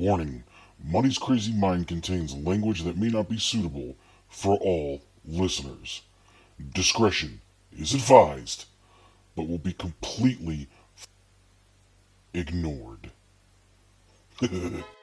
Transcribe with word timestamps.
Warning 0.00 0.44
Money's 0.82 1.18
Crazy 1.18 1.52
Mind 1.52 1.86
contains 1.86 2.34
language 2.34 2.84
that 2.84 2.96
may 2.96 3.08
not 3.08 3.28
be 3.28 3.38
suitable 3.38 3.96
for 4.30 4.56
all 4.56 5.02
listeners. 5.26 6.00
Discretion 6.72 7.42
is 7.76 7.92
advised, 7.92 8.64
but 9.36 9.46
will 9.46 9.58
be 9.58 9.74
completely 9.74 10.68
ignored. 12.32 13.10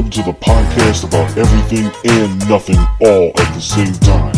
Welcome 0.00 0.22
to 0.22 0.32
the 0.32 0.38
podcast 0.38 1.04
about 1.06 1.36
everything 1.36 1.92
and 2.10 2.48
nothing 2.48 2.78
all 3.02 3.28
at 3.38 3.52
the 3.52 3.60
same 3.60 3.92
time. 3.96 4.32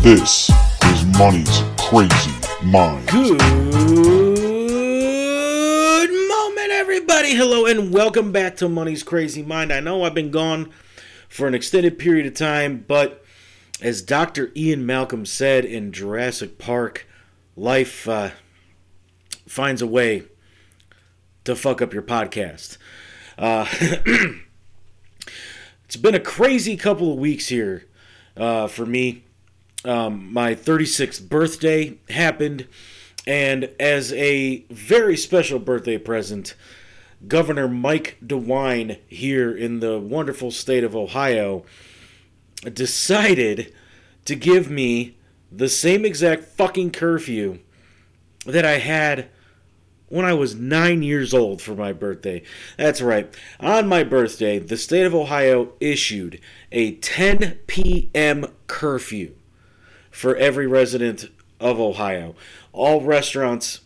This 0.00 0.48
is 0.84 1.04
Money's 1.18 1.64
Crazy 1.76 2.30
Mind. 2.62 3.04
Good 3.08 3.40
moment, 6.28 6.70
everybody. 6.70 7.34
Hello, 7.34 7.66
and 7.66 7.92
welcome 7.92 8.30
back 8.30 8.54
to 8.58 8.68
Money's 8.68 9.02
Crazy 9.02 9.42
Mind. 9.42 9.72
I 9.72 9.80
know 9.80 10.04
I've 10.04 10.14
been 10.14 10.30
gone 10.30 10.70
for 11.28 11.48
an 11.48 11.54
extended 11.56 11.98
period 11.98 12.24
of 12.26 12.34
time, 12.34 12.84
but 12.86 13.24
as 13.82 14.02
Dr. 14.02 14.52
Ian 14.54 14.86
Malcolm 14.86 15.26
said 15.26 15.64
in 15.64 15.90
Jurassic 15.90 16.58
Park, 16.58 17.08
life 17.56 18.08
uh, 18.08 18.30
finds 19.48 19.82
a 19.82 19.86
way 19.88 20.22
to 21.42 21.56
fuck 21.56 21.82
up 21.82 21.92
your 21.92 22.04
podcast. 22.04 22.78
Uh, 23.36 23.66
it's 25.86 25.96
been 25.96 26.16
a 26.16 26.20
crazy 26.20 26.76
couple 26.76 27.12
of 27.12 27.18
weeks 27.18 27.46
here 27.48 27.86
uh, 28.36 28.66
for 28.66 28.84
me. 28.84 29.24
Um, 29.84 30.32
my 30.32 30.54
36th 30.54 31.28
birthday 31.28 31.98
happened, 32.10 32.66
and 33.24 33.70
as 33.78 34.12
a 34.12 34.64
very 34.68 35.16
special 35.16 35.60
birthday 35.60 35.96
present, 35.96 36.56
Governor 37.28 37.68
Mike 37.68 38.16
DeWine 38.24 38.98
here 39.06 39.56
in 39.56 39.78
the 39.78 39.98
wonderful 40.00 40.50
state 40.50 40.82
of 40.82 40.96
Ohio 40.96 41.64
decided 42.64 43.72
to 44.24 44.34
give 44.34 44.68
me 44.68 45.16
the 45.52 45.68
same 45.68 46.04
exact 46.04 46.44
fucking 46.44 46.90
curfew 46.90 47.60
that 48.44 48.64
I 48.64 48.78
had 48.78 49.28
when 50.08 50.24
I 50.24 50.34
was 50.34 50.54
nine 50.54 51.02
years 51.02 51.34
old 51.34 51.60
for 51.60 51.74
my 51.74 51.92
birthday. 51.92 52.42
That's 52.76 53.00
right. 53.00 53.32
On 53.60 53.88
my 53.88 54.04
birthday, 54.04 54.58
the 54.58 54.76
state 54.76 55.04
of 55.04 55.14
Ohio 55.14 55.72
issued 55.80 56.40
a 56.70 56.92
10 56.92 57.58
p.m. 57.66 58.46
curfew 58.66 59.34
for 60.10 60.36
every 60.36 60.66
resident 60.66 61.26
of 61.58 61.80
Ohio. 61.80 62.34
All 62.72 63.00
restaurants 63.00 63.80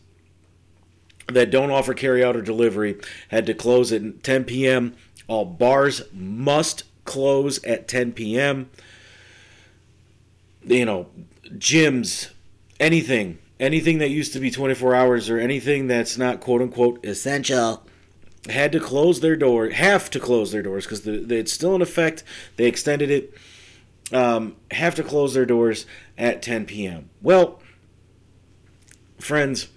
that 1.29 1.51
don't 1.51 1.71
offer 1.71 1.95
carryout 1.95 2.35
or 2.35 2.43
delivery 2.43 2.99
had 3.29 3.47
to 3.47 3.55
close 3.55 3.93
at 3.93 4.23
10 4.23 4.45
p.m. 4.45 4.95
All 5.27 5.45
bars 5.45 6.03
must 6.13 6.85
close 7.05 7.63
at 7.65 7.89
10 7.89 8.13
p.m. 8.13 8.69
You 10.65 10.85
know, 10.85 11.07
gyms, 11.57 12.31
anything 12.79 13.39
anything 13.61 13.99
that 13.99 14.09
used 14.09 14.33
to 14.33 14.41
be 14.41 14.51
24 14.51 14.95
hours 14.95 15.31
or 15.31 15.39
anything 15.39 15.87
that's 15.87 16.19
not 16.19 16.41
quote 16.41 16.63
unquote 16.63 17.05
essential 17.05 17.87
had 18.49 18.73
to 18.73 18.81
close 18.81 19.21
their 19.21 19.37
door, 19.37 19.69
have 19.69 20.11
to 20.11 20.19
close 20.19 20.51
their 20.51 20.63
doors 20.63 20.87
because 20.87 21.03
the, 21.03 21.19
the, 21.19 21.37
it's 21.37 21.53
still 21.53 21.75
in 21.75 21.83
effect. 21.83 22.25
They 22.57 22.65
extended 22.65 23.11
it. 23.11 23.35
Um, 24.13 24.57
have 24.73 24.97
to 24.97 25.05
close 25.05 25.35
their 25.35 25.47
doors 25.47 25.87
at 26.19 26.43
10 26.43 26.67
p.m. 26.67 27.11
Well, 27.23 27.61
friends, 29.21 29.69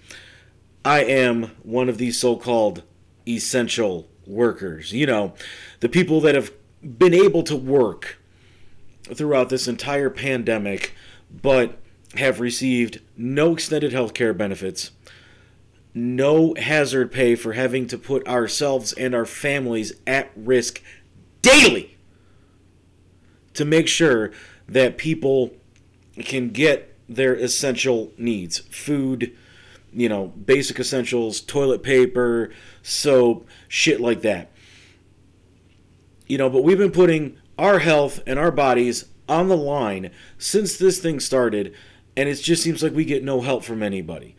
I 0.84 1.04
am 1.04 1.52
one 1.62 1.88
of 1.88 1.98
these 1.98 2.18
so 2.18 2.36
called 2.36 2.82
essential 3.28 4.08
workers. 4.26 4.92
You 4.92 5.06
know, 5.06 5.34
the 5.80 5.88
people 5.88 6.20
that 6.22 6.34
have 6.34 6.50
been 6.82 7.14
able 7.14 7.44
to 7.44 7.54
work 7.54 8.18
throughout 9.04 9.50
this 9.50 9.68
entire 9.68 10.10
pandemic, 10.10 10.94
but 11.30 11.78
have 12.16 12.40
received 12.40 13.00
no 13.16 13.52
extended 13.52 13.92
health 13.92 14.14
care 14.14 14.32
benefits, 14.32 14.90
no 15.94 16.54
hazard 16.58 17.12
pay 17.12 17.34
for 17.34 17.52
having 17.52 17.86
to 17.86 17.98
put 17.98 18.26
ourselves 18.26 18.92
and 18.92 19.14
our 19.14 19.26
families 19.26 19.92
at 20.06 20.30
risk 20.36 20.82
daily 21.42 21.96
to 23.54 23.64
make 23.64 23.88
sure 23.88 24.32
that 24.68 24.98
people 24.98 25.52
can 26.18 26.50
get 26.50 26.94
their 27.08 27.34
essential 27.34 28.12
needs 28.16 28.58
food, 28.58 29.36
you 29.92 30.08
know, 30.08 30.28
basic 30.28 30.78
essentials, 30.78 31.40
toilet 31.40 31.82
paper, 31.82 32.50
soap, 32.82 33.46
shit 33.68 34.00
like 34.00 34.22
that. 34.22 34.50
You 36.26 36.38
know, 36.38 36.48
but 36.48 36.64
we've 36.64 36.78
been 36.78 36.90
putting 36.90 37.36
our 37.58 37.80
health 37.80 38.20
and 38.26 38.38
our 38.38 38.50
bodies 38.50 39.04
on 39.28 39.48
the 39.48 39.56
line 39.56 40.10
since 40.38 40.76
this 40.76 40.98
thing 40.98 41.20
started 41.20 41.74
and 42.16 42.28
it 42.28 42.36
just 42.36 42.62
seems 42.62 42.82
like 42.82 42.94
we 42.94 43.04
get 43.04 43.24
no 43.24 43.40
help 43.40 43.64
from 43.64 43.82
anybody. 43.82 44.36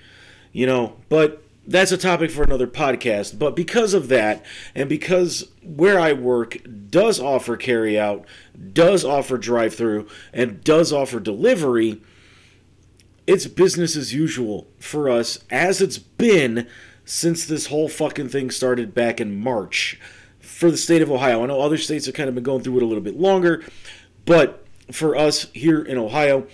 You 0.51 0.65
know, 0.65 0.97
but 1.09 1.43
that's 1.67 1.91
a 1.91 1.97
topic 1.97 2.31
for 2.31 2.43
another 2.43 2.67
podcast. 2.67 3.37
But 3.37 3.55
because 3.55 3.93
of 3.93 4.07
that, 4.09 4.45
and 4.73 4.87
because 4.87 5.49
where 5.63 5.99
I 5.99 6.13
work 6.13 6.57
does 6.89 7.19
offer 7.19 7.57
carry 7.57 7.99
out, 7.99 8.25
does 8.73 9.03
offer 9.03 9.37
drive 9.37 9.75
through, 9.75 10.07
and 10.33 10.63
does 10.63 10.93
offer 10.93 11.19
delivery, 11.19 12.01
it's 13.27 13.47
business 13.47 13.95
as 13.95 14.13
usual 14.13 14.67
for 14.79 15.09
us, 15.09 15.39
as 15.49 15.81
it's 15.81 15.97
been 15.97 16.67
since 17.03 17.45
this 17.45 17.67
whole 17.67 17.89
fucking 17.89 18.29
thing 18.29 18.51
started 18.51 18.93
back 18.93 19.19
in 19.19 19.39
March 19.39 19.99
for 20.39 20.71
the 20.71 20.77
state 20.77 21.01
of 21.01 21.11
Ohio. 21.11 21.43
I 21.43 21.47
know 21.47 21.61
other 21.61 21.77
states 21.77 22.05
have 22.05 22.15
kind 22.15 22.29
of 22.29 22.35
been 22.35 22.43
going 22.43 22.63
through 22.63 22.77
it 22.77 22.83
a 22.83 22.85
little 22.85 23.03
bit 23.03 23.19
longer, 23.19 23.63
but 24.25 24.65
for 24.91 25.15
us 25.15 25.47
here 25.53 25.81
in 25.81 25.97
Ohio, 25.97 26.47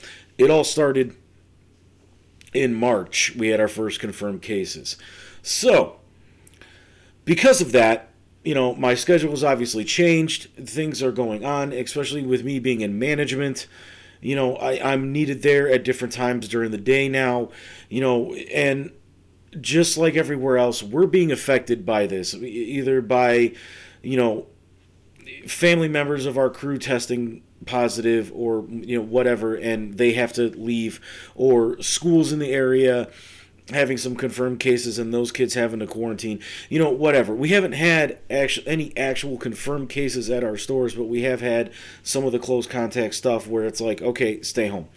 it 0.44 0.52
all 0.52 0.64
started 0.64 1.16
in 2.54 2.74
March. 2.74 3.36
We 3.36 3.50
had 3.50 3.60
our 3.60 3.68
first 3.68 4.00
confirmed 4.00 4.42
cases. 4.42 4.98
So, 5.42 5.98
because 7.26 7.62
of 7.62 7.72
that, 7.72 8.10
you 8.44 8.56
know, 8.56 8.74
my 8.76 8.96
schedule 8.96 9.32
has 9.32 9.44
obviously 9.44 9.86
changed. 9.86 10.50
Things 10.56 11.04
are 11.04 11.12
going 11.12 11.46
on, 11.46 11.72
especially 11.72 12.26
with 12.26 12.44
me 12.44 12.60
being 12.60 12.82
in 12.82 12.98
management. 12.98 13.68
You 14.20 14.36
know, 14.36 14.56
I, 14.56 14.94
I'm 14.94 15.12
needed 15.12 15.42
there 15.42 15.70
at 15.70 15.84
different 15.84 16.14
times 16.14 16.48
during 16.48 16.72
the 16.72 16.78
day 16.78 17.08
now, 17.08 17.50
you 17.90 18.02
know, 18.02 18.34
and 18.54 18.92
just 19.60 19.98
like 19.98 20.16
everywhere 20.16 20.58
else, 20.58 20.82
we're 20.82 21.08
being 21.08 21.32
affected 21.32 21.86
by 21.86 22.08
this, 22.08 22.34
either 22.34 23.02
by, 23.02 23.54
you 24.02 24.18
know, 24.18 24.48
family 25.48 25.88
members 25.88 26.26
of 26.26 26.38
our 26.38 26.50
crew 26.50 26.78
testing 26.78 27.44
positive 27.66 28.32
or 28.34 28.66
you 28.70 28.98
know 28.98 29.04
whatever 29.04 29.56
and 29.56 29.98
they 29.98 30.14
have 30.14 30.34
to 30.34 30.50
leave 30.50 31.00
or 31.36 31.80
schools 31.82 32.32
in 32.32 32.40
the 32.40 32.52
area 32.52 33.08
having 33.70 33.98
some 33.98 34.16
confirmed 34.16 34.60
cases 34.60 35.00
and 35.00 35.14
those 35.14 35.32
kids 35.32 35.54
having 35.54 35.80
to 35.80 35.88
quarantine. 35.88 36.40
You 36.70 36.80
know 36.80 36.90
whatever. 36.90 37.34
We 37.34 37.50
haven't 37.50 37.74
had 37.74 38.20
actual 38.30 38.64
any 38.68 38.96
actual 38.98 39.38
confirmed 39.38 39.90
cases 39.90 40.30
at 40.30 40.44
our 40.44 40.58
stores 40.58 40.96
but 40.96 41.06
we 41.06 41.22
have 41.24 41.42
had 41.42 41.72
some 42.04 42.26
of 42.26 42.32
the 42.32 42.40
close 42.40 42.68
contact 42.68 43.16
stuff 43.16 43.48
where 43.48 43.66
it's 43.66 43.82
like 43.82 44.02
okay 44.02 44.42
stay 44.42 44.68
home. 44.68 44.90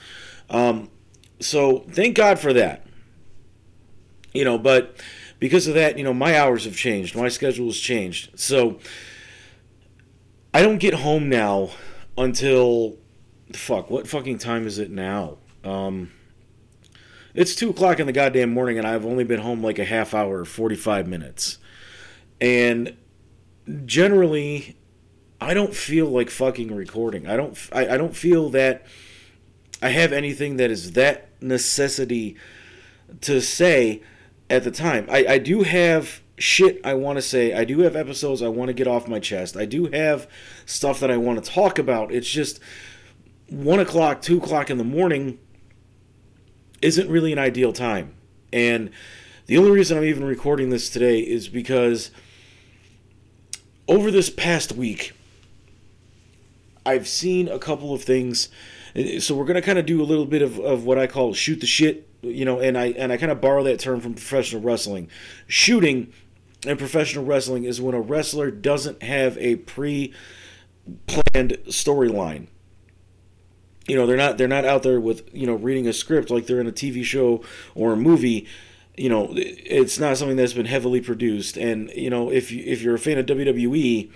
Um, 0.51 0.91
so 1.41 1.81
thank 1.91 2.17
god 2.17 2.39
for 2.39 2.53
that. 2.53 2.87
You 4.33 4.45
know 4.45 4.59
but 4.59 4.97
because 5.39 5.67
of 5.67 5.75
that 5.75 5.99
you 5.99 6.05
know 6.05 6.15
my 6.15 6.39
hours 6.39 6.65
have 6.65 6.77
changed. 6.77 7.15
My 7.15 7.29
schedule 7.29 7.67
has 7.67 7.79
changed. 7.79 8.39
So 8.39 8.79
i 10.53 10.63
don't 10.63 10.79
get 10.79 10.95
home 10.95 11.29
now 11.29 11.71
until 12.17 12.97
fuck 13.53 13.91
what 13.91 14.07
fucking 14.07 14.39
time 14.39 14.67
is 14.67 14.79
it 14.79 14.91
now? 14.91 15.39
Um 15.63 16.11
it's 17.35 17.55
two 17.55 17.71
o'clock 17.71 17.99
in 17.99 18.07
the 18.07 18.13
goddamn 18.13 18.53
morning 18.53 18.79
and 18.79 18.87
i've 18.87 19.05
only 19.05 19.25
been 19.25 19.41
home 19.41 19.63
like 19.63 19.79
a 19.79 19.85
half 19.85 20.15
hour 20.15 20.45
45 20.45 21.07
minutes. 21.07 21.59
And 22.41 22.97
generally 23.87 24.77
i 25.41 25.55
don't 25.55 25.75
feel 25.75 26.07
like 26.07 26.31
fucking 26.31 26.75
recording. 26.75 27.27
I 27.27 27.37
don't 27.37 27.59
i, 27.73 27.95
I 27.95 27.97
don't 27.97 28.17
feel 28.17 28.51
that 28.51 28.87
i 29.83 29.89
have 29.89 30.13
anything 30.13 30.57
that 30.59 30.71
is 30.71 30.93
that 30.93 31.31
necessity 31.41 32.37
to 33.21 33.41
say 33.41 34.03
at 34.51 34.65
the 34.65 34.71
time. 34.71 35.07
I, 35.11 35.27
I 35.27 35.39
do 35.39 35.63
have 35.63 36.21
shit 36.39 36.81
I 36.85 36.95
want 36.95 37.17
to 37.17 37.23
say. 37.23 37.53
I 37.55 37.65
do 37.65 37.81
have 37.81 37.95
episodes 37.97 38.43
I 38.43 38.49
want 38.49 38.69
to 38.69 38.73
get 38.75 38.87
off 38.87 39.07
my 39.09 39.21
chest. 39.21 39.57
I 39.57 39.65
do 39.67 39.87
have 39.87 40.29
stuff 40.67 41.01
that 41.01 41.11
I 41.11 41.17
want 41.17 41.43
to 41.45 41.51
talk 41.51 41.79
about. 41.79 42.13
It's 42.13 42.29
just 42.29 42.61
one 43.49 43.79
o'clock, 43.79 44.23
two 44.23 44.39
o'clock 44.39 44.71
in 44.71 44.79
the 44.79 44.85
morning 44.85 45.39
isn't 46.83 47.09
really 47.09 47.33
an 47.33 47.39
ideal 47.39 47.73
time. 47.73 48.15
And 48.53 48.91
The 49.47 49.59
only 49.59 49.71
reason 49.71 49.99
I'm 49.99 50.05
even 50.05 50.25
recording 50.25 50.71
this 50.71 50.89
today 50.89 51.21
is 51.21 51.49
because 51.49 52.11
over 53.87 54.11
this 54.11 54.31
past 54.31 54.73
week, 54.73 55.13
I've 56.87 57.07
seen 57.07 57.49
a 57.49 57.59
couple 57.59 57.93
of 57.93 58.03
things. 58.03 58.49
So 59.19 59.35
we're 59.35 59.45
gonna 59.45 59.61
kind 59.63 59.79
of 59.79 59.85
do 59.85 60.01
a 60.01 60.05
little 60.05 60.25
bit 60.25 60.41
of, 60.41 60.59
of 60.59 60.85
what 60.85 60.99
I 60.99 61.07
call 61.07 61.35
shoot 61.35 61.61
the 61.61 61.67
shit, 61.67 62.09
you 62.23 62.45
know, 62.45 62.59
and 62.59 62.79
I 62.79 62.87
and 62.93 63.13
I 63.13 63.19
kind 63.19 63.33
of 63.33 63.41
borrow 63.41 63.63
that 63.65 63.81
term 63.81 64.01
from 64.01 64.15
professional 64.15 64.63
wrestling. 64.63 65.09
Shooting 65.47 66.13
in 66.67 66.77
professional 66.77 67.25
wrestling 67.25 67.65
is 67.65 67.81
when 67.81 67.95
a 67.95 68.01
wrestler 68.01 68.51
doesn't 68.51 69.03
have 69.03 69.37
a 69.39 69.57
pre 69.57 70.13
planned 71.07 71.59
storyline. 71.67 72.49
You 73.87 73.97
know 73.97 74.07
they're 74.07 74.17
not 74.17 74.39
they're 74.39 74.49
not 74.49 74.65
out 74.65 74.83
there 74.83 75.01
with 75.01 75.29
you 75.35 75.47
know 75.47 75.55
reading 75.55 75.87
a 75.87 75.93
script 75.93 76.31
like 76.31 76.47
they're 76.47 76.61
in 76.61 76.67
a 76.67 76.73
TV 76.73 77.05
show 77.05 77.43
or 77.75 77.93
a 77.93 77.97
movie. 77.97 78.47
You 78.97 79.09
know 79.09 79.29
it's 79.35 79.99
not 79.99 80.17
something 80.17 80.37
that's 80.37 80.53
been 80.55 80.67
heavily 80.67 81.01
produced. 81.01 81.57
And 81.57 81.91
you 81.91 82.11
know 82.11 82.31
if 82.31 82.51
you, 82.51 82.63
if 82.65 82.83
you're 82.83 82.95
a 82.95 82.99
fan 82.99 83.19
of 83.19 83.27
WWE 83.27 84.11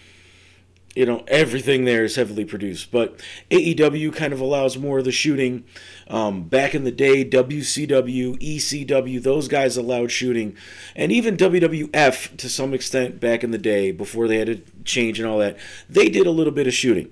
you 0.98 1.06
know 1.06 1.22
everything 1.28 1.84
there 1.84 2.02
is 2.02 2.16
heavily 2.16 2.44
produced 2.44 2.90
but 2.90 3.20
AEW 3.52 4.12
kind 4.12 4.32
of 4.32 4.40
allows 4.40 4.76
more 4.76 4.98
of 4.98 5.04
the 5.04 5.12
shooting 5.12 5.62
um, 6.08 6.42
back 6.42 6.74
in 6.74 6.82
the 6.82 6.90
day 6.90 7.24
WCW 7.24 8.36
ECW 8.36 9.22
those 9.22 9.46
guys 9.46 9.76
allowed 9.76 10.10
shooting 10.10 10.56
and 10.96 11.12
even 11.12 11.36
WWF 11.36 12.36
to 12.36 12.48
some 12.48 12.74
extent 12.74 13.20
back 13.20 13.44
in 13.44 13.52
the 13.52 13.58
day 13.58 13.92
before 13.92 14.26
they 14.26 14.38
had 14.38 14.48
to 14.48 14.60
change 14.82 15.20
and 15.20 15.28
all 15.28 15.38
that 15.38 15.56
they 15.88 16.08
did 16.08 16.26
a 16.26 16.32
little 16.32 16.52
bit 16.52 16.66
of 16.66 16.74
shooting 16.74 17.08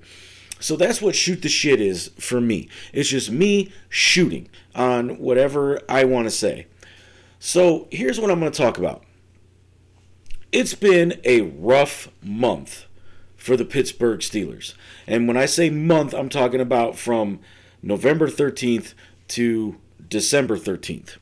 so 0.59 0.75
that's 0.75 1.00
what 1.00 1.15
shoot 1.15 1.43
the 1.43 1.50
shit 1.50 1.83
is 1.83 2.11
for 2.19 2.41
me. 2.41 2.71
It's 2.94 3.11
just 3.11 3.31
me 3.31 3.71
shooting 3.91 4.49
on 4.75 5.19
whatever 5.19 5.83
I 5.87 6.05
want 6.05 6.27
to 6.27 6.31
say. 6.31 6.67
So 7.38 7.88
here's 7.91 8.19
what 8.19 8.31
I'm 8.31 8.41
going 8.41 8.50
to 8.50 8.56
talk 8.56 8.79
about. 8.79 9.05
It's 10.53 10.75
been 10.75 11.21
a 11.25 11.43
rough 11.43 12.09
month 12.23 12.86
for 13.47 13.57
the 13.57 13.65
Pittsburgh 13.65 14.19
Steelers. 14.19 14.75
And 15.07 15.29
when 15.29 15.37
I 15.37 15.47
say 15.47 15.71
month, 15.71 16.13
I'm 16.13 16.29
talking 16.29 16.61
about 16.61 16.99
from 16.99 17.39
November 17.81 18.27
13th 18.27 18.93
to 19.29 19.77
December 20.09 20.57
13th. 20.57 21.19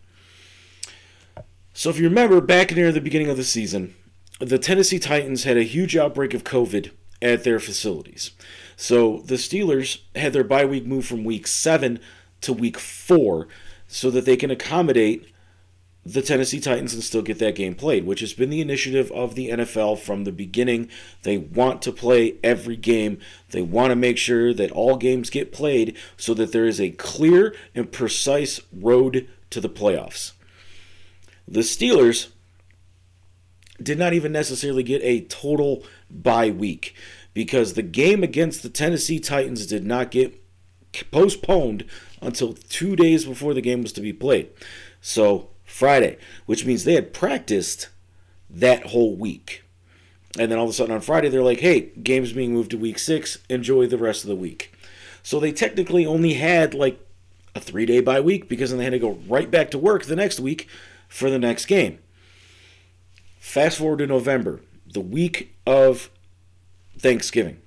So 1.74 1.90
if 1.90 1.98
you 1.98 2.08
remember, 2.08 2.40
back 2.40 2.74
near 2.74 2.90
the 2.90 3.02
beginning 3.02 3.28
of 3.28 3.36
the 3.36 3.44
season, 3.44 3.94
the 4.40 4.58
Tennessee 4.58 4.98
Titans 4.98 5.44
had 5.44 5.58
a 5.58 5.64
huge 5.64 5.98
outbreak 5.98 6.32
of 6.32 6.44
COVID 6.44 6.92
at 7.20 7.44
their 7.44 7.60
facilities. 7.60 8.30
So 8.74 9.18
the 9.18 9.34
Steelers 9.34 10.00
had 10.16 10.32
their 10.32 10.44
bye 10.44 10.64
week 10.64 10.86
move 10.86 11.04
from 11.04 11.24
week 11.24 11.46
seven 11.46 12.00
to 12.40 12.54
week 12.54 12.78
four 12.78 13.48
so 13.86 14.10
that 14.10 14.24
they 14.24 14.38
can 14.38 14.50
accommodate 14.50 15.28
the 16.06 16.22
Tennessee 16.22 16.60
Titans 16.60 16.92
and 16.92 17.02
still 17.02 17.22
get 17.22 17.38
that 17.38 17.54
game 17.54 17.74
played, 17.74 18.04
which 18.04 18.20
has 18.20 18.34
been 18.34 18.50
the 18.50 18.60
initiative 18.60 19.10
of 19.12 19.34
the 19.34 19.48
NFL 19.48 19.98
from 19.98 20.24
the 20.24 20.32
beginning. 20.32 20.88
They 21.22 21.38
want 21.38 21.80
to 21.82 21.92
play 21.92 22.36
every 22.44 22.76
game. 22.76 23.18
They 23.50 23.62
want 23.62 23.90
to 23.90 23.96
make 23.96 24.18
sure 24.18 24.52
that 24.52 24.70
all 24.70 24.96
games 24.96 25.30
get 25.30 25.52
played 25.52 25.96
so 26.16 26.34
that 26.34 26.52
there 26.52 26.66
is 26.66 26.80
a 26.80 26.90
clear 26.90 27.54
and 27.74 27.90
precise 27.90 28.60
road 28.72 29.28
to 29.50 29.60
the 29.60 29.68
playoffs. 29.70 30.32
The 31.48 31.60
Steelers 31.60 32.28
did 33.82 33.98
not 33.98 34.12
even 34.12 34.32
necessarily 34.32 34.82
get 34.82 35.02
a 35.02 35.22
total 35.22 35.84
bye 36.10 36.50
week 36.50 36.94
because 37.32 37.72
the 37.72 37.82
game 37.82 38.22
against 38.22 38.62
the 38.62 38.68
Tennessee 38.68 39.18
Titans 39.18 39.66
did 39.66 39.84
not 39.84 40.10
get 40.10 40.40
postponed 41.10 41.84
until 42.20 42.52
two 42.52 42.94
days 42.94 43.24
before 43.24 43.54
the 43.54 43.60
game 43.60 43.82
was 43.82 43.92
to 43.92 44.00
be 44.00 44.12
played. 44.12 44.50
So, 45.00 45.50
Friday, 45.74 46.16
which 46.46 46.64
means 46.64 46.84
they 46.84 46.94
had 46.94 47.12
practiced 47.12 47.88
that 48.48 48.86
whole 48.86 49.16
week. 49.16 49.64
And 50.38 50.48
then 50.48 50.56
all 50.56 50.66
of 50.66 50.70
a 50.70 50.72
sudden 50.72 50.94
on 50.94 51.00
Friday, 51.00 51.28
they're 51.28 51.42
like, 51.42 51.58
hey, 51.58 51.90
game's 52.00 52.32
being 52.32 52.52
moved 52.52 52.70
to 52.70 52.78
week 52.78 52.96
six. 52.96 53.38
Enjoy 53.50 53.88
the 53.88 53.98
rest 53.98 54.22
of 54.22 54.28
the 54.28 54.36
week. 54.36 54.72
So 55.24 55.40
they 55.40 55.50
technically 55.50 56.06
only 56.06 56.34
had 56.34 56.74
like 56.74 57.04
a 57.56 57.60
three 57.60 57.86
day 57.86 58.00
bye 58.00 58.20
week 58.20 58.48
because 58.48 58.70
then 58.70 58.78
they 58.78 58.84
had 58.84 58.92
to 58.92 59.00
go 59.00 59.18
right 59.26 59.50
back 59.50 59.72
to 59.72 59.78
work 59.78 60.04
the 60.04 60.14
next 60.14 60.38
week 60.38 60.68
for 61.08 61.28
the 61.28 61.40
next 61.40 61.66
game. 61.66 61.98
Fast 63.40 63.78
forward 63.78 63.98
to 63.98 64.06
November, 64.06 64.60
the 64.86 65.00
week 65.00 65.56
of 65.66 66.08
Thanksgiving. 66.96 67.60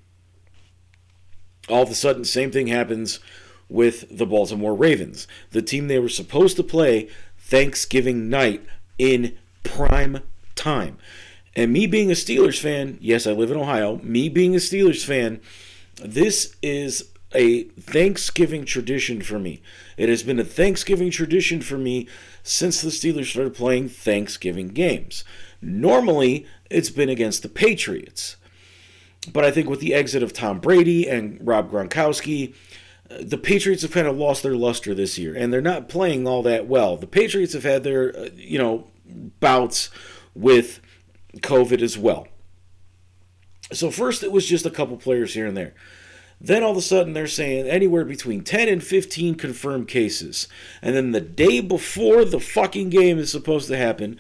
All 1.68 1.84
of 1.84 1.90
a 1.90 1.96
sudden, 1.96 2.24
same 2.24 2.52
thing 2.52 2.68
happens 2.68 3.20
with 3.68 4.18
the 4.18 4.26
Baltimore 4.26 4.74
Ravens, 4.74 5.28
the 5.52 5.62
team 5.62 5.88
they 5.88 6.00
were 6.00 6.08
supposed 6.08 6.56
to 6.56 6.64
play 6.64 7.10
Thanksgiving 7.48 8.30
night 8.30 8.62
in 8.98 9.38
prime 9.64 10.20
time. 10.56 10.98
And 11.56 11.72
me 11.72 11.88
being 11.88 12.12
a 12.12 12.14
Steelers 12.14 12.60
fan, 12.60 12.98
yes, 13.00 13.26
I 13.26 13.32
live 13.32 13.52
in 13.52 13.58
Ohio, 13.58 14.00
me 14.04 14.28
being 14.28 14.54
a 14.54 14.60
Steelers 14.60 15.06
fan, 15.06 15.40
this 16.04 16.58
is 16.62 17.06
a 17.34 17.64
Thanksgiving 17.64 18.66
tradition 18.66 19.22
for 19.22 19.40
me. 19.40 19.62
It 19.96 20.10
has 20.10 20.24
been 20.24 20.40
a 20.40 20.44
Thanksgiving 20.44 21.10
tradition 21.10 21.62
for 21.62 21.78
me 21.78 22.10
since 22.44 22.82
the 22.82 22.90
Steelers 22.90 23.28
started 23.28 23.56
playing 23.56 23.90
Thanksgiving 23.90 24.68
games. 24.68 25.24
Normally, 25.62 26.46
it's 26.70 26.90
been 26.90 27.10
against 27.10 27.44
the 27.44 27.50
Patriots. 27.50 28.36
But 29.32 29.46
I 29.46 29.52
think 29.52 29.70
with 29.70 29.80
the 29.80 29.94
exit 29.94 30.22
of 30.22 30.34
Tom 30.34 30.60
Brady 30.60 31.10
and 31.10 31.40
Rob 31.42 31.72
Gronkowski, 31.72 32.54
the 33.10 33.38
Patriots 33.38 33.82
have 33.84 33.92
kind 33.92 34.08
of 34.08 34.18
lost 34.18 34.44
their 34.44 34.56
luster 34.56 34.94
this 34.94 35.18
year, 35.18 35.36
and 35.36 35.52
they're 35.52 35.62
not 35.62 35.90
playing 35.90 36.28
all 36.28 36.44
that 36.44 36.68
well. 36.68 36.98
The 36.98 37.08
Patriots 37.08 37.54
have 37.54 37.64
had 37.64 37.84
their, 37.84 38.18
uh, 38.18 38.30
you 38.36 38.58
know, 38.58 38.88
bouts 39.40 39.90
with 40.36 40.80
COVID 41.38 41.82
as 41.82 41.98
well. 41.98 42.28
So 43.72 43.92
first 43.92 44.24
it 44.24 44.32
was 44.32 44.46
just 44.46 44.66
a 44.66 44.72
couple 44.72 44.98
players 44.98 45.34
here 45.34 45.46
and 45.46 45.58
there. 45.58 45.74
Then 46.40 46.64
all 46.64 46.72
of 46.72 46.78
a 46.78 46.82
sudden 46.82 47.14
they're 47.14 47.28
saying 47.28 47.68
anywhere 47.68 48.06
between 48.06 48.44
10 48.44 48.70
and 48.70 48.84
15 48.84 49.36
confirmed 49.36 49.88
cases. 49.88 50.48
And 50.82 50.96
then 50.96 51.12
the 51.12 51.22
day 51.22 51.62
before 51.62 52.24
the 52.24 52.40
fucking 52.40 52.90
game 52.90 53.18
is 53.18 53.32
supposed 53.32 53.68
to 53.70 53.78
happen, 53.78 54.20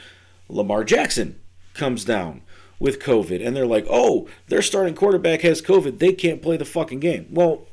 Lamar 0.49 0.83
Jackson 0.83 1.39
comes 1.73 2.03
down 2.03 2.41
with 2.79 2.99
COVID, 2.99 3.45
and 3.45 3.55
they're 3.55 3.65
like, 3.65 3.87
oh, 3.89 4.27
their 4.47 4.61
starting 4.61 4.93
quarterback 4.93 5.41
has 5.41 5.61
COVID. 5.61 5.99
They 5.99 6.13
can't 6.13 6.41
play 6.41 6.57
the 6.57 6.65
fucking 6.65 6.99
game. 6.99 7.27
Well, 7.31 7.67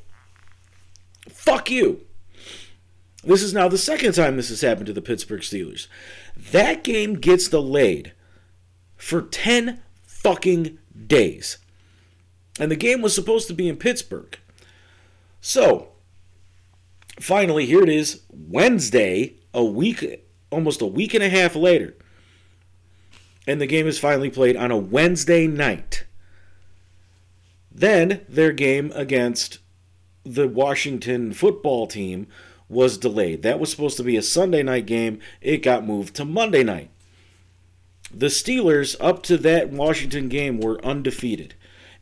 fuck 1.28 1.70
you. 1.70 2.02
This 3.22 3.42
is 3.42 3.54
now 3.54 3.68
the 3.68 3.78
second 3.78 4.12
time 4.12 4.36
this 4.36 4.50
has 4.50 4.60
happened 4.60 4.86
to 4.86 4.92
the 4.92 5.00
Pittsburgh 5.00 5.40
Steelers. 5.40 5.86
That 6.36 6.84
game 6.84 7.14
gets 7.14 7.48
delayed 7.48 8.12
for 8.96 9.22
10 9.22 9.80
fucking 10.02 10.78
days. 11.06 11.58
And 12.60 12.70
the 12.70 12.76
game 12.76 13.00
was 13.00 13.14
supposed 13.14 13.48
to 13.48 13.54
be 13.54 13.68
in 13.68 13.76
Pittsburgh. 13.76 14.38
So, 15.40 15.88
finally, 17.18 17.66
here 17.66 17.82
it 17.82 17.88
is 17.88 18.22
Wednesday, 18.30 19.34
a 19.52 19.64
week, 19.64 20.26
almost 20.50 20.82
a 20.82 20.86
week 20.86 21.14
and 21.14 21.24
a 21.24 21.30
half 21.30 21.56
later 21.56 21.94
and 23.46 23.60
the 23.60 23.66
game 23.66 23.86
is 23.86 23.98
finally 23.98 24.30
played 24.30 24.56
on 24.56 24.70
a 24.70 24.76
Wednesday 24.76 25.46
night. 25.46 26.04
Then 27.70 28.24
their 28.28 28.52
game 28.52 28.92
against 28.94 29.58
the 30.24 30.48
Washington 30.48 31.32
football 31.32 31.86
team 31.86 32.26
was 32.68 32.98
delayed. 32.98 33.42
That 33.42 33.60
was 33.60 33.70
supposed 33.70 33.96
to 33.98 34.02
be 34.02 34.16
a 34.16 34.22
Sunday 34.22 34.62
night 34.62 34.86
game. 34.86 35.20
It 35.40 35.58
got 35.58 35.86
moved 35.86 36.16
to 36.16 36.24
Monday 36.24 36.64
night. 36.64 36.90
The 38.12 38.26
Steelers, 38.26 38.96
up 39.00 39.22
to 39.24 39.36
that 39.38 39.70
Washington 39.70 40.28
game, 40.28 40.60
were 40.60 40.84
undefeated. 40.84 41.54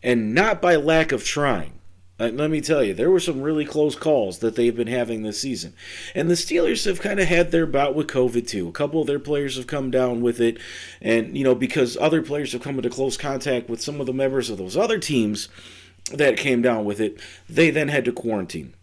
And 0.03 0.35
not 0.35 0.61
by 0.61 0.77
lack 0.77 1.13
of 1.13 1.25
trying. 1.25 1.79
Uh, 2.21 2.29
let 2.29 2.51
me 2.51 2.61
tell 2.61 2.85
you, 2.85 2.95
there 2.95 3.11
were 3.11 3.19
some 3.19 3.41
really 3.41 3.65
close 3.65 3.97
calls 3.97 4.39
that 4.39 4.55
they've 4.55 4.77
been 4.77 4.87
having 4.87 5.23
this 5.23 5.41
season. 5.41 5.75
And 6.15 6.29
the 6.31 6.35
Steelers 6.35 6.85
have 6.85 7.01
kind 7.01 7.19
of 7.19 7.27
had 7.27 7.51
their 7.51 7.67
bout 7.67 7.95
with 7.95 8.07
COVID 8.07 8.47
too. 8.47 8.69
A 8.69 8.73
couple 8.73 9.01
of 9.01 9.07
their 9.07 9.19
players 9.19 9.57
have 9.57 9.67
come 9.67 9.91
down 9.91 10.21
with 10.21 10.41
it. 10.41 10.59
And, 11.01 11.37
you 11.37 11.43
know, 11.43 11.55
because 11.55 11.97
other 11.97 12.23
players 12.23 12.53
have 12.53 12.63
come 12.63 12.77
into 12.77 12.91
close 12.91 13.17
contact 13.17 13.69
with 13.69 13.81
some 13.81 14.01
of 14.01 14.07
the 14.07 14.13
members 14.13 14.51
of 14.51 14.59
those 14.59 14.77
other 14.77 14.99
teams 14.99 15.49
that 16.11 16.37
came 16.37 16.63
down 16.63 16.85
with 16.85 17.01
it, 17.01 17.19
they 17.49 17.71
then 17.71 17.89
had 17.89 18.05
to 18.05 18.13
quarantine. 18.13 18.75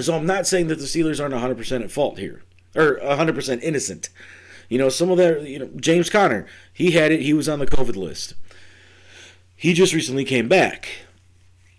So 0.00 0.14
I'm 0.14 0.26
not 0.26 0.46
saying 0.46 0.68
that 0.68 0.78
the 0.78 0.84
Steelers 0.84 1.20
aren't 1.20 1.34
100% 1.34 1.82
at 1.82 1.90
fault 1.90 2.18
here, 2.18 2.42
or 2.74 2.98
100% 3.02 3.62
innocent. 3.62 4.08
You 4.68 4.78
know, 4.78 4.88
some 4.88 5.10
of 5.10 5.18
that, 5.18 5.42
you 5.42 5.58
know, 5.58 5.70
James 5.76 6.08
Conner, 6.08 6.46
he 6.72 6.92
had 6.92 7.12
it, 7.12 7.20
he 7.20 7.34
was 7.34 7.48
on 7.48 7.58
the 7.58 7.66
COVID 7.66 7.96
list. 7.96 8.34
He 9.54 9.74
just 9.74 9.92
recently 9.92 10.24
came 10.24 10.48
back 10.48 10.88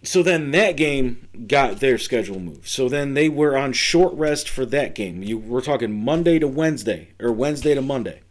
so 0.03 0.21
then 0.21 0.51
that 0.51 0.75
game 0.75 1.29
got 1.47 1.79
their 1.79 1.97
schedule 1.97 2.39
moved. 2.39 2.67
So 2.67 2.89
then 2.89 3.13
they 3.13 3.29
were 3.29 3.57
on 3.57 3.71
short 3.71 4.13
rest 4.13 4.49
for 4.49 4.65
that 4.65 4.95
game. 4.95 5.23
You 5.23 5.37
we're 5.37 5.61
talking 5.61 6.03
Monday 6.03 6.39
to 6.39 6.47
Wednesday 6.47 7.09
or 7.21 7.31
Wednesday 7.31 7.73
to 7.73 7.81
Monday. 7.81 8.21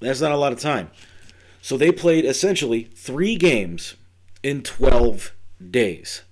That's 0.00 0.22
not 0.22 0.32
a 0.32 0.38
lot 0.38 0.52
of 0.52 0.60
time. 0.60 0.90
So 1.60 1.76
they 1.76 1.92
played 1.92 2.24
essentially 2.24 2.84
3 2.94 3.36
games 3.36 3.94
in 4.42 4.62
12 4.62 5.32
days. 5.70 6.22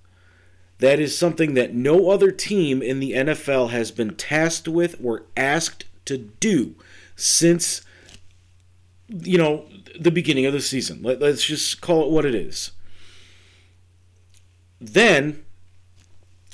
That 0.79 0.99
is 0.99 1.17
something 1.17 1.55
that 1.55 1.73
no 1.73 2.09
other 2.09 2.31
team 2.31 2.81
in 2.81 2.99
the 2.99 3.13
NFL 3.13 3.71
has 3.71 3.91
been 3.91 4.15
tasked 4.15 4.67
with 4.67 4.95
or 5.03 5.23
asked 5.35 5.85
to 6.05 6.17
do 6.17 6.75
since 7.15 7.81
you 9.09 9.37
know 9.37 9.65
the 9.99 10.11
beginning 10.11 10.45
of 10.45 10.53
the 10.53 10.61
season. 10.61 11.01
Let, 11.01 11.19
let's 11.19 11.43
just 11.43 11.81
call 11.81 12.05
it 12.05 12.11
what 12.11 12.25
it 12.25 12.35
is. 12.35 12.71
Then 14.79 15.43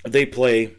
they 0.05 0.25
play 0.25 0.75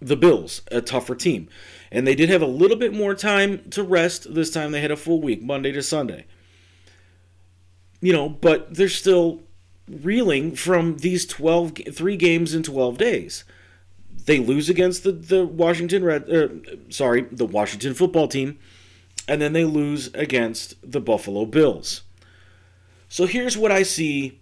the 0.00 0.16
Bills, 0.16 0.62
a 0.70 0.80
tougher 0.80 1.14
team. 1.14 1.48
And 1.90 2.06
they 2.06 2.14
did 2.14 2.28
have 2.28 2.42
a 2.42 2.46
little 2.46 2.76
bit 2.76 2.92
more 2.92 3.14
time 3.14 3.70
to 3.70 3.82
rest 3.82 4.34
this 4.34 4.50
time. 4.50 4.72
They 4.72 4.80
had 4.80 4.90
a 4.90 4.96
full 4.96 5.20
week, 5.20 5.42
Monday 5.42 5.72
to 5.72 5.82
Sunday. 5.82 6.26
You 8.02 8.12
know, 8.12 8.28
but 8.28 8.74
they're 8.74 8.90
still 8.90 9.40
reeling 9.88 10.54
from 10.54 10.98
these 10.98 11.24
12 11.24 11.72
3 11.90 12.16
games 12.16 12.54
in 12.54 12.62
12 12.62 12.98
days. 12.98 13.44
They 14.26 14.38
lose 14.38 14.68
against 14.68 15.02
the 15.02 15.12
the 15.12 15.46
Washington 15.46 16.04
Red 16.04 16.30
uh, 16.30 16.48
sorry, 16.90 17.22
the 17.22 17.46
Washington 17.46 17.94
football 17.94 18.28
team 18.28 18.58
and 19.28 19.40
then 19.40 19.52
they 19.52 19.64
lose 19.64 20.08
against 20.14 20.74
the 20.82 21.00
Buffalo 21.00 21.46
Bills. 21.46 22.02
So 23.08 23.26
here's 23.26 23.56
what 23.56 23.72
I 23.72 23.82
see 23.82 24.40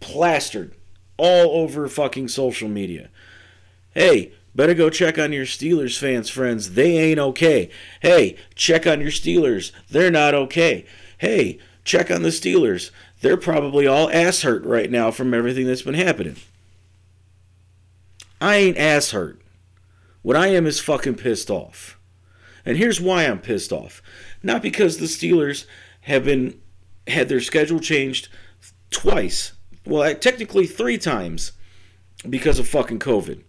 plastered 0.00 0.74
all 1.16 1.62
over 1.62 1.88
fucking 1.88 2.28
social 2.28 2.68
media. 2.68 3.10
Hey, 3.92 4.32
better 4.54 4.74
go 4.74 4.90
check 4.90 5.18
on 5.18 5.32
your 5.32 5.44
Steelers 5.44 5.98
fans, 5.98 6.30
friends. 6.30 6.72
They 6.72 6.96
ain't 6.98 7.18
okay. 7.18 7.70
Hey, 8.00 8.36
check 8.54 8.86
on 8.86 9.00
your 9.00 9.10
Steelers. 9.10 9.72
They're 9.88 10.10
not 10.10 10.34
okay. 10.34 10.86
Hey, 11.18 11.58
check 11.84 12.10
on 12.10 12.22
the 12.22 12.28
Steelers. 12.28 12.90
They're 13.20 13.36
probably 13.36 13.86
all 13.86 14.10
ass 14.10 14.42
hurt 14.42 14.64
right 14.64 14.90
now 14.90 15.10
from 15.10 15.34
everything 15.34 15.66
that's 15.66 15.82
been 15.82 15.94
happening. 15.94 16.36
I 18.40 18.56
ain't 18.56 18.78
ass 18.78 19.10
hurt. 19.10 19.40
What 20.22 20.36
I 20.36 20.48
am 20.48 20.66
is 20.66 20.80
fucking 20.80 21.16
pissed 21.16 21.50
off. 21.50 21.98
And 22.64 22.76
here's 22.76 23.00
why 23.00 23.24
I'm 23.24 23.40
pissed 23.40 23.72
off. 23.72 24.02
Not 24.42 24.62
because 24.62 24.98
the 24.98 25.06
Steelers 25.06 25.66
have 26.02 26.24
been 26.24 26.60
had 27.06 27.28
their 27.28 27.40
schedule 27.40 27.80
changed 27.80 28.28
twice. 28.90 29.52
Well, 29.86 30.14
technically 30.14 30.66
three 30.66 30.98
times 30.98 31.52
because 32.28 32.58
of 32.58 32.68
fucking 32.68 32.98
COVID. 32.98 33.42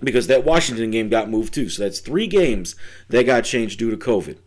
Because 0.00 0.28
that 0.28 0.44
Washington 0.44 0.90
game 0.90 1.08
got 1.08 1.28
moved 1.28 1.52
too. 1.52 1.68
So 1.68 1.82
that's 1.82 2.00
three 2.00 2.26
games 2.26 2.76
that 3.08 3.26
got 3.26 3.44
changed 3.44 3.78
due 3.78 3.90
to 3.90 3.96
COVID. 3.96 4.38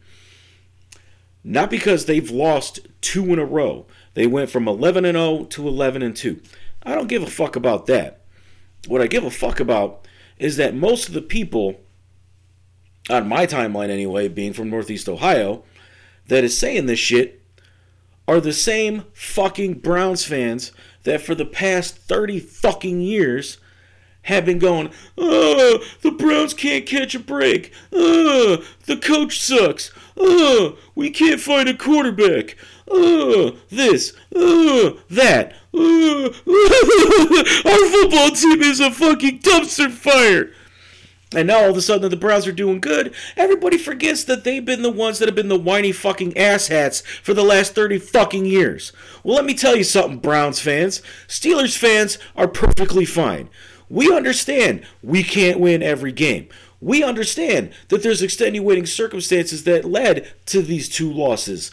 Not 1.44 1.70
because 1.70 2.06
they've 2.06 2.30
lost 2.30 2.88
two 3.02 3.26
in 3.34 3.40
a 3.40 3.46
row. 3.46 3.86
They 4.14 4.28
went 4.28 4.50
from 4.50 4.68
11 4.68 5.06
and 5.06 5.18
0 5.18 5.46
to 5.46 5.68
11 5.68 6.02
and 6.02 6.16
2. 6.16 6.40
I 6.84 6.96
don't 6.96 7.08
give 7.08 7.24
a 7.24 7.28
fuck 7.28 7.56
about 7.56 7.88
that. 7.88 8.22
What 8.88 9.02
I 9.02 9.08
give 9.08 9.24
a 9.24 9.32
fuck 9.32 9.60
about 9.60 10.08
is 10.38 10.58
that 10.58 10.76
most 10.76 11.08
of 11.08 11.14
the 11.14 11.22
people 11.22 11.82
on 13.10 13.28
my 13.28 13.46
timeline 13.46 13.90
anyway, 13.90 14.28
being 14.28 14.54
from 14.54 14.70
Northeast 14.70 15.10
Ohio, 15.10 15.64
that 16.28 16.44
is 16.44 16.58
saying 16.58 16.86
this 16.86 17.00
shit 17.00 17.42
are 18.28 18.40
the 18.40 18.54
same 18.54 19.04
fucking 19.14 19.76
Browns 19.76 20.26
fans 20.26 20.72
that 21.04 21.22
for 21.22 21.36
the 21.36 21.46
past 21.46 21.98
30 21.98 22.40
fucking 22.40 23.02
years 23.02 23.58
have 24.24 24.46
been 24.46 24.60
going, 24.60 24.92
oh, 25.18 25.84
the 26.02 26.12
Browns 26.12 26.54
can't 26.54 26.86
catch 26.86 27.16
a 27.16 27.20
break. 27.20 27.74
Oh, 27.92 28.64
the 28.86 28.98
coach 28.98 29.40
sucks. 29.40 29.92
Oh, 30.18 30.78
we 30.94 31.10
can't 31.10 31.40
find 31.40 31.68
a 31.68 31.76
quarterback. 31.76 32.56
Oh, 32.90 33.58
this. 33.70 34.14
Oh, 34.36 35.00
that. 35.10 35.56
Oh, 35.74 36.26
our 37.66 37.92
football 37.92 38.32
team 38.32 38.62
is 38.62 38.80
a 38.80 38.92
fucking 38.92 39.40
dumpster 39.40 39.90
fire. 39.90 40.52
And 41.34 41.48
now 41.48 41.64
all 41.64 41.70
of 41.70 41.78
a 41.78 41.82
sudden 41.82 42.10
the 42.10 42.18
Browns 42.18 42.46
are 42.46 42.52
doing 42.52 42.82
good. 42.82 43.14
Everybody 43.38 43.78
forgets 43.78 44.26
that 44.26 44.44
they've 44.44 44.64
been 44.64 44.82
the 44.82 44.92
ones 44.92 45.20
that 45.20 45.30
have 45.30 45.36
been 45.36 45.48
the 45.48 45.58
whiny 45.58 45.94
fucking 45.94 46.34
asshats 46.34 47.02
for 47.24 47.34
the 47.34 47.44
last 47.44 47.74
30 47.74 48.00
fucking 48.00 48.46
years. 48.46 48.92
Well, 49.24 49.36
let 49.38 49.46
me 49.46 49.54
tell 49.54 49.78
you 49.78 49.86
something, 49.86 50.20
Browns 50.20 50.60
fans. 50.60 51.02
Steelers 51.30 51.78
fans 51.78 52.18
are 52.36 52.50
perfectly 52.50 53.06
fine. 53.06 53.50
We 53.92 54.16
understand 54.16 54.86
we 55.04 55.22
can't 55.22 55.60
win 55.60 55.84
every 55.84 56.14
game. 56.14 56.48
We 56.80 57.04
understand 57.04 57.74
that 57.90 58.02
there's 58.02 58.22
extenuating 58.22 58.86
circumstances 58.86 59.66
that 59.66 59.84
led 59.84 60.34
to 60.46 60.62
these 60.62 60.88
two 60.88 61.12
losses. 61.12 61.72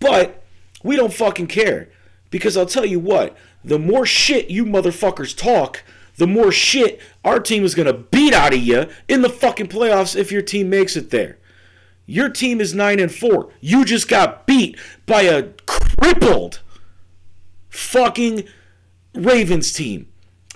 But 0.00 0.42
we 0.82 0.96
don't 0.96 1.12
fucking 1.12 1.46
care. 1.46 1.88
Because 2.28 2.56
I'll 2.56 2.66
tell 2.66 2.84
you 2.84 2.98
what, 2.98 3.36
the 3.64 3.78
more 3.78 4.04
shit 4.04 4.50
you 4.50 4.64
motherfuckers 4.64 5.36
talk, 5.36 5.84
the 6.16 6.26
more 6.26 6.50
shit 6.50 7.00
our 7.24 7.38
team 7.38 7.64
is 7.64 7.76
going 7.76 7.86
to 7.86 7.92
beat 7.92 8.34
out 8.34 8.52
of 8.52 8.60
you 8.60 8.88
in 9.08 9.22
the 9.22 9.28
fucking 9.28 9.68
playoffs 9.68 10.16
if 10.16 10.32
your 10.32 10.42
team 10.42 10.70
makes 10.70 10.96
it 10.96 11.10
there. 11.10 11.38
Your 12.04 12.30
team 12.30 12.60
is 12.60 12.74
9 12.74 12.98
and 12.98 13.14
4. 13.14 13.48
You 13.60 13.84
just 13.84 14.08
got 14.08 14.44
beat 14.44 14.76
by 15.06 15.22
a 15.22 15.44
crippled 15.66 16.62
fucking 17.68 18.48
Ravens 19.14 19.72
team 19.72 20.09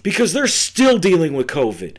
because 0.04 0.32
they're 0.32 0.46
still 0.46 0.98
dealing 0.98 1.32
with 1.32 1.48
COVID. 1.48 1.96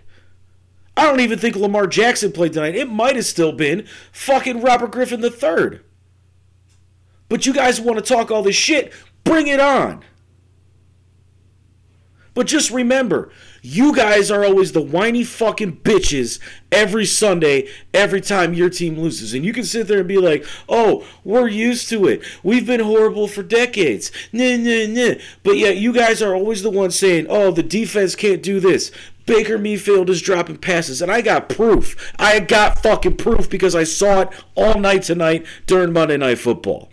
I 0.95 1.03
don't 1.03 1.19
even 1.19 1.38
think 1.39 1.57
Lamar 1.57 1.88
Jackson 1.88 2.31
played 2.31 2.53
tonight. 2.53 2.75
It 2.75 2.89
might 2.89 3.17
have 3.17 3.25
still 3.25 3.51
been 3.51 3.85
fucking 4.13 4.62
Robert 4.62 4.91
Griffin 4.91 5.21
III. 5.21 5.81
But 7.27 7.45
you 7.45 7.53
guys 7.53 7.81
want 7.81 7.97
to 8.00 8.13
talk 8.13 8.31
all 8.31 8.43
this 8.43 8.55
shit? 8.55 8.93
Bring 9.25 9.47
it 9.47 9.59
on. 9.59 10.03
But 12.36 12.48
just 12.48 12.70
remember, 12.70 13.32
you 13.62 13.96
guys 13.96 14.30
are 14.30 14.44
always 14.46 14.74
the 14.74 14.82
whiny 14.82 15.24
fucking 15.24 15.77
bitches 15.77 16.39
every 16.72 17.06
Sunday, 17.06 17.68
every 17.94 18.22
time 18.22 18.54
your 18.54 18.70
team 18.70 19.00
loses. 19.00 19.34
And 19.34 19.44
you 19.44 19.54
can 19.54 19.63
sit 19.63 19.88
there 19.88 20.00
and 20.00 20.08
be 20.08 20.18
like, 20.18 20.46
oh, 20.70 21.08
we're 21.24 21.48
used 21.48 21.89
to 21.89 22.06
it. 22.08 22.22
We've 22.44 22.68
been 22.68 22.82
horrible 22.82 23.27
for 23.27 23.42
decades. 23.42 24.12
Nah, 24.34 24.58
nah, 24.58 24.86
nah. 24.88 25.15
But 25.44 25.58
yet 25.58 25.77
you 25.77 25.94
guys 25.94 26.22
are 26.22 26.36
always 26.36 26.62
the 26.62 26.70
ones 26.70 27.00
saying, 27.00 27.25
oh, 27.30 27.51
the 27.51 27.63
defense 27.63 28.15
can't 28.15 28.44
do 28.44 28.60
this. 28.60 28.92
Baker 29.25 29.58
Mayfield 29.58 30.10
is 30.10 30.22
dropping 30.22 30.58
passes, 30.58 31.01
and 31.01 31.12
I 31.12 31.22
got 31.22 31.50
proof. 31.50 32.13
I 32.20 32.39
got 32.42 32.84
fucking 32.84 33.18
proof 33.18 33.50
because 33.50 33.74
I 33.75 33.84
saw 33.84 34.22
it 34.22 34.30
all 34.54 34.80
night 34.80 35.04
tonight 35.04 35.46
during 35.65 35.94
Monday 35.94 36.18
Night 36.18 36.38
Football. 36.38 36.92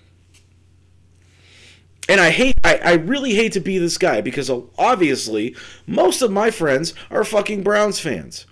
And 2.08 2.20
I 2.20 2.30
hate, 2.30 2.56
I, 2.64 2.80
I 2.84 2.92
really 2.94 3.34
hate 3.34 3.52
to 3.52 3.60
be 3.60 3.78
this 3.78 3.96
guy 3.96 4.20
because 4.20 4.50
uh, 4.50 4.60
obviously 4.76 5.54
most 5.86 6.20
of 6.20 6.32
my 6.32 6.50
friends 6.50 6.94
are 7.10 7.24
fucking 7.24 7.62
Browns 7.62 8.00
fans. 8.00 8.46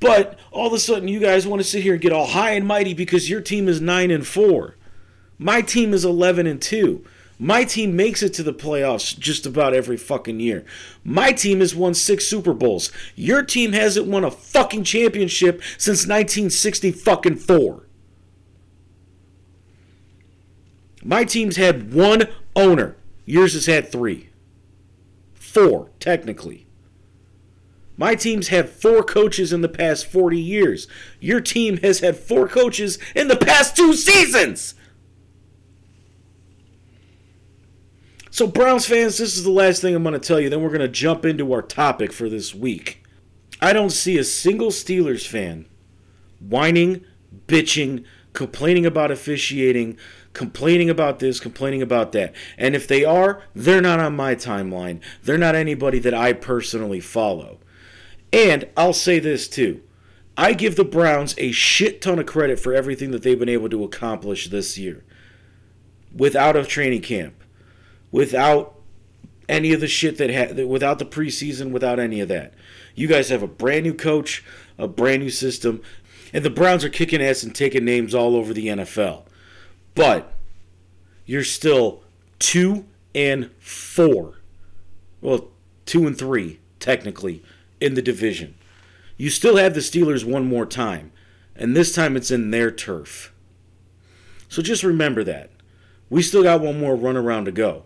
But 0.00 0.38
all 0.50 0.66
of 0.66 0.72
a 0.72 0.78
sudden 0.78 1.08
you 1.08 1.20
guys 1.20 1.46
want 1.46 1.60
to 1.60 1.68
sit 1.68 1.82
here 1.82 1.92
and 1.92 2.02
get 2.02 2.12
all 2.12 2.26
high 2.26 2.52
and 2.52 2.66
mighty 2.66 2.94
because 2.94 3.30
your 3.30 3.40
team 3.40 3.68
is 3.68 3.80
9 3.80 4.10
and 4.10 4.26
4. 4.26 4.76
My 5.38 5.60
team 5.60 5.92
is 5.92 6.04
11 6.04 6.46
and 6.46 6.60
2. 6.60 7.04
My 7.38 7.64
team 7.64 7.96
makes 7.96 8.22
it 8.22 8.34
to 8.34 8.42
the 8.42 8.54
playoffs 8.54 9.18
just 9.18 9.46
about 9.46 9.74
every 9.74 9.96
fucking 9.96 10.38
year. 10.38 10.64
My 11.02 11.32
team 11.32 11.58
has 11.58 11.74
won 11.74 11.92
six 11.94 12.26
Super 12.26 12.54
Bowls. 12.54 12.92
Your 13.16 13.42
team 13.42 13.72
hasn't 13.72 14.06
won 14.06 14.22
a 14.22 14.30
fucking 14.30 14.84
championship 14.84 15.60
since 15.76 16.06
1960 16.06 16.92
fucking 16.92 17.36
four. 17.36 17.88
My 21.02 21.24
team's 21.24 21.56
had 21.56 21.92
one 21.92 22.28
owner. 22.54 22.96
Yours 23.24 23.54
has 23.54 23.66
had 23.66 23.90
three. 23.90 24.30
Four, 25.34 25.90
technically. 26.00 26.66
My 27.96 28.14
team's 28.14 28.48
had 28.48 28.68
four 28.68 29.02
coaches 29.02 29.52
in 29.52 29.60
the 29.60 29.68
past 29.68 30.06
40 30.06 30.40
years. 30.40 30.88
Your 31.20 31.40
team 31.40 31.76
has 31.78 32.00
had 32.00 32.16
four 32.16 32.48
coaches 32.48 32.98
in 33.14 33.28
the 33.28 33.36
past 33.36 33.76
two 33.76 33.94
seasons. 33.94 34.74
So, 38.30 38.46
Browns 38.46 38.86
fans, 38.86 39.18
this 39.18 39.36
is 39.36 39.44
the 39.44 39.50
last 39.50 39.82
thing 39.82 39.94
I'm 39.94 40.02
going 40.02 40.14
to 40.14 40.18
tell 40.18 40.40
you. 40.40 40.48
Then 40.48 40.62
we're 40.62 40.70
going 40.70 40.80
to 40.80 40.88
jump 40.88 41.26
into 41.26 41.52
our 41.52 41.60
topic 41.60 42.12
for 42.12 42.30
this 42.30 42.54
week. 42.54 43.04
I 43.60 43.74
don't 43.74 43.90
see 43.90 44.16
a 44.16 44.24
single 44.24 44.70
Steelers 44.70 45.26
fan 45.26 45.66
whining, 46.40 47.04
bitching, 47.46 48.04
complaining 48.32 48.86
about 48.86 49.10
officiating, 49.10 49.98
complaining 50.32 50.90
about 50.90 51.18
this, 51.18 51.40
complaining 51.40 51.82
about 51.82 52.12
that. 52.12 52.34
And 52.56 52.74
if 52.74 52.86
they 52.88 53.04
are, 53.04 53.42
they're 53.54 53.80
not 53.80 54.00
on 54.00 54.16
my 54.16 54.34
timeline. 54.34 55.00
They're 55.22 55.38
not 55.38 55.54
anybody 55.54 55.98
that 56.00 56.14
I 56.14 56.32
personally 56.32 57.00
follow. 57.00 57.58
And 58.32 58.68
I'll 58.76 58.94
say 58.94 59.18
this 59.18 59.48
too. 59.48 59.82
I 60.36 60.54
give 60.54 60.76
the 60.76 60.84
Browns 60.84 61.34
a 61.36 61.52
shit 61.52 62.00
ton 62.00 62.18
of 62.18 62.26
credit 62.26 62.58
for 62.58 62.72
everything 62.72 63.10
that 63.10 63.22
they've 63.22 63.38
been 63.38 63.48
able 63.48 63.68
to 63.68 63.84
accomplish 63.84 64.48
this 64.48 64.78
year. 64.78 65.04
Without 66.14 66.56
a 66.56 66.64
training 66.64 67.02
camp, 67.02 67.34
without 68.10 68.78
any 69.48 69.72
of 69.72 69.80
the 69.80 69.88
shit 69.88 70.16
that 70.18 70.30
had, 70.30 70.66
without 70.66 70.98
the 70.98 71.04
preseason, 71.04 71.70
without 71.70 71.98
any 71.98 72.20
of 72.20 72.28
that. 72.28 72.54
You 72.94 73.06
guys 73.06 73.28
have 73.28 73.42
a 73.42 73.48
brand 73.48 73.84
new 73.84 73.94
coach, 73.94 74.44
a 74.78 74.88
brand 74.88 75.22
new 75.22 75.30
system, 75.30 75.82
and 76.32 76.44
the 76.44 76.50
Browns 76.50 76.84
are 76.84 76.88
kicking 76.88 77.22
ass 77.22 77.42
and 77.42 77.54
taking 77.54 77.84
names 77.84 78.14
all 78.14 78.34
over 78.36 78.54
the 78.54 78.68
NFL. 78.68 79.24
But 79.94 80.32
you're 81.26 81.44
still 81.44 82.02
two 82.38 82.86
and 83.14 83.50
four. 83.58 84.38
Well, 85.20 85.48
two 85.86 86.06
and 86.06 86.16
three, 86.18 86.60
technically, 86.80 87.42
in 87.80 87.94
the 87.94 88.02
division. 88.02 88.54
you 89.16 89.30
still 89.30 89.56
have 89.56 89.74
the 89.74 89.80
Steelers 89.80 90.24
one 90.24 90.46
more 90.46 90.66
time, 90.66 91.12
and 91.54 91.76
this 91.76 91.94
time 91.94 92.16
it's 92.16 92.30
in 92.30 92.50
their 92.50 92.70
turf. 92.70 93.32
So 94.48 94.62
just 94.62 94.82
remember 94.82 95.22
that. 95.24 95.50
We 96.10 96.22
still 96.22 96.42
got 96.42 96.60
one 96.60 96.80
more 96.80 96.96
run 96.96 97.16
around 97.16 97.44
to 97.46 97.52
go. 97.52 97.84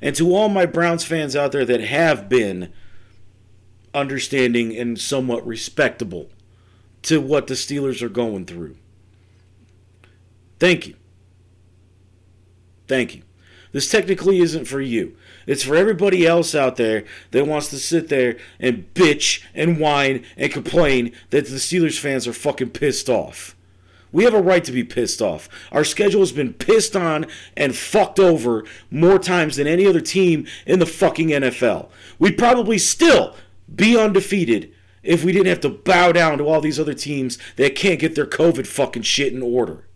And 0.00 0.16
to 0.16 0.34
all 0.34 0.48
my 0.48 0.66
Browns 0.66 1.04
fans 1.04 1.36
out 1.36 1.52
there 1.52 1.64
that 1.64 1.80
have 1.80 2.28
been 2.28 2.72
understanding 3.94 4.76
and 4.76 4.98
somewhat 4.98 5.46
respectable 5.46 6.30
to 7.02 7.20
what 7.20 7.46
the 7.46 7.54
Steelers 7.54 8.02
are 8.02 8.08
going 8.08 8.46
through, 8.46 8.76
thank 10.58 10.88
you. 10.88 10.94
Thank 12.92 13.14
you. 13.14 13.22
This 13.72 13.90
technically 13.90 14.40
isn't 14.40 14.66
for 14.66 14.82
you. 14.82 15.16
It's 15.46 15.62
for 15.62 15.74
everybody 15.74 16.26
else 16.26 16.54
out 16.54 16.76
there 16.76 17.04
that 17.30 17.46
wants 17.46 17.68
to 17.68 17.78
sit 17.78 18.10
there 18.10 18.36
and 18.60 18.92
bitch 18.92 19.42
and 19.54 19.80
whine 19.80 20.26
and 20.36 20.52
complain 20.52 21.12
that 21.30 21.46
the 21.46 21.56
Steelers 21.56 21.98
fans 21.98 22.28
are 22.28 22.34
fucking 22.34 22.68
pissed 22.68 23.08
off. 23.08 23.56
We 24.12 24.24
have 24.24 24.34
a 24.34 24.42
right 24.42 24.62
to 24.64 24.72
be 24.72 24.84
pissed 24.84 25.22
off. 25.22 25.48
Our 25.72 25.84
schedule 25.84 26.20
has 26.20 26.32
been 26.32 26.52
pissed 26.52 26.94
on 26.94 27.24
and 27.56 27.74
fucked 27.74 28.20
over 28.20 28.66
more 28.90 29.18
times 29.18 29.56
than 29.56 29.66
any 29.66 29.86
other 29.86 30.02
team 30.02 30.46
in 30.66 30.78
the 30.78 30.84
fucking 30.84 31.28
NFL. 31.28 31.88
We'd 32.18 32.36
probably 32.36 32.76
still 32.76 33.34
be 33.74 33.98
undefeated 33.98 34.70
if 35.02 35.24
we 35.24 35.32
didn't 35.32 35.46
have 35.46 35.60
to 35.60 35.70
bow 35.70 36.12
down 36.12 36.36
to 36.36 36.44
all 36.44 36.60
these 36.60 36.78
other 36.78 36.92
teams 36.92 37.38
that 37.56 37.74
can't 37.74 38.00
get 38.00 38.16
their 38.16 38.26
COVID 38.26 38.66
fucking 38.66 39.04
shit 39.04 39.32
in 39.32 39.40
order. 39.40 39.86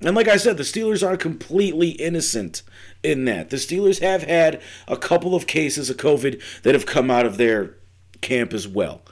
And 0.00 0.14
like 0.14 0.28
I 0.28 0.36
said, 0.36 0.56
the 0.56 0.62
Steelers 0.62 1.06
aren't 1.06 1.20
completely 1.20 1.90
innocent 1.90 2.62
in 3.02 3.24
that. 3.24 3.50
The 3.50 3.56
Steelers 3.56 4.00
have 4.00 4.22
had 4.22 4.60
a 4.86 4.96
couple 4.96 5.34
of 5.34 5.46
cases 5.46 5.90
of 5.90 5.96
COVID 5.96 6.40
that 6.62 6.74
have 6.74 6.86
come 6.86 7.10
out 7.10 7.26
of 7.26 7.36
their 7.36 7.74
camp 8.20 8.52
as 8.52 8.68
well. 8.68 9.02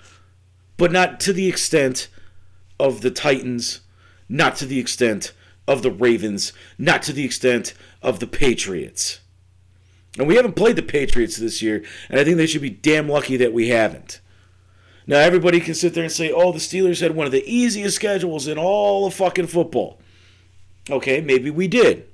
But 0.76 0.92
not 0.92 1.18
to 1.20 1.32
the 1.32 1.48
extent 1.48 2.08
of 2.78 3.00
the 3.00 3.10
Titans, 3.10 3.80
not 4.28 4.56
to 4.56 4.66
the 4.66 4.78
extent 4.78 5.32
of 5.66 5.82
the 5.82 5.90
Ravens, 5.90 6.52
not 6.78 7.02
to 7.02 7.12
the 7.12 7.24
extent 7.24 7.74
of 8.02 8.20
the 8.20 8.26
Patriots. 8.26 9.20
And 10.18 10.28
we 10.28 10.36
haven't 10.36 10.56
played 10.56 10.76
the 10.76 10.82
Patriots 10.82 11.36
this 11.36 11.60
year, 11.60 11.84
and 12.08 12.20
I 12.20 12.24
think 12.24 12.36
they 12.36 12.46
should 12.46 12.62
be 12.62 12.70
damn 12.70 13.08
lucky 13.08 13.36
that 13.38 13.52
we 13.52 13.68
haven't. 13.68 14.20
Now, 15.06 15.18
everybody 15.18 15.60
can 15.60 15.74
sit 15.74 15.94
there 15.94 16.04
and 16.04 16.12
say, 16.12 16.32
oh, 16.32 16.52
the 16.52 16.58
Steelers 16.58 17.00
had 17.00 17.14
one 17.14 17.26
of 17.26 17.32
the 17.32 17.44
easiest 17.46 17.96
schedules 17.96 18.46
in 18.46 18.58
all 18.58 19.06
of 19.06 19.14
fucking 19.14 19.46
football. 19.46 20.00
Okay, 20.90 21.20
maybe 21.20 21.50
we 21.50 21.68
did. 21.68 22.08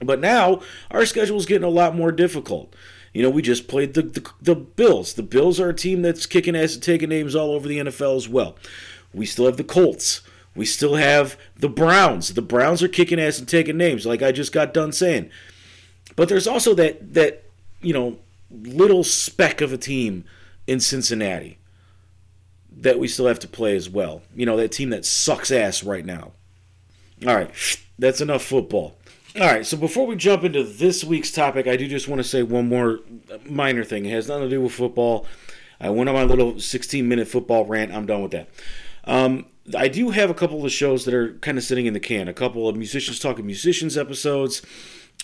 But 0.00 0.20
now 0.20 0.62
our 0.90 1.04
schedule 1.04 1.36
is 1.36 1.46
getting 1.46 1.66
a 1.66 1.70
lot 1.70 1.94
more 1.94 2.12
difficult. 2.12 2.74
You 3.12 3.22
know, 3.22 3.30
we 3.30 3.42
just 3.42 3.68
played 3.68 3.94
the, 3.94 4.02
the, 4.02 4.30
the 4.40 4.54
Bills. 4.54 5.14
The 5.14 5.22
Bills 5.22 5.60
are 5.60 5.70
a 5.70 5.74
team 5.74 6.02
that's 6.02 6.26
kicking 6.26 6.56
ass 6.56 6.74
and 6.74 6.82
taking 6.82 7.08
names 7.08 7.34
all 7.34 7.50
over 7.50 7.68
the 7.68 7.78
NFL 7.78 8.16
as 8.16 8.28
well. 8.28 8.56
We 9.12 9.26
still 9.26 9.46
have 9.46 9.56
the 9.56 9.64
Colts. 9.64 10.22
We 10.54 10.64
still 10.64 10.94
have 10.94 11.36
the 11.56 11.68
Browns. 11.68 12.34
The 12.34 12.42
Browns 12.42 12.82
are 12.82 12.88
kicking 12.88 13.20
ass 13.20 13.38
and 13.38 13.48
taking 13.48 13.76
names, 13.76 14.06
like 14.06 14.22
I 14.22 14.32
just 14.32 14.52
got 14.52 14.74
done 14.74 14.92
saying. 14.92 15.30
But 16.16 16.28
there's 16.28 16.46
also 16.46 16.74
that 16.74 17.14
that 17.14 17.44
you 17.80 17.92
know 17.92 18.18
little 18.50 19.04
speck 19.04 19.60
of 19.60 19.72
a 19.72 19.78
team 19.78 20.24
in 20.66 20.80
Cincinnati 20.80 21.58
that 22.76 22.98
we 22.98 23.08
still 23.08 23.26
have 23.26 23.38
to 23.40 23.48
play 23.48 23.76
as 23.76 23.88
well. 23.88 24.22
You 24.34 24.46
know, 24.46 24.56
that 24.56 24.72
team 24.72 24.90
that 24.90 25.04
sucks 25.04 25.50
ass 25.50 25.84
right 25.84 26.04
now. 26.04 26.32
All 27.26 27.34
right, 27.34 27.50
that's 27.98 28.20
enough 28.20 28.42
football. 28.42 28.96
All 29.36 29.46
right, 29.46 29.64
so 29.64 29.76
before 29.76 30.06
we 30.06 30.16
jump 30.16 30.42
into 30.42 30.64
this 30.64 31.04
week's 31.04 31.30
topic, 31.30 31.66
I 31.66 31.76
do 31.76 31.86
just 31.86 32.08
want 32.08 32.20
to 32.20 32.26
say 32.26 32.42
one 32.42 32.68
more 32.68 33.00
minor 33.44 33.84
thing. 33.84 34.06
It 34.06 34.10
has 34.10 34.28
nothing 34.28 34.44
to 34.44 34.50
do 34.50 34.60
with 34.60 34.72
football. 34.72 35.26
I 35.80 35.90
went 35.90 36.08
on 36.08 36.14
my 36.14 36.24
little 36.24 36.58
16 36.58 37.06
minute 37.06 37.28
football 37.28 37.64
rant. 37.64 37.92
I'm 37.92 38.06
done 38.06 38.22
with 38.22 38.32
that. 38.32 38.48
Um, 39.04 39.46
I 39.76 39.88
do 39.88 40.10
have 40.10 40.30
a 40.30 40.34
couple 40.34 40.64
of 40.64 40.72
shows 40.72 41.04
that 41.04 41.14
are 41.14 41.34
kind 41.34 41.58
of 41.58 41.64
sitting 41.64 41.86
in 41.86 41.94
the 41.94 42.00
can. 42.00 42.26
A 42.26 42.34
couple 42.34 42.68
of 42.68 42.76
musicians 42.76 43.18
talking 43.18 43.46
musicians 43.46 43.96
episodes. 43.96 44.62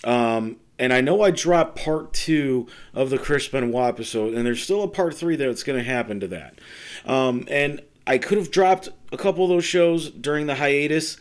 Um, 0.03 0.57
and 0.79 0.93
I 0.93 1.01
know 1.01 1.21
I 1.21 1.31
dropped 1.31 1.77
part 1.77 2.13
two 2.13 2.67
of 2.93 3.09
the 3.09 3.17
Chris 3.17 3.47
Benoit 3.47 3.89
episode, 3.89 4.35
and 4.35 4.45
there's 4.45 4.61
still 4.61 4.83
a 4.83 4.87
part 4.87 5.15
three 5.15 5.35
that's 5.35 5.63
going 5.63 5.77
to 5.77 5.83
happen 5.83 6.19
to 6.19 6.27
that. 6.27 6.59
Um, 7.05 7.45
and 7.49 7.81
I 8.05 8.19
could 8.19 8.37
have 8.37 8.51
dropped 8.51 8.89
a 9.11 9.17
couple 9.17 9.43
of 9.43 9.49
those 9.49 9.65
shows 9.65 10.09
during 10.11 10.47
the 10.47 10.55
hiatus 10.55 11.17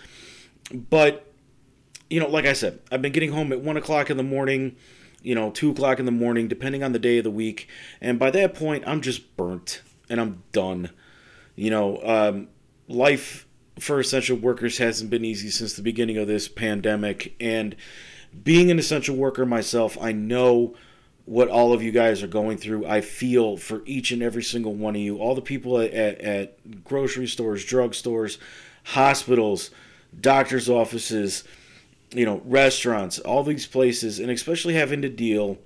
but 0.72 1.33
you 2.09 2.20
know, 2.20 2.29
like 2.29 2.46
I 2.46 2.52
said, 2.52 2.81
I've 2.90 3.02
been 3.02 3.12
getting 3.12 3.33
home 3.33 3.52
at 3.52 3.61
one 3.61 3.76
o'clock 3.76 4.11
in 4.11 4.16
the 4.16 4.22
morning, 4.22 4.76
you 5.22 5.35
know, 5.35 5.50
two 5.50 5.70
o'clock 5.70 5.98
in 5.98 6.05
the 6.05 6.12
morning, 6.12 6.46
depending 6.48 6.83
on 6.83 6.92
the 6.92 6.98
day 6.98 7.18
of 7.18 7.24
the 7.24 7.31
week, 7.31 7.68
and 8.00 8.18
by 8.18 8.31
that 8.31 8.55
point, 8.55 8.85
I'm 8.87 9.00
just 9.00 9.37
burnt 9.37 9.83
and 10.09 10.20
I'm 10.20 10.42
done. 10.52 10.90
You 11.57 11.70
know, 11.70 12.00
um, 12.05 12.48
life 12.87 13.46
for 13.79 13.98
essential 13.98 14.37
workers 14.37 14.79
hasn't 14.79 15.11
been 15.11 15.24
easy 15.24 15.50
since 15.50 15.74
the 15.74 15.83
beginning 15.83 16.16
of 16.16 16.29
this 16.29 16.48
pandemic, 16.48 17.35
and 17.40 17.74
being 18.44 18.70
an 18.70 18.79
essential 18.79 19.16
worker 19.16 19.46
myself, 19.46 19.96
I 20.00 20.12
know 20.12 20.76
what 21.24 21.48
all 21.48 21.72
of 21.72 21.83
you 21.83 21.90
guys 21.90 22.22
are 22.22 22.29
going 22.29 22.57
through. 22.57 22.87
I 22.87 23.00
feel 23.00 23.57
for 23.57 23.83
each 23.85 24.12
and 24.12 24.22
every 24.22 24.44
single 24.44 24.74
one 24.74 24.94
of 24.94 25.02
you, 25.02 25.18
all 25.18 25.35
the 25.35 25.42
people 25.42 25.81
at, 25.81 25.92
at, 25.92 26.20
at 26.20 26.85
grocery 26.85 27.26
stores, 27.26 27.66
drugstores, 27.66 28.38
hospitals 28.85 29.70
doctor's 30.20 30.68
offices, 30.68 31.44
you 32.11 32.24
know, 32.24 32.40
restaurants, 32.44 33.18
all 33.18 33.42
these 33.42 33.66
places, 33.66 34.18
and 34.18 34.31
especially 34.31 34.74
having 34.74 35.02
to 35.02 35.09
deal 35.09 35.59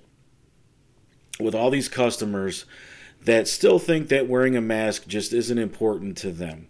with 1.39 1.55
all 1.55 1.69
these 1.69 1.89
customers 1.89 2.65
that 3.23 3.47
still 3.47 3.79
think 3.79 4.09
that 4.09 4.27
wearing 4.27 4.55
a 4.55 4.61
mask 4.61 5.07
just 5.07 5.33
isn't 5.33 5.57
important 5.57 6.17
to 6.17 6.31
them. 6.31 6.67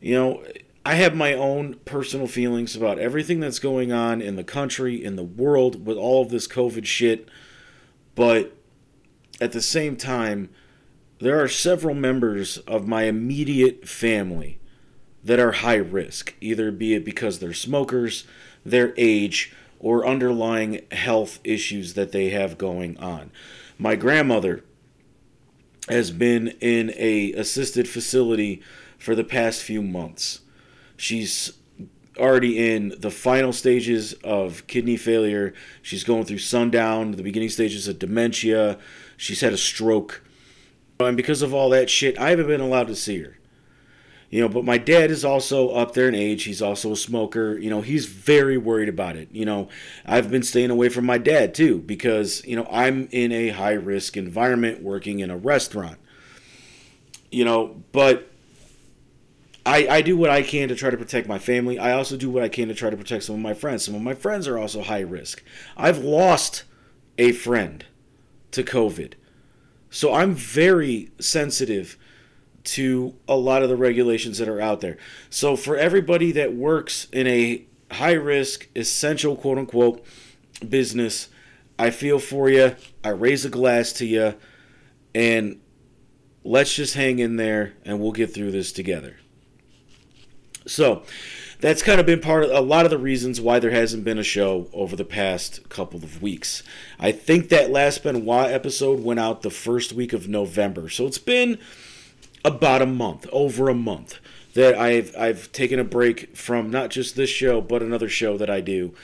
You 0.00 0.14
know, 0.14 0.44
I 0.86 0.94
have 0.96 1.16
my 1.16 1.32
own 1.32 1.74
personal 1.84 2.26
feelings 2.26 2.76
about 2.76 2.98
everything 2.98 3.40
that's 3.40 3.58
going 3.58 3.90
on 3.90 4.20
in 4.20 4.36
the 4.36 4.44
country, 4.44 5.02
in 5.02 5.16
the 5.16 5.24
world, 5.24 5.86
with 5.86 5.96
all 5.96 6.22
of 6.22 6.30
this 6.30 6.46
COVID 6.46 6.84
shit, 6.84 7.28
but 8.14 8.56
at 9.40 9.52
the 9.52 9.62
same 9.62 9.96
time, 9.96 10.50
there 11.20 11.42
are 11.42 11.48
several 11.48 11.94
members 11.94 12.58
of 12.58 12.86
my 12.86 13.04
immediate 13.04 13.88
family 13.88 14.60
that 15.24 15.40
are 15.40 15.52
high 15.52 15.76
risk, 15.76 16.34
either 16.40 16.70
be 16.70 16.94
it 16.94 17.04
because 17.04 17.38
they're 17.38 17.54
smokers, 17.54 18.24
their 18.64 18.92
age, 18.96 19.52
or 19.80 20.06
underlying 20.06 20.80
health 20.92 21.40
issues 21.44 21.94
that 21.94 22.12
they 22.12 22.30
have 22.30 22.58
going 22.58 22.96
on. 22.98 23.30
My 23.78 23.96
grandmother 23.96 24.64
has 25.88 26.10
been 26.10 26.48
in 26.60 26.92
a 26.96 27.32
assisted 27.32 27.88
facility 27.88 28.62
for 28.98 29.14
the 29.14 29.24
past 29.24 29.62
few 29.62 29.82
months. 29.82 30.40
She's 30.96 31.52
already 32.18 32.72
in 32.72 32.94
the 32.98 33.10
final 33.10 33.52
stages 33.52 34.12
of 34.24 34.66
kidney 34.66 34.96
failure. 34.96 35.52
She's 35.82 36.04
going 36.04 36.24
through 36.24 36.38
sundown, 36.38 37.12
the 37.12 37.22
beginning 37.22 37.48
stages 37.50 37.88
of 37.88 37.98
dementia. 37.98 38.78
She's 39.16 39.40
had 39.40 39.52
a 39.52 39.58
stroke. 39.58 40.22
And 41.00 41.16
because 41.16 41.42
of 41.42 41.52
all 41.52 41.70
that 41.70 41.90
shit, 41.90 42.18
I 42.18 42.30
haven't 42.30 42.46
been 42.46 42.60
allowed 42.60 42.86
to 42.86 42.96
see 42.96 43.20
her. 43.20 43.38
You 44.30 44.40
know, 44.40 44.48
but 44.48 44.64
my 44.64 44.78
dad 44.78 45.10
is 45.10 45.24
also 45.24 45.70
up 45.70 45.94
there 45.94 46.08
in 46.08 46.14
age. 46.14 46.44
He's 46.44 46.62
also 46.62 46.92
a 46.92 46.96
smoker. 46.96 47.56
You 47.56 47.70
know, 47.70 47.82
he's 47.82 48.06
very 48.06 48.58
worried 48.58 48.88
about 48.88 49.16
it. 49.16 49.28
You 49.30 49.44
know, 49.44 49.68
I've 50.04 50.30
been 50.30 50.42
staying 50.42 50.70
away 50.70 50.88
from 50.88 51.06
my 51.06 51.18
dad 51.18 51.54
too 51.54 51.78
because, 51.78 52.44
you 52.44 52.56
know, 52.56 52.66
I'm 52.70 53.08
in 53.12 53.30
a 53.30 53.50
high 53.50 53.74
risk 53.74 54.16
environment 54.16 54.82
working 54.82 55.20
in 55.20 55.30
a 55.30 55.36
restaurant. 55.36 55.98
You 57.30 57.44
know, 57.44 57.82
but 57.92 58.30
I, 59.66 59.86
I 59.88 60.02
do 60.02 60.16
what 60.16 60.30
I 60.30 60.42
can 60.42 60.68
to 60.68 60.74
try 60.74 60.90
to 60.90 60.96
protect 60.96 61.26
my 61.26 61.38
family. 61.38 61.78
I 61.78 61.92
also 61.92 62.16
do 62.16 62.30
what 62.30 62.42
I 62.42 62.48
can 62.48 62.68
to 62.68 62.74
try 62.74 62.90
to 62.90 62.96
protect 62.96 63.24
some 63.24 63.36
of 63.36 63.40
my 63.40 63.54
friends. 63.54 63.84
Some 63.84 63.94
of 63.94 64.02
my 64.02 64.14
friends 64.14 64.46
are 64.46 64.58
also 64.58 64.82
high 64.82 65.00
risk. 65.00 65.42
I've 65.76 65.98
lost 65.98 66.64
a 67.18 67.32
friend 67.32 67.84
to 68.50 68.62
COVID. 68.62 69.14
So 69.90 70.12
I'm 70.12 70.34
very 70.34 71.10
sensitive 71.18 71.96
to 72.64 73.14
a 73.28 73.36
lot 73.36 73.62
of 73.62 73.68
the 73.68 73.76
regulations 73.76 74.38
that 74.38 74.48
are 74.48 74.60
out 74.60 74.80
there. 74.80 74.96
So 75.30 75.56
for 75.56 75.76
everybody 75.76 76.32
that 76.32 76.54
works 76.54 77.06
in 77.12 77.26
a 77.26 77.64
high 77.90 78.12
risk, 78.12 78.68
essential 78.74 79.36
quote 79.36 79.58
unquote 79.58 80.04
business, 80.66 81.28
I 81.78 81.90
feel 81.90 82.18
for 82.18 82.48
you. 82.48 82.76
I 83.02 83.10
raise 83.10 83.44
a 83.44 83.50
glass 83.50 83.92
to 83.94 84.06
you. 84.06 84.34
And 85.14 85.60
let's 86.42 86.74
just 86.74 86.94
hang 86.94 87.18
in 87.18 87.36
there 87.36 87.74
and 87.84 88.00
we'll 88.00 88.12
get 88.12 88.32
through 88.32 88.50
this 88.50 88.72
together. 88.72 89.16
So 90.66 91.02
that's 91.60 91.82
kind 91.82 92.00
of 92.00 92.06
been 92.06 92.20
part 92.20 92.44
of 92.44 92.50
a 92.50 92.60
lot 92.60 92.84
of 92.84 92.90
the 92.90 92.98
reasons 92.98 93.40
why 93.40 93.58
there 93.58 93.70
hasn't 93.70 94.04
been 94.04 94.18
a 94.18 94.24
show 94.24 94.68
over 94.72 94.96
the 94.96 95.04
past 95.04 95.68
couple 95.68 96.02
of 96.02 96.22
weeks. 96.22 96.62
I 96.98 97.12
think 97.12 97.48
that 97.50 97.70
last 97.70 98.02
Benoit 98.02 98.50
episode 98.50 99.02
went 99.02 99.20
out 99.20 99.42
the 99.42 99.50
first 99.50 99.92
week 99.92 100.12
of 100.12 100.28
November. 100.28 100.88
So 100.88 101.06
it's 101.06 101.18
been 101.18 101.58
about 102.44 102.82
a 102.82 102.86
month, 102.86 103.26
over 103.32 103.68
a 103.68 103.74
month, 103.74 104.18
that 104.54 104.76
I've 104.76 105.14
I've 105.16 105.50
taken 105.52 105.78
a 105.78 105.84
break 105.84 106.36
from 106.36 106.70
not 106.70 106.90
just 106.90 107.16
this 107.16 107.30
show 107.30 107.60
but 107.60 107.82
another 107.82 108.08
show 108.08 108.36
that 108.38 108.50
I 108.50 108.60
do, 108.60 108.94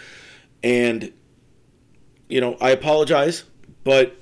and 0.62 1.12
you 2.28 2.40
know 2.40 2.56
I 2.60 2.70
apologize, 2.70 3.44
but 3.84 4.16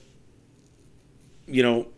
you 1.47 1.63
know 1.63 1.89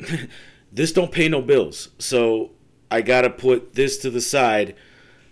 this 0.72 0.92
don't 0.92 1.12
pay 1.12 1.28
no 1.28 1.42
bills. 1.42 1.90
So 1.98 2.52
I 2.90 3.02
got 3.02 3.22
to 3.22 3.30
put 3.30 3.74
this 3.74 3.98
to 3.98 4.10
the 4.10 4.20
side 4.20 4.74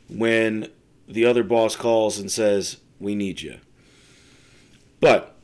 when 0.08 0.68
the 1.08 1.24
other 1.24 1.42
boss 1.42 1.74
calls 1.74 2.18
and 2.18 2.30
says, 2.30 2.76
"We 2.98 3.14
need 3.14 3.40
you." 3.40 3.58
But 5.00 5.39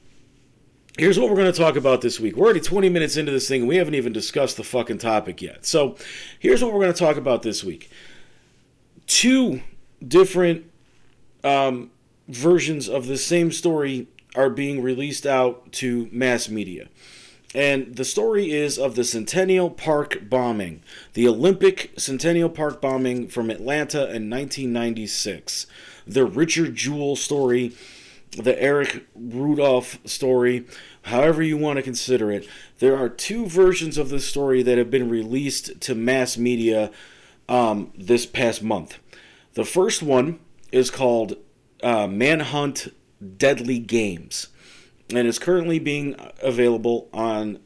here's 0.98 1.18
what 1.18 1.28
we're 1.28 1.36
going 1.36 1.52
to 1.52 1.58
talk 1.58 1.76
about 1.76 2.00
this 2.00 2.18
week. 2.18 2.36
We're 2.36 2.44
already 2.44 2.60
20 2.60 2.88
minutes 2.88 3.16
into 3.16 3.32
this 3.32 3.48
thing 3.48 3.62
and 3.62 3.68
we 3.68 3.76
haven't 3.76 3.94
even 3.94 4.12
discussed 4.12 4.56
the 4.56 4.64
fucking 4.64 4.98
topic 4.98 5.42
yet. 5.42 5.66
So, 5.66 5.96
here's 6.38 6.62
what 6.62 6.72
we're 6.72 6.80
going 6.80 6.92
to 6.92 6.98
talk 6.98 7.16
about 7.16 7.42
this 7.42 7.62
week. 7.62 7.90
Two 9.06 9.62
different 10.06 10.70
um, 11.44 11.90
versions 12.28 12.88
of 12.88 13.06
the 13.06 13.16
same 13.16 13.52
story 13.52 14.08
are 14.34 14.50
being 14.50 14.82
released 14.82 15.26
out 15.26 15.72
to 15.72 16.08
mass 16.12 16.48
media. 16.48 16.88
And 17.54 17.96
the 17.96 18.04
story 18.04 18.50
is 18.50 18.78
of 18.78 18.96
the 18.96 19.04
Centennial 19.04 19.70
Park 19.70 20.28
bombing, 20.28 20.82
the 21.14 21.26
Olympic 21.26 21.92
Centennial 21.96 22.50
Park 22.50 22.82
bombing 22.82 23.28
from 23.28 23.48
Atlanta 23.48 24.00
in 24.00 24.28
1996. 24.28 25.66
The 26.06 26.26
Richard 26.26 26.74
Jewell 26.74 27.16
story, 27.16 27.72
the 28.32 28.60
Eric 28.60 29.06
Rudolph 29.14 29.98
story, 30.04 30.66
however 31.02 31.42
you 31.42 31.56
want 31.56 31.76
to 31.78 31.82
consider 31.82 32.30
it. 32.30 32.48
There 32.78 32.96
are 32.96 33.08
two 33.08 33.46
versions 33.46 33.96
of 33.98 34.10
this 34.10 34.26
story 34.26 34.62
that 34.62 34.78
have 34.78 34.90
been 34.90 35.08
released 35.08 35.80
to 35.82 35.94
mass 35.94 36.36
media 36.36 36.90
um, 37.48 37.92
this 37.96 38.26
past 38.26 38.62
month. 38.62 38.98
The 39.54 39.64
first 39.64 40.02
one 40.02 40.40
is 40.72 40.90
called 40.90 41.36
uh, 41.82 42.06
Manhunt 42.06 42.88
Deadly 43.38 43.78
Games 43.78 44.48
and 45.10 45.26
is 45.26 45.38
currently 45.38 45.78
being 45.78 46.16
available 46.42 47.08
on 47.12 47.60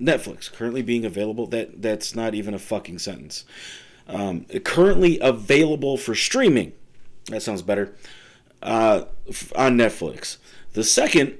Netflix. 0.00 0.52
Currently 0.52 0.82
being 0.82 1.04
available. 1.04 1.46
That 1.46 1.82
that's 1.82 2.14
not 2.14 2.34
even 2.34 2.54
a 2.54 2.58
fucking 2.58 2.98
sentence. 2.98 3.44
Um, 4.06 4.44
currently 4.64 5.18
available 5.20 5.96
for 5.96 6.14
streaming. 6.14 6.72
That 7.26 7.42
sounds 7.42 7.62
better. 7.62 7.94
Uh, 8.62 9.04
on 9.54 9.76
Netflix. 9.76 10.38
The 10.72 10.84
second 10.84 11.38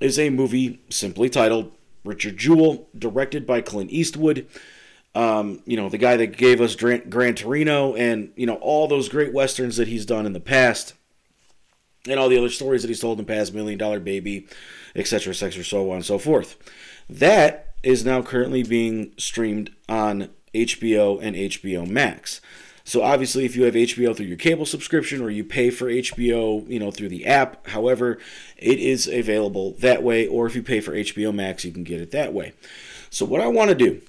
is 0.00 0.18
a 0.18 0.30
movie 0.30 0.80
simply 0.90 1.28
titled 1.28 1.72
Richard 2.04 2.36
Jewell, 2.36 2.88
directed 2.96 3.46
by 3.46 3.60
Clint 3.60 3.90
Eastwood. 3.90 4.46
Um, 5.14 5.62
you 5.64 5.76
know, 5.76 5.88
the 5.88 5.98
guy 5.98 6.16
that 6.16 6.36
gave 6.36 6.60
us 6.60 6.76
Gran, 6.76 7.08
Gran 7.08 7.34
Torino 7.34 7.94
and, 7.94 8.32
you 8.36 8.46
know, 8.46 8.56
all 8.56 8.86
those 8.86 9.08
great 9.08 9.32
westerns 9.32 9.76
that 9.76 9.88
he's 9.88 10.04
done 10.04 10.26
in 10.26 10.34
the 10.34 10.40
past 10.40 10.92
and 12.06 12.20
all 12.20 12.28
the 12.28 12.38
other 12.38 12.50
stories 12.50 12.82
that 12.82 12.88
he's 12.88 13.00
told 13.00 13.18
in 13.18 13.24
the 13.24 13.32
past, 13.32 13.54
Million 13.54 13.78
Dollar 13.78 13.98
Baby, 13.98 14.46
etc., 14.94 15.30
etc., 15.30 15.64
so 15.64 15.90
on 15.90 15.96
and 15.96 16.04
so 16.04 16.18
forth. 16.18 16.56
That 17.08 17.74
is 17.82 18.04
now 18.04 18.22
currently 18.22 18.62
being 18.62 19.12
streamed 19.16 19.74
on 19.88 20.30
HBO 20.54 21.20
and 21.20 21.34
HBO 21.34 21.88
Max. 21.88 22.40
So 22.86 23.02
obviously, 23.02 23.44
if 23.44 23.56
you 23.56 23.64
have 23.64 23.74
HBO 23.74 24.16
through 24.16 24.26
your 24.26 24.36
cable 24.36 24.64
subscription 24.64 25.20
or 25.20 25.28
you 25.28 25.42
pay 25.42 25.70
for 25.70 25.86
HBO, 25.86 26.66
you 26.68 26.78
know, 26.78 26.92
through 26.92 27.08
the 27.08 27.26
app, 27.26 27.66
however, 27.66 28.18
it 28.56 28.78
is 28.78 29.08
available 29.08 29.72
that 29.80 30.04
way. 30.04 30.28
Or 30.28 30.46
if 30.46 30.54
you 30.54 30.62
pay 30.62 30.80
for 30.80 30.92
HBO 30.92 31.34
Max, 31.34 31.64
you 31.64 31.72
can 31.72 31.82
get 31.82 32.00
it 32.00 32.12
that 32.12 32.32
way. 32.32 32.52
So 33.10 33.26
what 33.26 33.40
I 33.40 33.48
want 33.48 33.70
to 33.70 33.74
do 33.74 34.02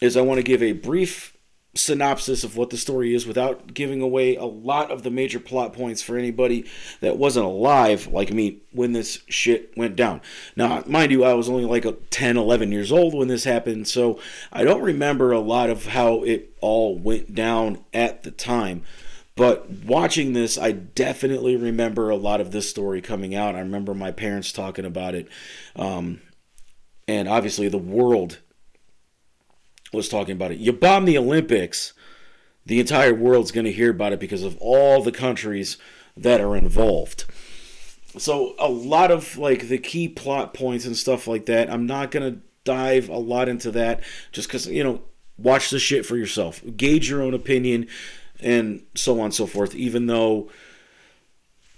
is 0.00 0.16
I 0.16 0.22
want 0.22 0.38
to 0.38 0.42
give 0.42 0.64
a 0.64 0.72
brief 0.72 1.37
synopsis 1.78 2.44
of 2.44 2.56
what 2.56 2.70
the 2.70 2.76
story 2.76 3.14
is 3.14 3.26
without 3.26 3.72
giving 3.72 4.00
away 4.00 4.36
a 4.36 4.44
lot 4.44 4.90
of 4.90 5.02
the 5.02 5.10
major 5.10 5.40
plot 5.40 5.72
points 5.72 6.02
for 6.02 6.18
anybody 6.18 6.66
that 7.00 7.16
wasn't 7.16 7.46
alive 7.46 8.06
like 8.08 8.32
me 8.32 8.58
when 8.72 8.92
this 8.92 9.20
shit 9.28 9.76
went 9.76 9.96
down. 9.96 10.20
Now, 10.56 10.82
mind 10.86 11.12
you, 11.12 11.24
I 11.24 11.34
was 11.34 11.48
only 11.48 11.64
like 11.64 11.86
10, 12.10 12.36
11 12.36 12.72
years 12.72 12.92
old 12.92 13.14
when 13.14 13.28
this 13.28 13.44
happened, 13.44 13.88
so 13.88 14.20
I 14.52 14.64
don't 14.64 14.82
remember 14.82 15.32
a 15.32 15.40
lot 15.40 15.70
of 15.70 15.86
how 15.86 16.22
it 16.22 16.56
all 16.60 16.98
went 16.98 17.34
down 17.34 17.84
at 17.94 18.22
the 18.22 18.30
time. 18.30 18.82
But 19.36 19.70
watching 19.70 20.32
this, 20.32 20.58
I 20.58 20.72
definitely 20.72 21.54
remember 21.54 22.10
a 22.10 22.16
lot 22.16 22.40
of 22.40 22.50
this 22.50 22.68
story 22.68 23.00
coming 23.00 23.36
out. 23.36 23.54
I 23.54 23.60
remember 23.60 23.94
my 23.94 24.10
parents 24.10 24.50
talking 24.50 24.84
about 24.84 25.14
it. 25.14 25.28
Um, 25.76 26.20
and 27.06 27.28
obviously, 27.28 27.68
the 27.68 27.78
world 27.78 28.40
was 29.92 30.08
talking 30.08 30.32
about 30.32 30.52
it. 30.52 30.58
You 30.58 30.72
bomb 30.72 31.04
the 31.04 31.18
Olympics, 31.18 31.92
the 32.66 32.80
entire 32.80 33.14
world's 33.14 33.50
going 33.50 33.64
to 33.64 33.72
hear 33.72 33.90
about 33.90 34.12
it 34.12 34.20
because 34.20 34.42
of 34.42 34.56
all 34.60 35.02
the 35.02 35.12
countries 35.12 35.78
that 36.16 36.40
are 36.40 36.56
involved. 36.56 37.24
So 38.16 38.54
a 38.58 38.68
lot 38.68 39.10
of 39.10 39.38
like 39.38 39.68
the 39.68 39.78
key 39.78 40.08
plot 40.08 40.54
points 40.54 40.84
and 40.84 40.96
stuff 40.96 41.26
like 41.26 41.46
that. 41.46 41.70
I'm 41.70 41.86
not 41.86 42.10
going 42.10 42.34
to 42.34 42.40
dive 42.64 43.08
a 43.08 43.16
lot 43.16 43.48
into 43.48 43.70
that 43.70 44.02
just 44.32 44.48
cuz 44.48 44.66
you 44.66 44.84
know, 44.84 45.02
watch 45.38 45.70
the 45.70 45.78
shit 45.78 46.04
for 46.04 46.16
yourself. 46.16 46.62
Gauge 46.76 47.08
your 47.08 47.22
own 47.22 47.34
opinion 47.34 47.86
and 48.40 48.82
so 48.94 49.18
on 49.18 49.26
and 49.26 49.34
so 49.34 49.46
forth 49.46 49.74
even 49.74 50.06
though 50.06 50.50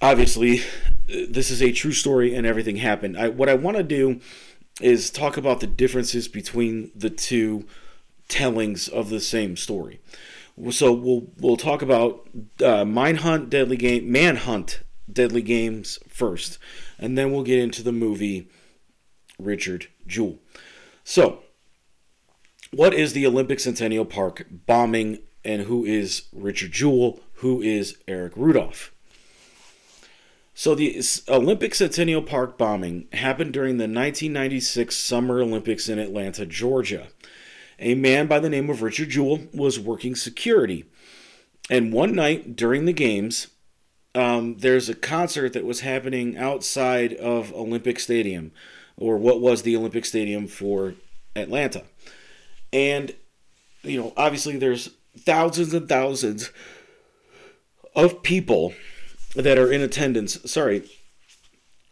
obviously 0.02 0.62
this 1.08 1.50
is 1.50 1.62
a 1.62 1.72
true 1.72 1.92
story 1.92 2.34
and 2.34 2.46
everything 2.46 2.76
happened. 2.76 3.16
I, 3.16 3.28
what 3.28 3.48
I 3.48 3.54
want 3.54 3.76
to 3.76 3.82
do 3.82 4.20
is 4.80 5.10
talk 5.10 5.36
about 5.36 5.60
the 5.60 5.66
differences 5.66 6.26
between 6.28 6.90
the 6.94 7.10
two 7.10 7.66
tellings 8.30 8.88
of 8.88 9.10
the 9.10 9.20
same 9.20 9.56
story. 9.56 10.00
So 10.70 10.92
we'll 10.92 11.26
we'll 11.38 11.56
talk 11.56 11.82
about 11.82 12.28
uh, 12.62 12.84
Deadly 12.84 13.76
Game, 13.76 14.10
Manhunt 14.10 14.82
Deadly 15.10 15.42
Games 15.42 15.98
first, 16.08 16.58
and 16.98 17.16
then 17.16 17.32
we'll 17.32 17.42
get 17.42 17.58
into 17.58 17.82
the 17.82 17.92
movie 17.92 18.48
Richard 19.38 19.88
Jewell. 20.06 20.38
So, 21.04 21.40
what 22.72 22.94
is 22.94 23.12
the 23.12 23.26
Olympic 23.26 23.58
Centennial 23.58 24.04
Park 24.04 24.46
bombing, 24.66 25.20
and 25.44 25.62
who 25.62 25.84
is 25.84 26.28
Richard 26.32 26.72
Jewell? 26.72 27.20
Who 27.34 27.62
is 27.62 27.96
Eric 28.06 28.34
Rudolph? 28.36 28.92
So, 30.52 30.74
the 30.74 31.02
Olympic 31.28 31.74
Centennial 31.74 32.22
Park 32.22 32.58
bombing 32.58 33.08
happened 33.12 33.54
during 33.54 33.78
the 33.78 33.84
1996 33.84 34.94
Summer 34.94 35.40
Olympics 35.40 35.88
in 35.88 35.98
Atlanta, 35.98 36.44
Georgia 36.44 37.08
a 37.80 37.94
man 37.94 38.26
by 38.26 38.38
the 38.38 38.50
name 38.50 38.70
of 38.70 38.82
Richard 38.82 39.08
Jewell 39.08 39.40
was 39.52 39.80
working 39.80 40.14
security. 40.14 40.84
And 41.68 41.92
one 41.92 42.14
night 42.14 42.54
during 42.56 42.84
the 42.84 42.92
games, 42.92 43.48
um, 44.14 44.58
there's 44.58 44.88
a 44.88 44.94
concert 44.94 45.52
that 45.54 45.64
was 45.64 45.80
happening 45.80 46.36
outside 46.36 47.14
of 47.14 47.52
Olympic 47.52 47.98
Stadium, 47.98 48.52
or 48.96 49.16
what 49.16 49.40
was 49.40 49.62
the 49.62 49.76
Olympic 49.76 50.04
Stadium 50.04 50.46
for 50.46 50.94
Atlanta. 51.34 51.84
And, 52.72 53.14
you 53.82 54.00
know, 54.00 54.12
obviously 54.16 54.56
there's 54.56 54.90
thousands 55.18 55.72
and 55.72 55.88
thousands 55.88 56.50
of 57.94 58.22
people 58.22 58.74
that 59.34 59.58
are 59.58 59.72
in 59.72 59.80
attendance. 59.80 60.38
Sorry. 60.50 60.88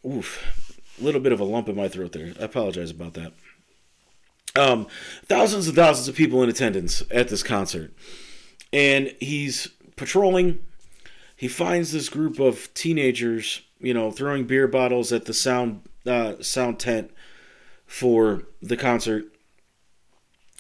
Oof. 0.05 0.43
A 1.01 1.05
little 1.05 1.21
bit 1.21 1.33
of 1.33 1.41
a 1.41 1.45
lump 1.45 1.69
in 1.69 1.77
my 1.77 1.89
throat 1.89 2.13
there. 2.13 2.33
I 2.41 2.45
apologize 2.45 2.91
about 2.91 3.15
that. 3.15 3.33
Um, 4.59 4.89
thousands 5.27 5.69
and 5.69 5.77
thousands 5.77 6.09
of 6.09 6.17
people 6.17 6.43
in 6.43 6.49
attendance 6.49 7.03
at 7.11 7.29
this 7.29 7.43
concert. 7.43 7.93
And 8.73 9.15
he's 9.21 9.69
patrolling. 9.97 10.59
He 11.37 11.49
finds 11.49 11.93
this 11.93 12.09
group 12.09 12.41
of 12.41 12.73
teenagers, 12.75 13.63
you 13.81 13.95
know, 13.95 14.11
throwing 14.11 14.45
beer 14.45 14.67
bottles 14.67 15.13
at 15.13 15.27
the 15.27 15.33
sound 15.33 15.83
uh, 16.05 16.43
sound 16.43 16.81
tent 16.81 17.13
for 17.87 18.43
the 18.61 18.77
concert. 18.77 19.27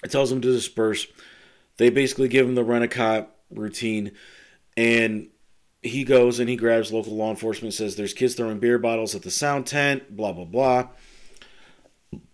It 0.04 0.10
tells 0.12 0.30
them 0.30 0.40
to 0.42 0.52
disperse. 0.52 1.06
They 1.76 1.90
basically 1.90 2.28
give 2.28 2.46
him 2.46 2.54
the 2.54 2.64
rent 2.64 2.84
a 2.84 2.88
cop 2.88 3.36
routine, 3.50 4.12
and 4.76 5.28
he 5.82 6.04
goes 6.04 6.38
and 6.38 6.48
he 6.48 6.56
grabs 6.56 6.92
local 6.92 7.16
law 7.16 7.30
enforcement. 7.30 7.74
Says 7.74 7.96
there's 7.96 8.14
kids 8.14 8.34
throwing 8.34 8.60
beer 8.60 8.78
bottles 8.78 9.14
at 9.14 9.22
the 9.22 9.30
sound 9.30 9.66
tent. 9.66 10.16
Blah 10.16 10.32
blah 10.32 10.44
blah. 10.44 10.88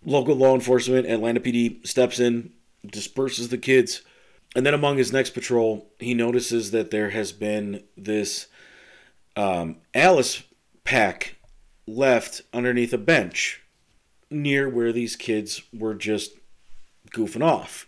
Local 0.05 0.35
law 0.35 0.53
enforcement, 0.53 1.07
Atlanta 1.07 1.39
PD 1.39 1.85
steps 1.85 2.19
in, 2.19 2.51
disperses 2.85 3.49
the 3.49 3.57
kids, 3.57 4.01
and 4.55 4.65
then 4.65 4.73
among 4.73 4.97
his 4.97 5.11
next 5.11 5.31
patrol, 5.31 5.87
he 5.99 6.13
notices 6.13 6.71
that 6.71 6.91
there 6.91 7.09
has 7.09 7.31
been 7.31 7.83
this 7.97 8.47
um, 9.35 9.77
Alice 9.93 10.43
pack 10.83 11.35
left 11.87 12.41
underneath 12.53 12.93
a 12.93 12.97
bench 12.97 13.61
near 14.31 14.69
where 14.69 14.93
these 14.93 15.15
kids 15.15 15.61
were 15.73 15.93
just 15.93 16.31
goofing 17.11 17.43
off. 17.43 17.85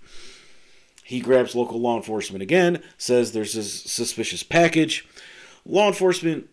He 1.04 1.22
grabs 1.22 1.56
local 1.56 1.80
law 1.80 1.96
enforcement 1.96 2.42
again, 2.42 2.84
says 2.98 3.32
there's 3.32 3.54
this 3.54 3.84
suspicious 3.84 4.44
package. 4.44 5.08
Law 5.66 5.88
enforcement, 5.88 6.50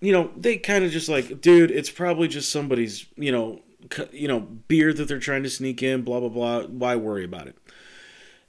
you 0.00 0.12
know, 0.12 0.30
they 0.36 0.58
kind 0.58 0.84
of 0.84 0.92
just 0.92 1.08
like, 1.08 1.40
dude, 1.40 1.72
it's 1.72 1.90
probably 1.90 2.28
just 2.28 2.52
somebody's, 2.52 3.06
you 3.16 3.32
know, 3.32 3.62
you 4.12 4.28
know, 4.28 4.40
beer 4.40 4.92
that 4.92 5.08
they're 5.08 5.18
trying 5.18 5.42
to 5.42 5.50
sneak 5.50 5.82
in, 5.82 6.02
blah 6.02 6.20
blah 6.20 6.28
blah. 6.28 6.62
Why 6.62 6.96
worry 6.96 7.24
about 7.24 7.48
it? 7.48 7.56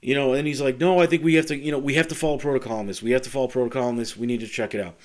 You 0.02 0.14
know, 0.14 0.34
and 0.34 0.46
he's 0.46 0.60
like, 0.60 0.78
no, 0.78 1.00
I 1.00 1.06
think 1.06 1.24
we 1.24 1.34
have 1.34 1.46
to, 1.46 1.56
you 1.56 1.72
know, 1.72 1.78
we 1.78 1.94
have 1.94 2.08
to 2.08 2.14
follow 2.14 2.38
protocol 2.38 2.78
on 2.78 2.86
this. 2.86 3.02
We 3.02 3.10
have 3.12 3.22
to 3.22 3.30
follow 3.30 3.48
protocol 3.48 3.88
on 3.88 3.96
this. 3.96 4.16
We 4.16 4.26
need 4.26 4.40
to 4.40 4.46
check 4.46 4.74
it 4.74 4.80
out. 4.80 4.96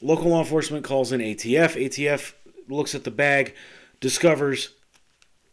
Local 0.00 0.30
law 0.30 0.40
enforcement 0.40 0.84
calls 0.84 1.12
in 1.12 1.20
ATF. 1.20 1.76
ATF 1.76 2.32
looks 2.68 2.94
at 2.94 3.04
the 3.04 3.10
bag, 3.10 3.54
discovers 4.00 4.70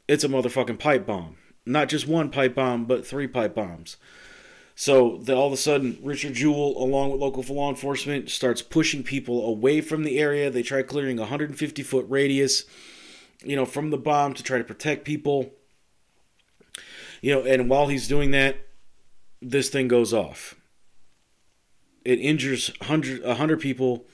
it's 0.08 0.24
a 0.24 0.28
motherfucking 0.28 0.80
pipe 0.80 1.06
bomb. 1.06 1.38
not 1.66 1.88
just 1.88 2.08
one 2.08 2.32
pipe 2.32 2.56
bomb, 2.56 2.86
but 2.86 3.06
three 3.06 3.28
pipe 3.28 3.54
bombs. 3.54 3.98
So 4.74 5.18
the, 5.18 5.36
all 5.36 5.48
of 5.48 5.54
a 5.54 5.58
sudden, 5.58 6.00
Richard 6.02 6.34
Jewell, 6.34 6.82
along 6.82 7.12
with 7.12 7.22
local 7.22 7.44
law 7.54 7.70
enforcement, 7.70 8.30
starts 8.30 8.62
pushing 8.62 9.04
people 9.04 9.46
away 9.46 9.82
from 9.82 10.04
the 10.04 10.18
area. 10.18 10.50
They 10.50 10.64
try 10.64 10.82
clearing 10.82 11.20
a 11.20 11.24
150 11.24 11.84
foot 11.84 12.06
radius, 12.10 12.64
you 13.44 13.56
know, 13.56 13.66
from 13.66 13.90
the 13.90 13.98
bomb 13.98 14.34
to 14.34 14.44
try 14.44 14.58
to 14.58 14.64
protect 14.64 15.06
people. 15.06 15.52
You 17.22 17.36
know, 17.36 17.42
and 17.44 17.70
while 17.70 17.88
he's 17.88 18.08
doing 18.08 18.32
that, 18.32 18.58
this 19.42 19.70
thing 19.70 19.88
goes 19.88 20.14
off. 20.14 20.56
It 22.06 22.20
injures 22.20 22.72
100, 22.80 23.24
a 23.24 23.30
100 23.30 23.60
people, 23.60 24.06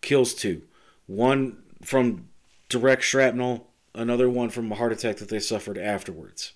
kills 0.00 0.34
two. 0.34 0.62
One 1.06 1.62
from 1.82 2.28
direct 2.68 3.02
shrapnel, 3.02 3.68
another 3.94 4.28
one 4.28 4.50
from 4.50 4.70
a 4.72 4.74
heart 4.74 4.92
attack 4.92 5.16
that 5.16 5.28
they 5.28 5.40
suffered 5.40 5.78
afterwards. 5.78 6.52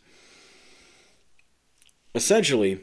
Essentially, 2.15 2.81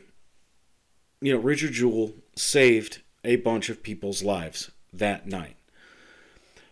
you 1.21 1.33
know, 1.33 1.39
Richard 1.39 1.73
Jewell 1.73 2.13
saved 2.35 3.01
a 3.23 3.35
bunch 3.37 3.69
of 3.69 3.83
people's 3.83 4.23
lives 4.23 4.71
that 4.93 5.27
night. 5.27 5.55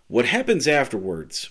What 0.08 0.26
happens 0.26 0.68
afterwards 0.68 1.50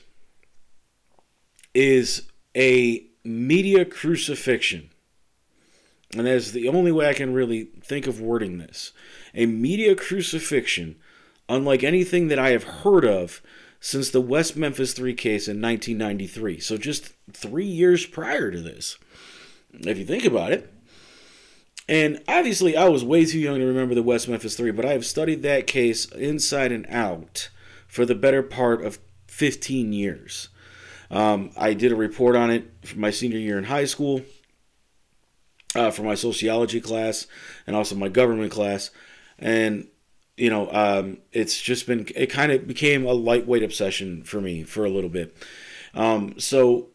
is 1.77 2.23
a 2.57 3.05
media 3.23 3.85
crucifixion. 3.85 4.89
And 6.17 6.27
that 6.27 6.33
is 6.33 6.53
the 6.53 6.69
only 6.69 6.91
way 6.91 7.07
I 7.07 7.13
can 7.13 7.35
really 7.35 7.65
think 7.83 8.07
of 8.07 8.19
wording 8.19 8.57
this. 8.57 8.93
A 9.35 9.45
media 9.45 9.95
crucifixion, 9.95 10.97
unlike 11.51 11.85
anything 11.85 12.29
that 12.29 12.39
I 12.39 12.51
have 12.51 12.65
heard 12.65 13.05
of 13.05 13.43
since 13.79 14.09
the 14.09 14.23
West 14.23 14.57
Memphis 14.57 14.95
3 14.95 15.13
case 15.13 15.49
in 15.49 15.61
1993. 15.61 16.61
So 16.61 16.79
just 16.79 17.13
three 17.31 17.67
years 17.67 18.07
prior 18.07 18.51
to 18.51 18.63
this. 18.63 18.97
If 19.75 19.99
you 19.99 20.07
think 20.07 20.25
about 20.25 20.53
it, 20.53 20.73
and 21.89 22.23
obviously, 22.27 22.77
I 22.77 22.89
was 22.89 23.05
way 23.05 23.27
too 23.27 23.39
young 23.39 23.59
to 23.59 23.67
remember 23.67 23.95
the 23.95 24.03
West 24.03 24.29
Memphis 24.29 24.57
Three, 24.57 24.73
but 24.73 24.85
I 24.85 24.93
have 24.93 25.07
studied 25.07 25.43
that 25.43 25.69
case 25.69 26.07
inside 26.07 26.73
and 26.73 26.87
out 26.89 27.49
for 27.87 28.05
the 28.05 28.17
better 28.17 28.43
part 28.43 28.85
of 28.85 28.99
15 29.29 29.93
years. 29.93 30.49
Um, 31.11 31.51
I 31.57 31.75
did 31.75 31.93
a 31.93 31.97
report 31.97 32.37
on 32.37 32.51
it 32.51 32.71
for 32.85 32.99
my 32.99 33.11
senior 33.11 33.39
year 33.39 33.59
in 33.59 33.65
high 33.65 33.85
school, 33.85 34.23
uh, 35.75 35.91
for 35.91 36.03
my 36.03 36.15
sociology 36.15 36.81
class, 36.81 37.27
and 37.67 37.77
also 37.77 37.95
my 37.95 38.09
government 38.09 38.53
class. 38.53 38.91
And, 39.39 39.89
you 40.37 40.51
know, 40.51 40.71
um, 40.73 41.19
it's 41.33 41.61
just 41.61 41.87
been, 41.87 42.07
it 42.15 42.27
kind 42.27 42.53
of 42.53 42.67
became 42.67 43.05
a 43.05 43.13
lightweight 43.13 43.63
obsession 43.63 44.25
for 44.25 44.41
me 44.41 44.65
for 44.65 44.85
a 44.85 44.91
little 44.91 45.11
bit. 45.11 45.37
Um, 45.95 46.39
so 46.39 46.89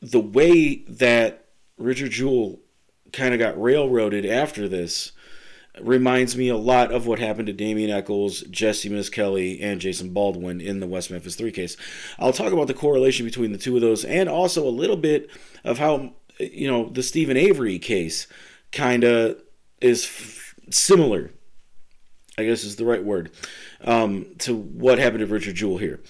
the 0.00 0.20
way 0.20 0.84
that 0.88 1.46
Richard 1.78 2.10
Jewell 2.10 2.60
kind 3.12 3.32
of 3.32 3.40
got 3.40 3.60
railroaded 3.60 4.26
after 4.26 4.68
this 4.68 5.12
reminds 5.80 6.36
me 6.36 6.48
a 6.48 6.56
lot 6.56 6.92
of 6.92 7.06
what 7.06 7.18
happened 7.18 7.46
to 7.46 7.52
Damien 7.52 7.90
Echols, 7.90 8.42
Jessie 8.42 8.88
Misskelley, 8.88 9.60
and 9.60 9.80
Jason 9.80 10.10
Baldwin 10.10 10.60
in 10.60 10.80
the 10.80 10.86
West 10.86 11.10
Memphis 11.10 11.34
3 11.34 11.50
case. 11.50 11.76
I'll 12.18 12.32
talk 12.32 12.52
about 12.52 12.68
the 12.68 12.74
correlation 12.74 13.24
between 13.24 13.52
the 13.52 13.58
two 13.58 13.74
of 13.74 13.82
those 13.82 14.04
and 14.04 14.28
also 14.28 14.66
a 14.66 14.70
little 14.70 14.96
bit 14.96 15.28
of 15.64 15.78
how, 15.78 16.14
you 16.38 16.70
know, 16.70 16.88
the 16.88 17.02
Steven 17.02 17.36
Avery 17.36 17.78
case 17.78 18.26
kind 18.70 19.04
of 19.04 19.40
is 19.80 20.04
f- 20.04 20.54
similar, 20.70 21.30
I 22.38 22.44
guess 22.44 22.64
is 22.64 22.76
the 22.76 22.86
right 22.86 23.04
word, 23.04 23.32
um, 23.82 24.26
to 24.40 24.54
what 24.54 24.98
happened 24.98 25.20
to 25.20 25.26
Richard 25.26 25.56
Jewell 25.56 25.78
here. 25.78 26.00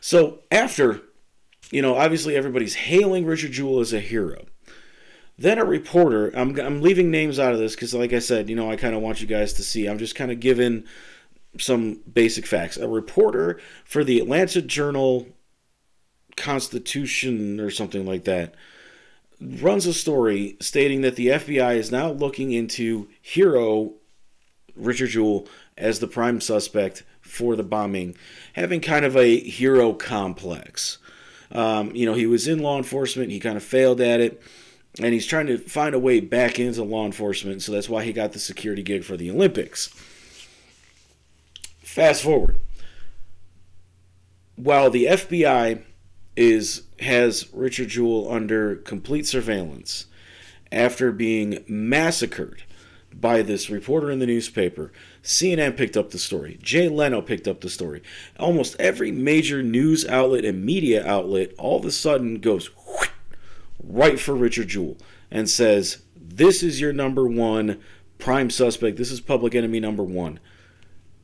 So 0.00 0.40
after, 0.50 1.00
you 1.70 1.80
know, 1.80 1.94
obviously 1.94 2.36
everybody's 2.36 2.74
hailing 2.74 3.24
Richard 3.24 3.52
Jewell 3.52 3.80
as 3.80 3.94
a 3.94 4.00
hero. 4.00 4.44
Then 5.36 5.58
a 5.58 5.64
reporter, 5.64 6.30
I'm, 6.36 6.58
I'm 6.60 6.80
leaving 6.80 7.10
names 7.10 7.38
out 7.38 7.52
of 7.52 7.58
this 7.58 7.74
because, 7.74 7.94
like 7.94 8.12
I 8.12 8.20
said, 8.20 8.48
you 8.48 8.54
know, 8.54 8.70
I 8.70 8.76
kind 8.76 8.94
of 8.94 9.02
want 9.02 9.20
you 9.20 9.26
guys 9.26 9.52
to 9.54 9.62
see. 9.62 9.86
I'm 9.86 9.98
just 9.98 10.14
kind 10.14 10.30
of 10.30 10.38
giving 10.38 10.84
some 11.58 12.00
basic 12.12 12.46
facts. 12.46 12.76
A 12.76 12.88
reporter 12.88 13.60
for 13.84 14.04
the 14.04 14.20
Atlanta 14.20 14.62
Journal 14.62 15.26
Constitution 16.36 17.60
or 17.60 17.70
something 17.70 18.06
like 18.06 18.24
that 18.24 18.54
runs 19.40 19.86
a 19.86 19.94
story 19.94 20.56
stating 20.60 21.00
that 21.02 21.16
the 21.16 21.28
FBI 21.28 21.76
is 21.76 21.90
now 21.90 22.10
looking 22.10 22.52
into 22.52 23.08
Hero 23.20 23.94
Richard 24.76 25.08
Jewell 25.08 25.46
as 25.76 25.98
the 25.98 26.06
prime 26.06 26.40
suspect 26.40 27.02
for 27.20 27.56
the 27.56 27.62
bombing, 27.62 28.16
having 28.54 28.80
kind 28.80 29.04
of 29.04 29.16
a 29.16 29.40
hero 29.40 29.92
complex. 29.92 30.98
Um, 31.50 31.94
you 31.94 32.06
know, 32.06 32.14
he 32.14 32.26
was 32.26 32.46
in 32.48 32.60
law 32.60 32.76
enforcement, 32.78 33.30
he 33.30 33.40
kind 33.40 33.56
of 33.56 33.62
failed 33.62 34.00
at 34.00 34.20
it 34.20 34.42
and 34.98 35.12
he's 35.12 35.26
trying 35.26 35.46
to 35.46 35.58
find 35.58 35.94
a 35.94 35.98
way 35.98 36.20
back 36.20 36.58
into 36.58 36.82
law 36.84 37.04
enforcement. 37.04 37.62
So 37.62 37.72
that's 37.72 37.88
why 37.88 38.04
he 38.04 38.12
got 38.12 38.32
the 38.32 38.38
security 38.38 38.82
gig 38.82 39.04
for 39.04 39.16
the 39.16 39.30
Olympics. 39.30 39.88
Fast 41.82 42.22
forward. 42.22 42.58
While 44.56 44.90
the 44.90 45.06
FBI 45.06 45.82
is 46.36 46.82
has 47.00 47.48
Richard 47.52 47.88
Jewell 47.88 48.30
under 48.30 48.76
complete 48.76 49.26
surveillance 49.26 50.06
after 50.72 51.12
being 51.12 51.64
massacred 51.68 52.64
by 53.20 53.42
this 53.42 53.70
reporter 53.70 54.10
in 54.10 54.18
the 54.18 54.26
newspaper. 54.26 54.92
CNN 55.22 55.76
picked 55.76 55.96
up 55.96 56.10
the 56.10 56.18
story. 56.18 56.58
Jay 56.60 56.88
Leno 56.88 57.20
picked 57.20 57.46
up 57.46 57.60
the 57.60 57.70
story. 57.70 58.02
Almost 58.38 58.76
every 58.80 59.12
major 59.12 59.62
news 59.62 60.06
outlet 60.06 60.44
and 60.44 60.64
media 60.64 61.06
outlet 61.06 61.52
all 61.56 61.78
of 61.78 61.84
a 61.84 61.90
sudden 61.90 62.40
goes 62.40 62.68
right 63.86 64.18
for 64.18 64.34
Richard 64.34 64.68
Jewell 64.68 64.96
and 65.30 65.48
says, 65.48 66.02
This 66.16 66.62
is 66.62 66.80
your 66.80 66.92
number 66.92 67.26
one 67.26 67.80
prime 68.18 68.50
suspect. 68.50 68.96
This 68.96 69.10
is 69.10 69.20
public 69.20 69.54
enemy 69.54 69.80
number 69.80 70.02
one. 70.02 70.40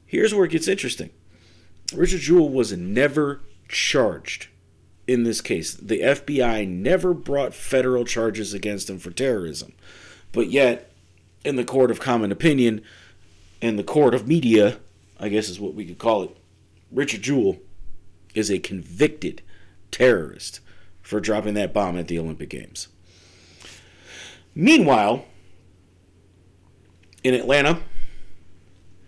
Here's 0.07 0.35
where 0.35 0.44
it 0.44 0.53
gets 0.53 0.68
interesting 0.68 1.11
Richard 1.94 2.20
Jewell 2.20 2.49
was 2.49 2.73
never 2.73 3.40
charged 3.68 4.49
in 5.07 5.25
this 5.25 5.40
case. 5.40 5.75
The 5.75 6.01
FBI 6.01 6.68
never 6.68 7.14
brought 7.14 7.55
federal 7.55 8.05
charges 8.05 8.55
against 8.55 8.90
him 8.90 8.99
for 8.99 9.11
terrorism. 9.11 9.73
But 10.33 10.51
yet, 10.51 10.92
in 11.44 11.57
the 11.57 11.64
court 11.64 11.90
of 11.90 12.01
common 12.01 12.31
opinion, 12.31 12.83
in 13.61 13.77
the 13.77 13.85
court 13.85 14.14
of 14.14 14.29
media, 14.29 14.79
I 15.18 15.29
guess 15.29 15.49
is 15.49 15.61
what 15.61 15.75
we 15.75 15.85
could 15.85 15.99
call 15.99 16.23
it, 16.23 16.37
Richard 16.92 17.23
Jewell 17.23 17.59
is 18.35 18.51
a 18.51 18.59
convicted 18.59 19.42
terrorist 19.90 20.61
for 21.03 21.21
dropping 21.21 21.55
that 21.55 21.73
bomb 21.73 21.97
at 21.99 22.09
the 22.09 22.19
Olympic 22.19 22.49
Games. 22.49 22.89
Meanwhile, 24.55 25.25
in 27.23 27.35
Atlanta 27.35 27.81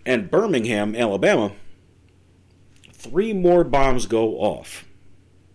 and 0.05 0.31
Birmingham, 0.31 0.95
Alabama, 0.95 1.53
three 2.93 3.33
more 3.33 3.65
bombs 3.65 4.07
go 4.07 4.37
off. 4.39 4.85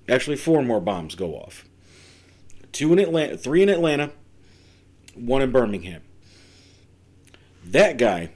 Actually, 0.10 0.38
four 0.38 0.64
more 0.64 0.80
bombs 0.80 1.16
go 1.16 1.36
off. 1.36 1.66
Two 2.72 2.94
in 2.94 3.00
Atlanta, 3.00 3.38
three 3.38 3.62
in 3.62 3.70
Atlanta, 3.70 4.12
one 5.16 5.42
in 5.42 5.52
Birmingham. 5.52 6.02
That 7.66 7.98
guy 7.98 8.30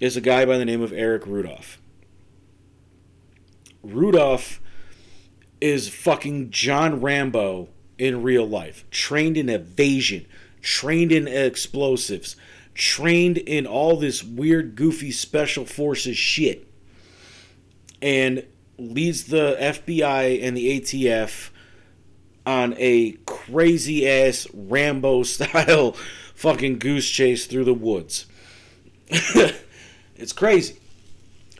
is 0.00 0.16
a 0.16 0.20
guy 0.20 0.44
by 0.44 0.56
the 0.56 0.64
name 0.64 0.82
of 0.82 0.92
Eric 0.92 1.26
Rudolph. 1.26 1.80
Rudolph 3.82 4.60
is 5.60 5.88
fucking 5.88 6.50
John 6.50 7.00
Rambo 7.00 7.68
in 7.98 8.22
real 8.22 8.46
life. 8.46 8.84
Trained 8.90 9.36
in 9.36 9.48
evasion, 9.48 10.26
trained 10.62 11.12
in 11.12 11.28
explosives, 11.28 12.36
trained 12.74 13.38
in 13.38 13.66
all 13.66 13.96
this 13.96 14.24
weird, 14.24 14.74
goofy 14.74 15.12
special 15.12 15.64
forces 15.64 16.16
shit. 16.16 16.66
And 18.02 18.46
leads 18.78 19.24
the 19.24 19.56
FBI 19.60 20.42
and 20.42 20.56
the 20.56 20.80
ATF 20.80 21.50
on 22.46 22.74
a 22.78 23.12
crazy 23.26 24.08
ass 24.08 24.46
Rambo 24.54 25.22
style 25.24 25.92
fucking 26.34 26.78
goose 26.78 27.08
chase 27.08 27.46
through 27.46 27.64
the 27.64 27.74
woods. 27.74 28.24
it's 30.16 30.32
crazy 30.32 30.79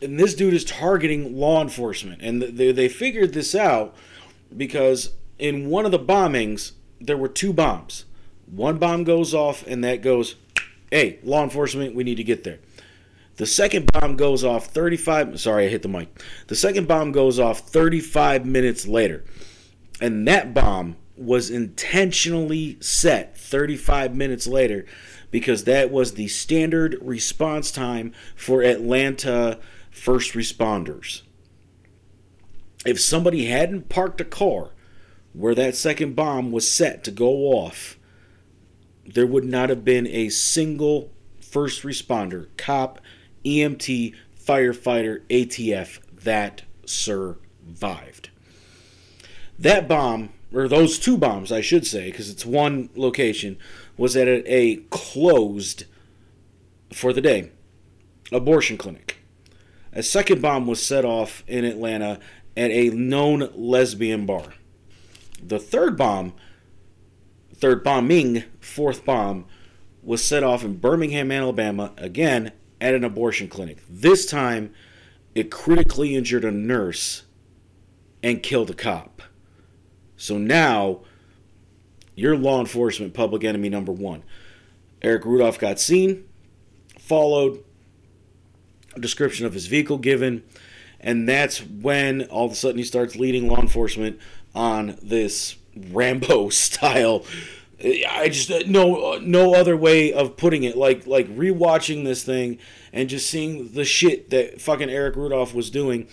and 0.03 0.19
this 0.19 0.35
dude 0.35 0.55
is 0.55 0.65
targeting 0.65 1.37
law 1.37 1.61
enforcement. 1.63 2.23
And 2.23 2.43
they, 2.43 2.73
they 2.73 2.89
figured 2.89 3.33
this 3.33 3.55
out 3.55 3.95
because 4.57 5.13
in 5.39 5.69
one 5.69 5.85
of 5.85 5.91
the 5.91 5.99
bombings, 5.99 6.73
there 7.01 7.17
were 7.17 7.29
two 7.29 7.53
bombs. 7.53 8.05
One 8.47 8.79
bomb 8.79 9.05
goes 9.05 9.33
off, 9.33 9.65
and 9.67 9.85
that 9.85 10.03
goes, 10.03 10.35
hey, 10.91 11.19
law 11.23 11.43
enforcement, 11.43 11.95
we 11.95 12.05
need 12.05 12.17
to 12.17 12.25
get 12.25 12.45
there. 12.45 12.59
The 13.37 13.47
second 13.47 13.91
bomb 13.93 14.17
goes 14.17 14.45
off 14.45 14.67
35. 14.67 15.41
Sorry, 15.41 15.67
I 15.67 15.69
hit 15.69 15.83
the 15.83 15.89
mic. 15.89 16.23
The 16.49 16.57
second 16.57 16.89
bomb 16.89 17.13
goes 17.13 17.39
off 17.39 17.61
35 17.61 18.45
minutes 18.45 18.87
later. 18.87 19.25
And 20.01 20.27
that 20.29 20.53
bomb 20.53 20.97
was 21.17 21.51
intentionally 21.51 22.77
set 22.81 23.37
35 23.37 24.15
minutes 24.15 24.47
later 24.47 24.85
because 25.31 25.65
that 25.65 25.91
was 25.91 26.15
the 26.15 26.29
standard 26.29 26.99
response 27.01 27.71
time 27.71 28.13
for 28.35 28.63
Atlanta 28.63 29.59
first 29.91 30.35
responders. 30.35 31.23
If 32.87 33.01
somebody 33.01 33.47
hadn't 33.47 33.89
parked 33.89 34.21
a 34.21 34.25
car 34.25 34.71
where 35.33 35.55
that 35.55 35.77
second 35.77 36.17
bomb 36.17 36.51
was 36.51 36.71
set 36.71 37.05
to 37.05 37.11
go 37.11 37.29
off, 37.53 37.99
there 39.05 39.27
would 39.27 39.45
not 39.45 39.69
have 39.69 39.85
been 39.85 40.07
a 40.07 40.29
single 40.29 41.11
first 41.41 41.83
responder, 41.83 42.47
cop, 42.57 43.01
EMT, 43.45 44.15
firefighter, 44.39 45.21
ATF 45.29 45.99
that 46.23 46.63
survived. 46.85 48.31
That 49.59 49.89
bomb, 49.89 50.31
or 50.53 50.69
those 50.69 50.99
two 50.99 51.19
bombs, 51.19 51.53
I 51.53 51.61
should 51.61 51.87
say, 51.87 52.11
because 52.11 52.31
it's 52.31 52.47
one 52.47 52.89
location, 52.95 53.59
was 53.97 54.17
at 54.17 54.29
a 54.29 54.77
closed 54.91 55.85
for 56.93 57.13
the 57.13 57.21
day 57.21 57.51
abortion 58.33 58.79
clinic. 58.79 59.20
A 59.93 60.03
second 60.03 60.41
bomb 60.41 60.67
was 60.67 60.85
set 60.85 61.05
off 61.05 61.43
in 61.47 61.65
Atlanta 61.65 62.21
at 62.57 62.71
a 62.71 62.91
known 62.91 63.51
lesbian 63.55 64.27
bar. 64.27 64.55
The 65.43 65.59
third 65.59 65.97
bomb, 65.97 66.35
third 67.55 67.83
bombing, 67.83 68.45
fourth 68.61 69.05
bomb, 69.05 69.47
was 70.03 70.23
set 70.23 70.43
off 70.43 70.65
in 70.65 70.77
Birmingham, 70.77 71.33
Alabama, 71.33 71.93
again 71.97 72.53
at 72.81 72.95
an 72.95 73.05
abortion 73.05 73.49
clinic. 73.49 73.79
This 73.89 74.27
time, 74.27 74.73
it 75.35 75.51
critically 75.51 76.15
injured 76.17 76.45
a 76.45 76.51
nurse 76.51 77.25
and 78.23 78.43
killed 78.43 78.71
a 78.71 78.75
cop. 78.75 79.23
So 80.17 80.39
now, 80.39 81.01
you're 82.15 82.37
law 82.37 82.61
enforcement 82.61 83.15
public 83.15 83.45
enemy 83.45 83.69
number 83.69 83.93
one. 83.93 84.23
Eric 85.03 85.25
Rudolph 85.25 85.59
got 85.59 85.81
seen, 85.81 86.29
followed, 86.99 87.65
description 88.99 89.47
of 89.47 89.55
his 89.55 89.67
vehicle 89.67 89.99
given, 89.99 90.43
and 91.01 91.29
that's 91.29 91.59
when 91.59 92.23
all 92.25 92.47
of 92.47 92.53
a 92.53 92.55
sudden 92.55 92.79
he 92.79 92.85
starts 92.85 93.17
leading 93.17 93.49
law 93.49 93.61
enforcement 93.61 94.19
on 94.55 94.99
this 95.03 95.57
Rambo 95.77 96.49
style. 96.51 97.25
I 97.83 98.29
just 98.29 98.51
uh, 98.51 98.61
no 98.67 99.13
uh, 99.13 99.21
no 99.23 99.55
other 99.55 99.77
way 99.77 100.13
of 100.13 100.37
putting 100.37 100.65
it. 100.65 100.77
Like 100.77 101.07
like 101.07 101.27
rewatching 101.35 102.05
this 102.05 102.23
thing 102.23 102.59
and 102.93 103.09
just 103.09 103.31
seeing 103.31 103.73
the 103.73 103.85
shit 103.85 104.31
that 104.31 104.61
fucking 104.61 104.91
Eric 104.91 105.17
Rudolph 105.17 105.55
was 105.55 105.71
doing. 105.71 106.07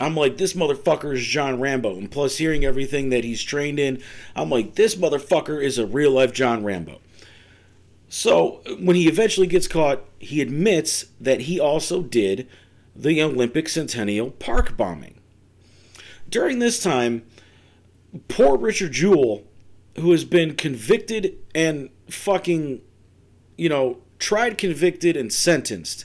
I'm 0.00 0.16
like, 0.16 0.38
this 0.38 0.54
motherfucker 0.54 1.14
is 1.14 1.24
John 1.24 1.60
Rambo. 1.60 1.96
And 1.96 2.10
plus, 2.10 2.38
hearing 2.38 2.64
everything 2.64 3.10
that 3.10 3.22
he's 3.22 3.42
trained 3.42 3.78
in, 3.78 4.02
I'm 4.34 4.50
like, 4.50 4.74
this 4.74 4.96
motherfucker 4.96 5.62
is 5.62 5.78
a 5.78 5.86
real 5.86 6.10
life 6.10 6.32
John 6.32 6.64
Rambo. 6.64 7.00
So, 8.16 8.60
when 8.78 8.94
he 8.94 9.08
eventually 9.08 9.48
gets 9.48 9.66
caught, 9.66 10.04
he 10.20 10.40
admits 10.40 11.06
that 11.20 11.40
he 11.40 11.58
also 11.58 12.00
did 12.00 12.48
the 12.94 13.20
Olympic 13.20 13.68
Centennial 13.68 14.30
Park 14.30 14.76
bombing. 14.76 15.16
During 16.28 16.60
this 16.60 16.80
time, 16.80 17.26
poor 18.28 18.56
Richard 18.56 18.92
Jewell, 18.92 19.42
who 19.98 20.12
has 20.12 20.24
been 20.24 20.54
convicted 20.54 21.38
and 21.56 21.90
fucking, 22.08 22.82
you 23.58 23.68
know, 23.68 23.98
tried, 24.20 24.58
convicted, 24.58 25.16
and 25.16 25.32
sentenced 25.32 26.04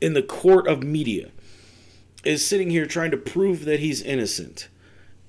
in 0.00 0.14
the 0.14 0.22
court 0.22 0.66
of 0.66 0.82
media, 0.82 1.30
is 2.24 2.44
sitting 2.44 2.70
here 2.70 2.86
trying 2.86 3.10
to 3.10 3.18
prove 3.18 3.66
that 3.66 3.80
he's 3.80 4.00
innocent. 4.00 4.68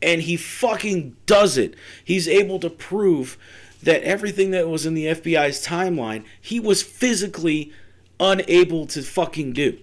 And 0.01 0.21
he 0.21 0.37
fucking 0.37 1.17
does 1.25 1.57
it. 1.57 1.75
He's 2.05 2.29
able 2.29 2.57
to 2.59 2.69
prove 2.69 3.37
that 3.83 4.03
everything 4.03 4.51
that 4.51 4.67
was 4.67 4.85
in 4.85 4.93
the 4.93 5.05
FBI's 5.05 5.65
timeline, 5.65 6.23
he 6.39 6.59
was 6.59 6.81
physically 6.83 7.71
unable 8.19 8.85
to 8.87 9.01
fucking 9.01 9.53
do. 9.53 9.79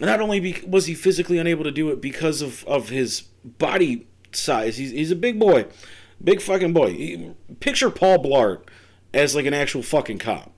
Not 0.00 0.20
only 0.20 0.62
was 0.66 0.86
he 0.86 0.94
physically 0.94 1.38
unable 1.38 1.64
to 1.64 1.70
do 1.70 1.90
it 1.90 2.00
because 2.00 2.42
of, 2.42 2.64
of 2.64 2.88
his 2.88 3.22
body 3.44 4.06
size, 4.32 4.76
he's, 4.76 4.90
he's 4.90 5.10
a 5.10 5.16
big 5.16 5.38
boy. 5.38 5.66
Big 6.22 6.40
fucking 6.40 6.72
boy. 6.72 6.92
He, 6.92 7.32
picture 7.60 7.90
Paul 7.90 8.18
Blart 8.18 8.62
as 9.12 9.34
like 9.34 9.46
an 9.46 9.54
actual 9.54 9.82
fucking 9.82 10.18
cop. 10.18 10.52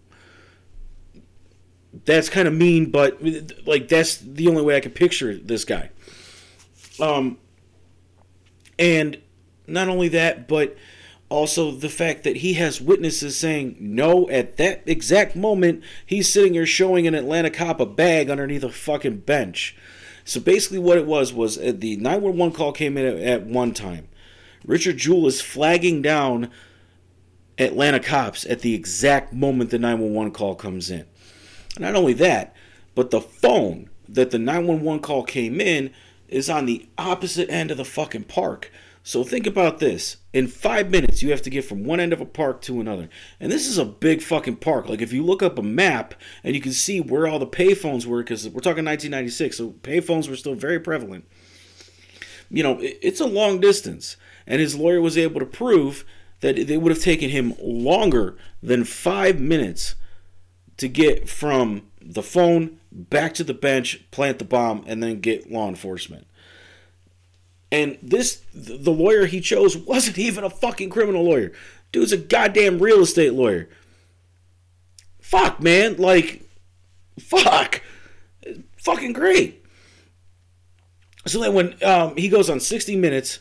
That's 2.05 2.29
kind 2.29 2.47
of 2.47 2.55
mean, 2.55 2.91
but 2.91 3.19
like 3.67 3.89
that's 3.89 4.17
the 4.19 4.49
only 4.49 4.63
way 4.63 4.77
I 4.77 4.81
can 4.81 4.93
picture 4.93 5.37
this 5.37 5.65
guy. 5.65 5.91
Um, 7.01 7.39
and 8.79 9.21
not 9.67 9.89
only 9.89 10.09
that, 10.09 10.49
but 10.49 10.77
also 11.29 11.71
the 11.71 11.89
fact 11.89 12.25
that 12.25 12.37
he 12.37 12.55
has 12.55 12.81
witnesses 12.81 13.37
saying 13.37 13.77
no 13.79 14.29
at 14.31 14.57
that 14.57 14.83
exact 14.87 15.37
moment 15.37 15.83
he's 16.05 16.33
sitting 16.33 16.55
here 16.55 16.67
showing 16.67 17.07
an 17.07 17.15
atlanta 17.15 17.51
cop 17.51 17.81
a 17.81 17.87
bag 17.87 18.31
underneath 18.31 18.65
a 18.65 18.71
fucking 18.71 19.19
bench. 19.19 19.77
So 20.25 20.41
basically 20.41 20.79
what 20.79 20.99
it 20.99 21.07
was 21.07 21.33
was 21.33 21.59
uh, 21.59 21.73
the 21.75 21.97
911 21.97 22.55
call 22.55 22.73
came 22.73 22.97
in 22.97 23.07
at, 23.07 23.17
at 23.17 23.47
one 23.47 23.73
time. 23.73 24.09
Richard 24.65 24.97
jewell 24.97 25.27
is 25.27 25.41
flagging 25.41 26.03
down 26.03 26.51
atlanta 27.59 28.01
cops 28.01 28.47
at 28.47 28.61
the 28.61 28.75
exact 28.75 29.33
moment 29.33 29.71
the 29.71 29.79
911 29.79 30.33
call 30.33 30.55
comes 30.55 30.91
in. 30.91 31.05
Not 31.79 31.95
only 31.95 32.15
that 32.15 32.55
but 32.95 33.11
the 33.11 33.21
phone 33.21 33.91
that 34.09 34.31
the 34.31 34.39
911 34.39 35.01
call 35.03 35.23
came 35.23 35.61
in 35.61 35.93
is 36.29 36.49
on 36.49 36.67
the 36.67 36.87
opposite 36.97 37.51
end 37.51 37.71
of 37.71 37.77
the 37.77 37.85
fucking 37.85 38.25
park 38.25 38.71
so 39.09 39.25
think 39.25 39.47
about 39.47 39.79
this. 39.79 40.19
In 40.35 40.49
five 40.49 40.91
minutes, 40.91 41.23
you 41.23 41.31
have 41.31 41.41
to 41.41 41.49
get 41.49 41.65
from 41.65 41.83
one 41.83 41.99
end 41.99 42.13
of 42.13 42.21
a 42.21 42.27
park 42.27 42.61
to 42.61 42.79
another. 42.79 43.09
And 43.41 43.51
this 43.51 43.67
is 43.67 43.79
a 43.79 43.87
big 43.87 44.21
fucking 44.21 44.57
park. 44.57 44.87
Like, 44.87 45.01
if 45.01 45.15
you 45.15 45.23
look 45.23 45.43
up 45.43 45.59
a 45.59 45.63
map 45.63 46.13
and 46.45 46.55
you 46.55 46.61
can 46.61 46.75
see 46.75 47.01
where 47.01 47.27
all 47.27 47.39
the 47.39 47.47
payphones 47.47 48.05
were, 48.05 48.23
because 48.23 48.45
we're 48.45 48.61
talking 48.61 48.85
1996, 48.85 49.57
so 49.57 49.71
payphones 49.71 50.29
were 50.29 50.37
still 50.37 50.55
very 50.55 50.79
prevalent. 50.79 51.27
You 52.51 52.63
know, 52.63 52.77
it's 52.83 53.19
a 53.19 53.27
long 53.27 53.61
distance. 53.61 54.19
And 54.47 54.61
his 54.61 54.77
lawyer 54.77 55.01
was 55.01 55.17
able 55.17 55.41
to 55.41 55.47
prove 55.47 56.05
that 56.41 56.59
it 56.59 56.77
would 56.77 56.93
have 56.93 57.03
taken 57.03 57.31
him 57.31 57.55
longer 57.63 58.37
than 58.63 58.85
five 58.85 59.41
minutes 59.41 59.95
to 60.77 60.87
get 60.87 61.31
from 61.31 61.89
the 61.99 62.23
phone 62.23 62.79
back 62.93 63.33
to 63.35 63.45
the 63.45 63.55
bench, 63.55 64.05
plant 64.11 64.39
the 64.39 64.45
bomb, 64.45 64.85
and 64.87 65.03
then 65.03 65.21
get 65.21 65.51
law 65.51 65.67
enforcement. 65.67 66.27
And 67.71 67.99
this, 68.03 68.43
the 68.55 68.93
lawyer 68.93 69.27
he 69.27 69.41
chose 69.41 69.77
wasn't 69.77 70.19
even 70.19 70.45
a 70.45 70.51
fucking 70.51 70.91
criminal 70.91 71.25
lawyer. 71.25 71.53
Dude's 71.93 72.13
a 72.13 72.17
goddamn 72.17 72.79
real 72.79 73.01
estate 73.01 73.35
lawyer. 73.35 73.69
Fuck, 75.21 75.61
man. 75.61 75.97
Like, 75.97 76.43
fuck. 77.19 77.83
Fucking 78.79 79.13
great. 79.13 79.65
So 81.27 81.41
then 81.41 81.53
when 81.53 81.83
um, 81.85 82.17
he 82.17 82.29
goes 82.29 82.49
on 82.49 82.61
60 82.61 82.97
Minutes, 82.97 83.41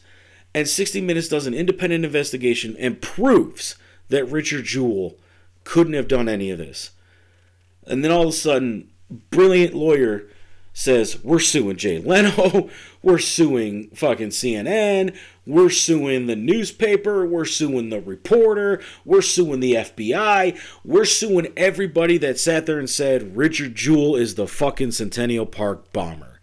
and 0.53 0.67
60 0.67 0.99
Minutes 1.01 1.29
does 1.29 1.47
an 1.47 1.53
independent 1.53 2.03
investigation 2.03 2.75
and 2.77 3.01
proves 3.01 3.75
that 4.09 4.25
Richard 4.25 4.65
Jewell 4.65 5.17
couldn't 5.63 5.93
have 5.93 6.07
done 6.07 6.27
any 6.27 6.49
of 6.49 6.57
this. 6.57 6.91
And 7.85 8.03
then 8.03 8.11
all 8.11 8.23
of 8.23 8.29
a 8.29 8.33
sudden, 8.33 8.89
brilliant 9.29 9.73
lawyer 9.73 10.27
says 10.77 11.23
we're 11.23 11.39
suing 11.39 11.75
Jay 11.75 11.97
Leno, 11.97 12.69
we're 13.01 13.17
suing 13.17 13.89
fucking 13.95 14.29
CNN, 14.29 15.17
we're 15.43 15.71
suing 15.71 16.27
the 16.27 16.35
newspaper, 16.35 17.25
we're 17.25 17.45
suing 17.45 17.89
the 17.89 17.99
reporter, 17.99 18.79
we're 19.03 19.23
suing 19.23 19.59
the 19.59 19.73
FBI, 19.73 20.55
we're 20.85 21.03
suing 21.03 21.51
everybody 21.57 22.19
that 22.19 22.37
sat 22.37 22.67
there 22.67 22.77
and 22.77 22.89
said 22.89 23.35
Richard 23.35 23.73
Jewell 23.73 24.15
is 24.15 24.35
the 24.35 24.47
fucking 24.47 24.91
Centennial 24.91 25.47
Park 25.47 25.91
bomber. 25.91 26.39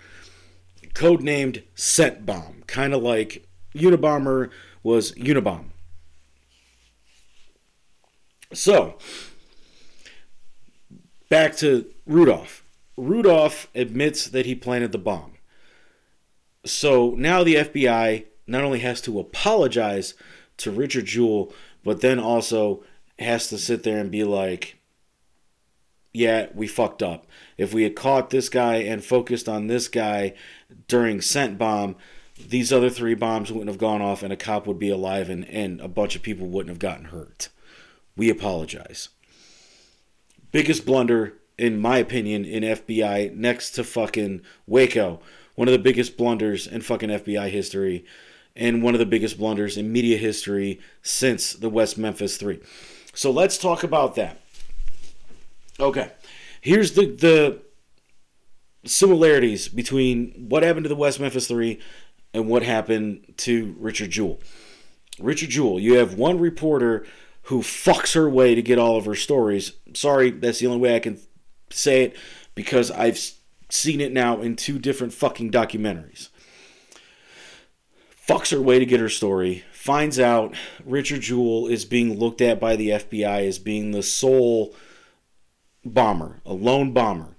Codenamed 0.95 1.63
CENTBOMB, 1.77 2.67
kind 2.67 2.93
of 2.93 3.05
like 3.05 3.47
Unabomber 3.77 4.51
was 4.83 5.13
Unabomb. 5.13 5.67
So, 8.53 8.99
back 11.29 11.57
to 11.59 11.87
Rudolph 12.05 12.64
Rudolph 12.97 13.69
admits 13.75 14.27
that 14.29 14.47
he 14.47 14.55
planted 14.55 14.93
the 14.93 14.99
bomb. 14.99 15.33
So 16.65 17.15
now 17.17 17.45
the 17.45 17.57
FBI 17.57 18.27
not 18.47 18.65
only 18.65 18.81
has 18.81 19.01
to 19.03 19.19
apologize 19.19 20.15
to 20.59 20.71
Richard 20.71 21.07
Jewell, 21.07 21.53
but 21.83 22.01
then 22.01 22.19
also 22.19 22.85
has 23.19 23.49
to 23.49 23.59
sit 23.59 23.83
there 23.83 23.99
and 23.99 24.11
be 24.11 24.25
like, 24.25 24.79
yeah, 26.13 26.47
we 26.55 26.67
fucked 26.67 27.03
up. 27.03 27.27
If 27.59 27.75
we 27.75 27.83
had 27.83 27.97
caught 27.97 28.31
this 28.31 28.49
guy 28.49 28.77
and 28.77 29.05
focused 29.05 29.49
on 29.49 29.67
this 29.67 29.89
guy 29.89 30.35
during 30.87 31.19
CENTBOMB, 31.19 31.97
these 32.49 32.73
other 32.73 32.91
three 32.91 33.15
bombs 33.15 33.51
wouldn't 33.51 33.69
have 33.69 33.79
gone 33.79 34.03
off 34.03 34.23
and 34.23 34.33
a 34.33 34.37
cop 34.37 34.67
would 34.67 34.79
be 34.79 34.91
alive 34.91 35.29
and, 35.29 35.45
and 35.49 35.81
a 35.81 35.89
bunch 35.89 36.17
of 36.17 36.23
people 36.23 36.47
wouldn't 36.47 36.71
have 36.71 36.79
gotten 36.79 37.07
hurt. 37.07 37.49
We 38.17 38.31
apologize. 38.31 39.09
Biggest 40.53 40.87
blunder 40.87 41.35
in 41.59 41.79
my 41.79 41.99
opinion, 41.99 42.45
in 42.45 42.63
FBI 42.63 43.35
next 43.35 43.73
to 43.73 43.85
fucking 43.85 44.43
Waco. 44.67 45.21
One 45.55 45.69
of 45.69 45.73
the 45.73 45.79
biggest 45.79 46.17
blunders 46.17 46.67
in 46.67 46.81
fucking 46.81 47.11
FBI 47.11 47.49
history, 47.49 48.05
and 48.57 48.83
one 48.83 48.95
of 48.95 48.99
the 48.99 49.07
biggest 49.07 49.39
blunders 49.39 49.77
in 49.77 49.93
media 49.93 50.17
history 50.17 50.81
since 51.03 51.53
the 51.53 51.71
West 51.71 51.97
Memphis 51.97 52.37
3. 52.37 52.61
So 53.15 53.31
let's 53.31 53.59
talk 53.59 53.85
about 53.85 54.17
that. 54.17 54.41
Okay. 55.79 56.11
Here's 56.61 56.93
the, 56.93 57.07
the 57.07 57.63
similarities 58.85 59.69
between 59.69 60.47
what 60.49 60.63
happened 60.63 60.85
to 60.85 60.89
the 60.89 60.97
West 60.97 61.21
Memphis 61.21 61.47
3 61.47 61.81
and 62.33 62.49
what 62.49 62.63
happened 62.63 63.35
to 63.39 63.77
Richard 63.79 64.11
Jewell. 64.11 64.41
Richard 65.21 65.51
Jewell, 65.51 65.79
you 65.79 65.95
have 65.95 66.15
one 66.15 66.39
reporter 66.39 67.07
who 67.43 67.61
fucks 67.61 68.15
her 68.15 68.29
way 68.29 68.55
to 68.55 68.63
get 68.63 68.79
all 68.79 68.97
of 68.97 69.05
her 69.05 69.15
stories. 69.15 69.73
Sorry, 69.95 70.31
that's 70.31 70.59
the 70.59 70.67
only 70.67 70.79
way 70.79 70.97
I 70.97 71.01
can 71.01 71.21
say 71.75 72.05
it 72.05 72.17
because 72.55 72.91
I've 72.91 73.19
seen 73.71 74.01
it 74.01 74.13
now 74.13 74.41
in 74.41 74.57
two 74.57 74.79
different 74.79 75.13
fucking 75.13 75.51
documentaries. 75.51 76.29
Fucks 78.29 78.53
her 78.53 78.61
way 78.61 78.79
to 78.79 78.87
get 78.87 79.01
her 79.01 79.09
story, 79.09 79.65
finds 79.73 80.19
out 80.19 80.55
Richard 80.85 81.21
Jewell 81.21 81.67
is 81.67 81.85
being 81.85 82.19
looked 82.19 82.41
at 82.41 82.59
by 82.59 82.75
the 82.77 82.91
FBI 82.91 83.47
as 83.47 83.59
being 83.59 83.91
the 83.91 84.03
sole 84.03 84.75
bomber, 85.85 86.41
a 86.47 86.55
lone 86.55 86.93
bomber. 86.93 87.37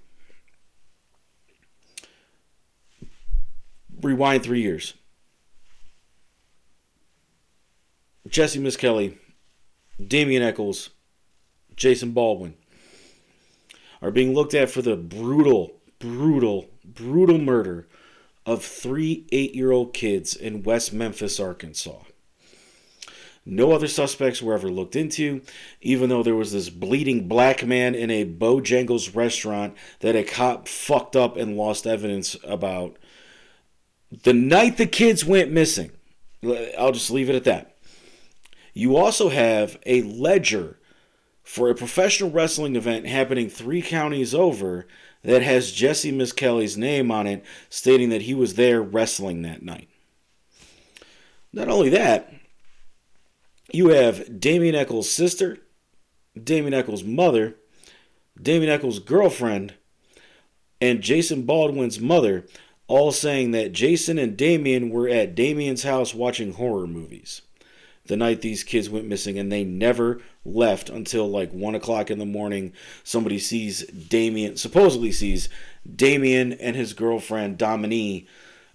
Rewind 4.00 4.44
three 4.44 4.60
years. 4.60 4.94
Jessie 8.28 8.60
Misskelley, 8.60 9.18
Damien 10.04 10.42
Echols, 10.42 10.90
Jason 11.74 12.12
Baldwin 12.12 12.54
are 14.06 14.12
being 14.12 14.34
looked 14.34 14.54
at 14.54 14.70
for 14.70 14.82
the 14.82 14.96
brutal, 14.96 15.72
brutal, 15.98 16.70
brutal 16.84 17.38
murder 17.38 17.88
of 18.46 18.64
three 18.64 19.26
eight 19.32 19.52
year 19.52 19.72
old 19.72 19.92
kids 19.92 20.36
in 20.36 20.62
West 20.62 20.92
Memphis, 20.92 21.40
Arkansas. 21.40 22.02
No 23.44 23.72
other 23.72 23.88
suspects 23.88 24.40
were 24.40 24.54
ever 24.54 24.70
looked 24.70 24.94
into, 24.94 25.42
even 25.80 26.08
though 26.08 26.22
there 26.22 26.36
was 26.36 26.52
this 26.52 26.68
bleeding 26.68 27.26
black 27.26 27.66
man 27.66 27.96
in 27.96 28.12
a 28.12 28.24
Bojangles 28.24 29.16
restaurant 29.16 29.74
that 30.00 30.14
a 30.14 30.22
cop 30.22 30.68
fucked 30.68 31.16
up 31.16 31.36
and 31.36 31.56
lost 31.56 31.84
evidence 31.84 32.36
about. 32.44 32.96
The 34.22 34.32
night 34.32 34.76
the 34.76 34.86
kids 34.86 35.24
went 35.24 35.50
missing, 35.50 35.90
I'll 36.78 36.92
just 36.92 37.10
leave 37.10 37.28
it 37.28 37.34
at 37.34 37.44
that. 37.44 37.76
You 38.72 38.96
also 38.96 39.30
have 39.30 39.80
a 39.84 40.02
ledger 40.02 40.78
for 41.46 41.70
a 41.70 41.76
professional 41.76 42.28
wrestling 42.28 42.74
event 42.74 43.06
happening 43.06 43.48
three 43.48 43.80
counties 43.80 44.34
over 44.34 44.84
that 45.22 45.42
has 45.42 45.70
Jessie 45.70 46.10
Misskelley's 46.10 46.76
name 46.76 47.12
on 47.12 47.28
it, 47.28 47.44
stating 47.70 48.08
that 48.08 48.22
he 48.22 48.34
was 48.34 48.54
there 48.54 48.82
wrestling 48.82 49.42
that 49.42 49.62
night. 49.62 49.88
Not 51.52 51.68
only 51.68 51.88
that, 51.90 52.34
you 53.72 53.90
have 53.90 54.40
Damien 54.40 54.74
Echols' 54.74 55.08
sister, 55.08 55.58
Damien 56.34 56.74
Echols' 56.74 57.04
mother, 57.04 57.54
Damien 58.40 58.70
Echols' 58.70 58.98
girlfriend, 58.98 59.74
and 60.80 61.00
Jason 61.00 61.42
Baldwin's 61.42 62.00
mother 62.00 62.44
all 62.88 63.12
saying 63.12 63.52
that 63.52 63.72
Jason 63.72 64.18
and 64.18 64.36
Damien 64.36 64.90
were 64.90 65.08
at 65.08 65.36
Damien's 65.36 65.84
house 65.84 66.12
watching 66.12 66.54
horror 66.54 66.88
movies 66.88 67.42
the 68.08 68.16
night 68.16 68.40
these 68.40 68.64
kids 68.64 68.88
went 68.88 69.06
missing, 69.06 69.38
and 69.38 69.50
they 69.50 69.64
never 69.64 70.20
left 70.44 70.88
until 70.88 71.28
like 71.28 71.50
one 71.52 71.74
o'clock 71.74 72.10
in 72.10 72.18
the 72.18 72.26
morning. 72.26 72.72
Somebody 73.04 73.38
sees 73.38 73.86
Damien, 73.86 74.56
supposedly 74.56 75.12
sees 75.12 75.48
Damien 75.94 76.52
and 76.52 76.76
his 76.76 76.92
girlfriend 76.92 77.58
Dominique 77.58 78.28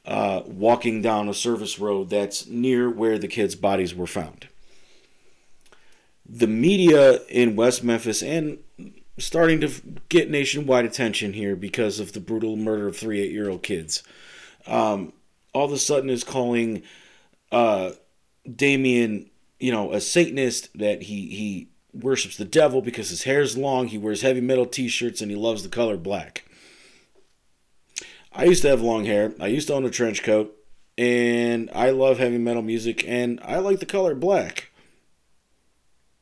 uh, 0.06 0.42
walking 0.46 1.02
down 1.02 1.30
a 1.30 1.34
service 1.34 1.80
road 1.80 2.10
that's 2.10 2.48
near 2.48 2.90
where 2.90 3.18
the 3.18 3.28
kids' 3.28 3.56
bodies 3.56 3.94
were 3.94 4.08
found. 4.08 4.48
The 6.28 6.48
media 6.48 7.22
in 7.26 7.56
West 7.56 7.84
Memphis 7.84 8.24
and 8.24 8.60
starting 9.18 9.62
to 9.62 9.70
get 10.10 10.30
nationwide 10.30 10.86
attention 10.86 11.34
here 11.34 11.56
because 11.56 12.00
of 12.00 12.14
the 12.14 12.20
brutal 12.20 12.56
murder 12.56 12.88
of 12.88 12.98
three 12.98 13.22
eight 13.22 13.32
year 13.32 13.50
old 13.50 13.64
kids. 13.64 14.04
Um, 14.66 15.14
all 15.54 15.66
of 15.66 15.72
a 15.72 15.78
sudden 15.78 16.10
is 16.10 16.24
calling 16.24 16.84
uh, 17.52 17.92
Damien, 18.50 19.30
you 19.60 19.72
know, 19.72 19.92
a 19.92 20.02
Satanist 20.02 20.70
that 20.78 21.04
he 21.04 21.28
he 21.28 21.70
worships 21.94 22.38
the 22.38 22.46
devil 22.46 22.82
because 22.82 23.10
his 23.10 23.24
hair's 23.24 23.58
long, 23.58 23.88
he 23.88 23.98
wears 23.98 24.22
heavy 24.22 24.42
metal 24.42 24.66
t-shirts, 24.66 25.22
and 25.22 25.30
he 25.30 25.38
loves 25.38 25.64
the 25.64 25.70
color 25.70 25.98
black. 25.98 26.46
I 28.34 28.46
used 28.46 28.62
to 28.62 28.70
have 28.70 28.82
long 28.82 29.06
hair. 29.06 29.34
I 29.40 29.48
used 29.48 29.68
to 29.68 29.74
own 29.74 29.86
a 29.86 29.90
trench 29.90 30.24
coat, 30.24 30.56
and 30.98 31.70
I 31.74 31.90
love 31.90 32.18
heavy 32.18 32.38
metal 32.38 32.62
music, 32.62 33.04
and 33.08 33.40
I 33.44 33.58
like 33.58 33.80
the 33.80 33.86
color 33.86 34.16
black. 34.16 34.72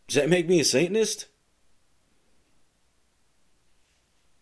Does 0.07 0.15
that 0.15 0.29
make 0.29 0.47
me 0.49 0.59
a 0.59 0.65
Satanist? 0.65 1.27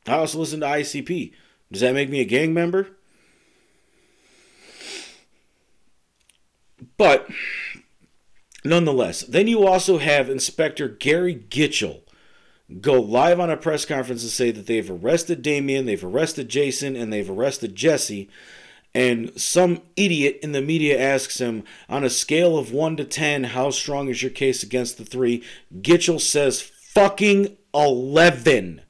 I 0.07 0.13
also 0.13 0.39
listen 0.39 0.61
to 0.61 0.65
ICP. 0.65 1.33
Does 1.69 1.81
that 1.81 1.93
make 1.93 2.09
me 2.09 2.21
a 2.21 2.25
gang 2.25 2.53
member? 2.53 2.87
But 6.97 7.27
nonetheless, 8.69 9.21
then 9.21 9.47
you 9.47 9.65
also 9.65 9.97
have 9.97 10.29
Inspector 10.29 10.87
Gary 10.99 11.35
Gitchell 11.35 12.01
go 12.81 12.99
live 12.99 13.39
on 13.39 13.49
a 13.49 13.57
press 13.57 13.85
conference 13.85 14.23
and 14.23 14.31
say 14.31 14.51
that 14.51 14.67
they've 14.67 14.91
arrested 14.91 15.41
Damien, 15.41 15.85
they've 15.85 16.03
arrested 16.03 16.49
Jason, 16.49 16.95
and 16.95 17.11
they've 17.11 17.29
arrested 17.29 17.75
Jessie. 17.75 18.29
And 18.93 19.39
some 19.39 19.81
idiot 19.95 20.39
in 20.41 20.51
the 20.51 20.61
media 20.61 20.99
asks 20.99 21.39
him, 21.39 21.63
on 21.87 22.03
a 22.03 22.09
scale 22.09 22.57
of 22.57 22.73
1 22.73 22.97
to 22.97 23.05
10, 23.05 23.45
how 23.45 23.69
strong 23.69 24.09
is 24.09 24.21
your 24.21 24.31
case 24.31 24.63
against 24.63 24.97
the 24.97 25.05
three? 25.05 25.43
Gitchell 25.81 26.19
says, 26.19 26.61
fucking 26.61 27.57
11. 27.73 28.81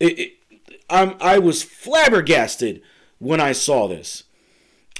It, 0.00 0.18
it, 0.18 0.32
I 0.88 1.38
was 1.38 1.62
flabbergasted 1.62 2.82
when 3.18 3.40
I 3.40 3.52
saw 3.52 3.88
this. 3.88 4.24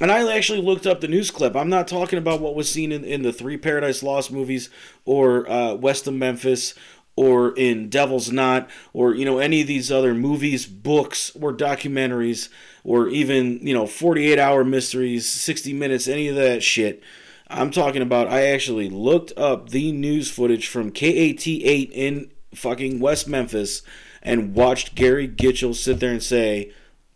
And 0.03 0.11
I 0.11 0.37
actually 0.37 0.61
looked 0.61 0.85
up 0.85 1.01
the 1.01 1.07
news 1.07 1.31
clip. 1.31 1.55
I'm 1.55 1.69
not 1.69 1.87
talking 1.87 2.19
about 2.19 2.41
what 2.41 2.57
was 2.57 2.69
seen 2.69 2.91
in, 2.91 3.05
in 3.05 3.23
the 3.23 3.33
three 3.33 3.57
Paradise 3.57 4.03
Lost 4.03 4.33
movies 4.33 4.69
or 5.05 5.49
uh, 5.49 5.75
West 5.75 6.09
of 6.09 6.15
Memphis 6.15 6.75
or 7.15 7.57
in 7.57 7.89
Devil's 7.89 8.33
Knot 8.33 8.69
or 8.93 9.15
you 9.15 9.25
know 9.25 9.39
any 9.39 9.61
of 9.61 9.69
these 9.69 9.93
other 9.93 10.13
movies, 10.13 10.67
books, 10.67 11.31
or 11.41 11.55
documentaries 11.55 12.49
or 12.83 13.07
even 13.11 13.65
you 13.65 13.73
know 13.73 13.87
48 13.87 14.41
hour 14.41 14.65
mysteries, 14.65 15.31
60 15.31 15.73
minutes, 15.73 16.09
any 16.09 16.27
of 16.27 16.35
that 16.35 16.65
shit. 16.65 17.01
I'm 17.47 17.71
talking 17.71 18.03
about. 18.03 18.27
I 18.27 18.47
actually 18.47 18.89
looked 18.89 19.33
up 19.37 19.69
the 19.69 19.93
news 19.93 20.29
footage 20.29 20.67
from 20.67 20.91
KAIT8 20.91 21.93
in 21.93 22.33
fucking 22.57 22.99
West 22.99 23.29
Memphis 23.29 23.83
and 24.21 24.57
watched 24.57 24.97
Gary 24.97 25.29
Gitchell 25.29 25.77
sit 25.77 26.01
there 26.01 26.11
and 26.11 26.23
say 26.23 26.73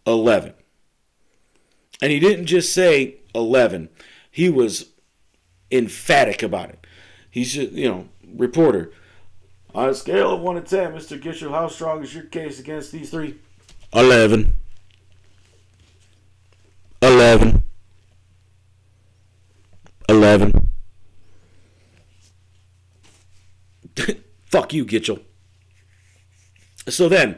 11. 0.07 0.55
And 2.03 2.13
he 2.13 2.19
didn't 2.21 2.47
just 2.47 2.73
say 2.73 3.17
11, 3.35 3.89
he 4.31 4.49
was 4.49 4.91
emphatic 5.71 6.43
about 6.43 6.71
it. 6.71 6.87
He's 7.31 7.55
just, 7.55 7.73
you 7.73 7.89
know, 7.89 8.09
reporter. 8.35 8.93
On 9.75 9.89
a 9.89 9.95
scale 9.95 10.35
of 10.35 10.41
1 10.41 10.57
to 10.57 10.63
10, 10.63 10.93
Mr. 10.93 11.21
Gitchell, 11.21 11.51
how 11.51 11.69
strong 11.69 12.03
is 12.03 12.15
your 12.15 12.25
case 12.25 12.59
against 12.59 12.93
these 12.93 13.11
three? 13.11 13.37
11. 13.93 14.55
11. 17.03 17.63
11. 20.09 20.69
Fuck 24.47 24.73
you, 24.73 24.85
Gitchell. 24.85 25.21
So 26.89 27.09
then, 27.09 27.37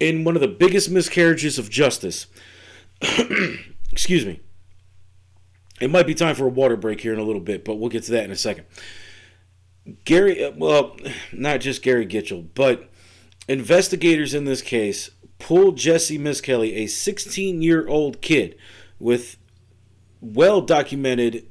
in 0.00 0.24
one 0.24 0.34
of 0.34 0.42
the 0.42 0.48
biggest 0.48 0.90
miscarriages 0.90 1.58
of 1.58 1.70
justice, 1.70 2.26
excuse 3.92 4.26
me. 4.26 4.40
It 5.80 5.90
might 5.90 6.06
be 6.06 6.14
time 6.14 6.34
for 6.34 6.46
a 6.46 6.50
water 6.50 6.76
break 6.76 7.00
here 7.00 7.12
in 7.12 7.18
a 7.18 7.24
little 7.24 7.40
bit, 7.40 7.64
but 7.64 7.76
we'll 7.76 7.90
get 7.90 8.02
to 8.04 8.12
that 8.12 8.24
in 8.24 8.30
a 8.30 8.36
second. 8.36 8.66
Gary, 10.04 10.44
uh, 10.44 10.52
well, 10.56 10.96
not 11.32 11.60
just 11.60 11.82
Gary 11.82 12.06
Gitchell, 12.06 12.48
but 12.54 12.90
investigators 13.48 14.34
in 14.34 14.44
this 14.44 14.62
case 14.62 15.10
pulled 15.38 15.76
Jessie 15.76 16.18
Misskelley, 16.18 16.74
a 16.74 16.86
16 16.86 17.62
year 17.62 17.86
old 17.86 18.20
kid 18.20 18.56
with 18.98 19.36
well 20.20 20.60
documented 20.60 21.46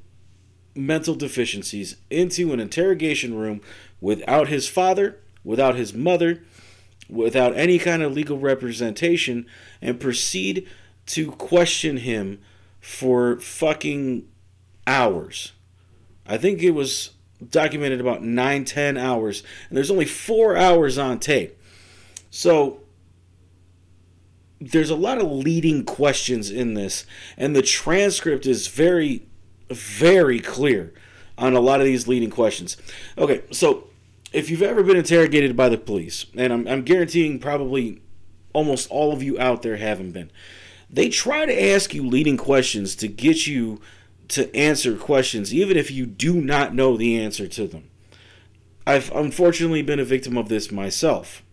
mental 0.75 1.15
deficiencies, 1.15 1.95
into 2.09 2.53
an 2.53 2.59
interrogation 2.59 3.33
room 3.33 3.61
without 3.99 4.47
his 4.47 4.67
father, 4.67 5.19
without 5.43 5.75
his 5.75 5.93
mother, 5.93 6.43
without 7.09 7.55
any 7.55 7.79
kind 7.79 8.03
of 8.03 8.13
legal 8.13 8.37
representation, 8.37 9.45
and 9.81 9.99
proceed 9.99 10.67
to 11.07 11.31
question 11.31 11.97
him 11.97 12.39
for 12.79 13.39
fucking 13.39 14.27
hours. 14.85 15.53
I 16.25 16.37
think 16.37 16.61
it 16.61 16.71
was 16.71 17.11
documented 17.49 18.01
about 18.01 18.23
nine, 18.23 18.65
ten 18.65 18.97
hours, 18.97 19.43
and 19.69 19.77
there's 19.77 19.91
only 19.91 20.05
four 20.05 20.57
hours 20.57 20.97
on 20.97 21.19
tape. 21.19 21.57
So 22.29 22.81
there's 24.59 24.89
a 24.89 24.95
lot 24.95 25.19
of 25.19 25.31
leading 25.31 25.85
questions 25.85 26.49
in 26.49 26.73
this, 26.73 27.05
and 27.37 27.55
the 27.55 27.61
transcript 27.61 28.45
is 28.45 28.67
very, 28.67 29.25
very 29.69 30.39
clear 30.39 30.93
on 31.37 31.53
a 31.53 31.59
lot 31.59 31.79
of 31.79 31.85
these 31.85 32.07
leading 32.07 32.31
questions. 32.31 32.75
Okay, 33.17 33.43
so 33.51 33.87
if 34.33 34.49
you've 34.49 34.63
ever 34.63 34.83
been 34.83 34.97
interrogated 34.97 35.55
by 35.55 35.69
the 35.69 35.77
police, 35.77 36.25
and 36.35 36.51
I'm, 36.51 36.67
I'm 36.67 36.81
guaranteeing 36.83 37.39
probably 37.39 38.01
almost 38.53 38.89
all 38.89 39.13
of 39.13 39.21
you 39.21 39.39
out 39.39 39.61
there 39.61 39.77
haven't 39.77 40.11
been, 40.11 40.31
they 40.89 41.09
try 41.09 41.45
to 41.45 41.63
ask 41.71 41.93
you 41.93 42.05
leading 42.05 42.37
questions 42.37 42.95
to 42.97 43.07
get 43.07 43.47
you 43.47 43.81
to 44.29 44.53
answer 44.55 44.95
questions, 44.95 45.53
even 45.53 45.77
if 45.77 45.91
you 45.91 46.05
do 46.05 46.41
not 46.41 46.73
know 46.73 46.97
the 46.97 47.17
answer 47.19 47.47
to 47.47 47.67
them. 47.67 47.89
I've 48.85 49.11
unfortunately 49.11 49.81
been 49.81 49.99
a 49.99 50.05
victim 50.05 50.37
of 50.37 50.49
this 50.49 50.71
myself. 50.71 51.43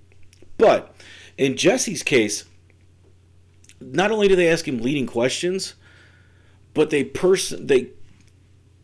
But 0.56 0.94
in 1.36 1.56
Jessie's 1.56 2.02
case, 2.02 2.44
not 3.80 4.10
only 4.10 4.28
do 4.28 4.36
they 4.36 4.48
ask 4.48 4.66
him 4.66 4.78
leading 4.78 5.06
questions, 5.06 5.74
but 6.74 6.90
they 6.90 7.04
person 7.04 7.66
they 7.66 7.90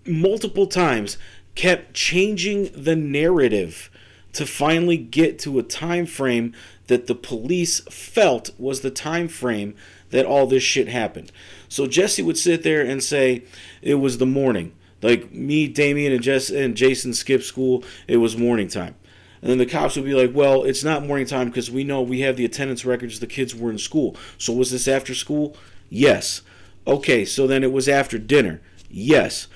multiple 0.06 0.66
times 0.66 1.16
kept 1.54 1.94
changing 1.94 2.70
the 2.74 2.96
narrative 2.96 3.90
to 4.32 4.46
finally 4.46 4.96
get 4.96 5.38
to 5.40 5.58
a 5.58 5.62
time 5.62 6.06
frame 6.06 6.54
that 6.86 7.06
the 7.06 7.14
police 7.14 7.80
felt 7.90 8.50
was 8.58 8.80
the 8.80 8.90
time 8.90 9.28
frame 9.28 9.74
that 10.10 10.26
all 10.26 10.46
this 10.46 10.62
shit 10.62 10.88
happened. 10.88 11.32
So 11.68 11.86
Jessie 11.86 12.22
would 12.22 12.38
sit 12.38 12.62
there 12.62 12.82
and 12.82 13.02
say 13.02 13.44
it 13.82 13.96
was 13.96 14.18
the 14.18 14.26
morning. 14.26 14.72
Like 15.02 15.32
me, 15.32 15.66
Damien, 15.66 16.12
and 16.12 16.22
Jess 16.22 16.50
and 16.50 16.76
Jason 16.76 17.14
skipped 17.14 17.44
school. 17.44 17.84
It 18.06 18.18
was 18.18 18.36
morning 18.36 18.68
time. 18.68 18.96
And 19.40 19.50
then 19.50 19.58
the 19.58 19.66
cops 19.66 19.96
would 19.96 20.04
be 20.04 20.14
like, 20.14 20.34
well, 20.34 20.64
it's 20.64 20.84
not 20.84 21.06
morning 21.06 21.26
time 21.26 21.48
because 21.48 21.70
we 21.70 21.82
know 21.84 22.02
we 22.02 22.20
have 22.20 22.36
the 22.36 22.44
attendance 22.44 22.84
records. 22.84 23.20
The 23.20 23.26
kids 23.26 23.54
were 23.54 23.70
in 23.70 23.78
school. 23.78 24.16
So 24.36 24.52
was 24.52 24.70
this 24.70 24.86
after 24.86 25.14
school? 25.14 25.56
Yes. 25.88 26.42
Okay, 26.86 27.24
so 27.24 27.46
then 27.46 27.64
it 27.64 27.72
was 27.72 27.88
after 27.88 28.18
dinner. 28.18 28.60
Yes. 28.90 29.46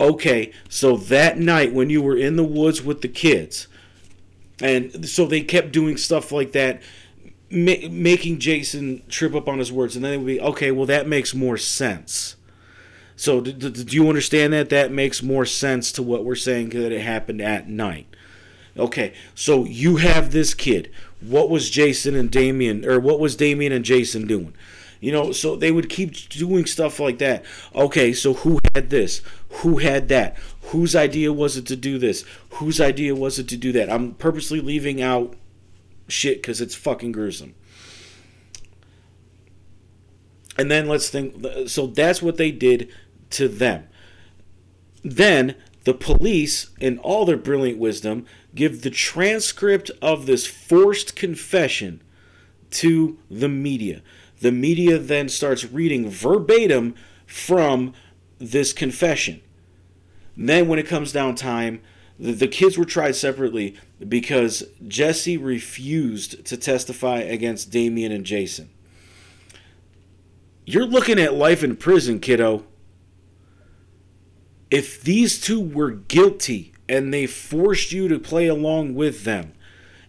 Okay, 0.00 0.52
so 0.68 0.96
that 0.96 1.38
night 1.38 1.72
when 1.72 1.90
you 1.90 2.00
were 2.00 2.16
in 2.16 2.36
the 2.36 2.44
woods 2.44 2.82
with 2.82 3.02
the 3.02 3.08
kids, 3.08 3.68
and 4.60 5.08
so 5.08 5.26
they 5.26 5.40
kept 5.42 5.72
doing 5.72 5.96
stuff 5.96 6.32
like 6.32 6.52
that, 6.52 6.82
ma- 7.54 7.88
making 7.90 8.40
Jason 8.40 9.02
trip 9.08 9.34
up 9.34 9.48
on 9.48 9.58
his 9.58 9.72
words, 9.72 9.96
and 9.96 10.04
then 10.04 10.12
it 10.12 10.16
would 10.18 10.26
be 10.26 10.40
okay. 10.40 10.70
Well, 10.70 10.86
that 10.86 11.08
makes 11.08 11.34
more 11.34 11.56
sense. 11.56 12.36
So, 13.16 13.40
do, 13.40 13.52
do 13.52 13.96
you 13.96 14.08
understand 14.08 14.52
that? 14.52 14.70
That 14.70 14.90
makes 14.90 15.22
more 15.22 15.46
sense 15.46 15.92
to 15.92 16.02
what 16.02 16.24
we're 16.24 16.34
saying 16.34 16.70
that 16.70 16.92
it 16.92 17.00
happened 17.00 17.40
at 17.40 17.68
night. 17.68 18.06
Okay, 18.76 19.14
so 19.34 19.64
you 19.64 19.96
have 19.96 20.32
this 20.32 20.52
kid. 20.52 20.90
What 21.20 21.48
was 21.48 21.70
Jason 21.70 22.16
and 22.16 22.30
Damien, 22.30 22.84
or 22.84 22.98
what 22.98 23.20
was 23.20 23.36
Damien 23.36 23.72
and 23.72 23.84
Jason 23.84 24.26
doing? 24.26 24.52
You 25.00 25.12
know, 25.12 25.32
so 25.32 25.54
they 25.54 25.70
would 25.70 25.88
keep 25.88 26.28
doing 26.30 26.66
stuff 26.66 26.98
like 26.98 27.18
that. 27.18 27.44
Okay, 27.74 28.12
so 28.12 28.34
who 28.34 28.58
had 28.74 28.90
this? 28.90 29.20
Who 29.60 29.78
had 29.78 30.08
that? 30.08 30.36
Whose 30.62 30.96
idea 30.96 31.32
was 31.32 31.56
it 31.56 31.66
to 31.66 31.76
do 31.76 31.98
this? 31.98 32.24
Whose 32.50 32.80
idea 32.80 33.14
was 33.14 33.38
it 33.38 33.46
to 33.48 33.56
do 33.56 33.70
that? 33.72 33.90
I'm 33.90 34.14
purposely 34.14 34.60
leaving 34.60 35.00
out 35.00 35.36
shit 36.08 36.38
because 36.38 36.60
it's 36.60 36.74
fucking 36.74 37.12
gruesome. 37.12 37.54
And 40.56 40.70
then 40.70 40.88
let's 40.88 41.08
think. 41.08 41.68
So 41.68 41.86
that's 41.86 42.22
what 42.22 42.36
they 42.36 42.50
did 42.50 42.92
to 43.30 43.48
them. 43.48 43.88
Then 45.02 45.56
the 45.84 45.94
police, 45.94 46.70
in 46.80 46.98
all 46.98 47.26
their 47.26 47.36
brilliant 47.36 47.78
wisdom, 47.78 48.24
give 48.54 48.82
the 48.82 48.90
transcript 48.90 49.90
of 50.00 50.26
this 50.26 50.46
forced 50.46 51.14
confession 51.16 52.00
to 52.70 53.18
the 53.30 53.48
media. 53.48 54.02
The 54.40 54.52
media 54.52 54.98
then 54.98 55.28
starts 55.28 55.64
reading 55.64 56.08
verbatim 56.08 56.94
from 57.26 57.92
this 58.38 58.72
confession. 58.72 59.40
then, 60.36 60.68
when 60.68 60.78
it 60.78 60.86
comes 60.86 61.12
down 61.12 61.34
time, 61.34 61.80
the, 62.18 62.32
the 62.32 62.48
kids 62.48 62.78
were 62.78 62.84
tried 62.84 63.16
separately 63.16 63.76
because 64.06 64.64
Jessie 64.86 65.36
refused 65.36 66.44
to 66.46 66.56
testify 66.56 67.18
against 67.18 67.70
Damien 67.70 68.12
and 68.12 68.24
Jason. 68.24 68.70
You're 70.64 70.86
looking 70.86 71.18
at 71.18 71.34
life 71.34 71.62
in 71.62 71.76
prison, 71.76 72.20
kiddo. 72.20 72.64
If 74.70 75.02
these 75.02 75.40
two 75.40 75.60
were 75.60 75.90
guilty 75.90 76.74
and 76.88 77.12
they 77.12 77.26
forced 77.26 77.92
you 77.92 78.08
to 78.08 78.18
play 78.18 78.46
along 78.46 78.94
with 78.94 79.24
them 79.24 79.52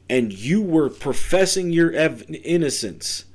and 0.09 0.31
you 0.31 0.61
were 0.61 0.89
professing 0.89 1.71
your 1.71 1.91
ev- 1.91 2.23
innocence, 2.29 3.25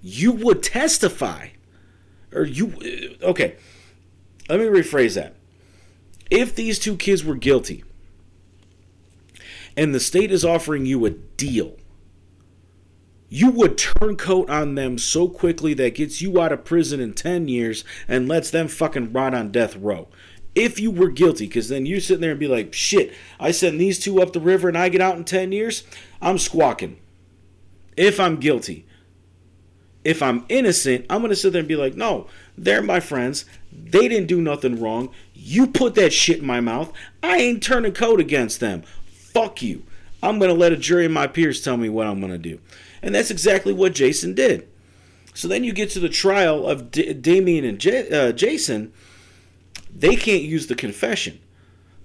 you 0.00 0.32
would 0.32 0.62
testify. 0.62 1.48
Or 2.32 2.44
you. 2.44 3.16
Okay. 3.22 3.56
Let 4.48 4.60
me 4.60 4.66
rephrase 4.66 5.14
that. 5.14 5.34
If 6.30 6.54
these 6.54 6.78
two 6.78 6.96
kids 6.96 7.24
were 7.24 7.34
guilty 7.34 7.84
and 9.76 9.94
the 9.94 10.00
state 10.00 10.30
is 10.30 10.44
offering 10.44 10.86
you 10.86 11.04
a 11.06 11.10
deal, 11.10 11.76
you 13.28 13.50
would 13.50 13.78
turncoat 13.78 14.50
on 14.50 14.74
them 14.74 14.98
so 14.98 15.28
quickly 15.28 15.72
that 15.74 15.94
gets 15.94 16.20
you 16.20 16.40
out 16.40 16.52
of 16.52 16.64
prison 16.64 17.00
in 17.00 17.14
10 17.14 17.48
years 17.48 17.82
and 18.06 18.28
lets 18.28 18.50
them 18.50 18.68
fucking 18.68 19.12
rot 19.12 19.32
on 19.32 19.50
death 19.50 19.74
row 19.76 20.08
if 20.54 20.78
you 20.78 20.90
were 20.90 21.08
guilty, 21.08 21.46
because 21.46 21.68
then 21.68 21.86
you're 21.86 22.00
sitting 22.00 22.20
there 22.20 22.32
and 22.32 22.40
be 22.40 22.48
like, 22.48 22.74
shit, 22.74 23.12
I 23.40 23.52
send 23.52 23.80
these 23.80 23.98
two 23.98 24.20
up 24.20 24.32
the 24.32 24.40
river 24.40 24.68
and 24.68 24.76
I 24.76 24.88
get 24.88 25.00
out 25.00 25.16
in 25.16 25.24
10 25.24 25.52
years, 25.52 25.84
I'm 26.20 26.38
squawking. 26.38 26.98
If 27.96 28.20
I'm 28.20 28.36
guilty. 28.36 28.86
If 30.04 30.22
I'm 30.22 30.44
innocent, 30.48 31.06
I'm 31.08 31.20
going 31.20 31.30
to 31.30 31.36
sit 31.36 31.52
there 31.52 31.60
and 31.60 31.68
be 31.68 31.76
like, 31.76 31.94
no, 31.94 32.26
they're 32.58 32.82
my 32.82 33.00
friends. 33.00 33.44
They 33.70 34.08
didn't 34.08 34.26
do 34.26 34.40
nothing 34.40 34.80
wrong. 34.80 35.10
You 35.32 35.68
put 35.68 35.94
that 35.94 36.12
shit 36.12 36.40
in 36.40 36.46
my 36.46 36.60
mouth. 36.60 36.92
I 37.22 37.36
ain't 37.36 37.62
turning 37.62 37.92
code 37.92 38.20
against 38.20 38.60
them. 38.60 38.82
Fuck 39.32 39.62
you. 39.62 39.84
I'm 40.22 40.38
going 40.38 40.50
to 40.50 40.58
let 40.58 40.72
a 40.72 40.76
jury 40.76 41.06
of 41.06 41.12
my 41.12 41.26
peers 41.26 41.62
tell 41.62 41.76
me 41.76 41.88
what 41.88 42.06
I'm 42.06 42.20
going 42.20 42.32
to 42.32 42.38
do. 42.38 42.60
And 43.02 43.14
that's 43.14 43.30
exactly 43.30 43.72
what 43.72 43.94
Jason 43.94 44.34
did. 44.34 44.68
So 45.34 45.48
then 45.48 45.64
you 45.64 45.72
get 45.72 45.90
to 45.90 46.00
the 46.00 46.08
trial 46.08 46.66
of 46.66 46.90
D- 46.90 47.12
Damien 47.14 47.64
and 47.64 47.78
J- 47.78 48.08
uh, 48.10 48.32
Jason 48.32 48.92
they 49.94 50.16
can't 50.16 50.42
use 50.42 50.66
the 50.66 50.74
confession. 50.74 51.38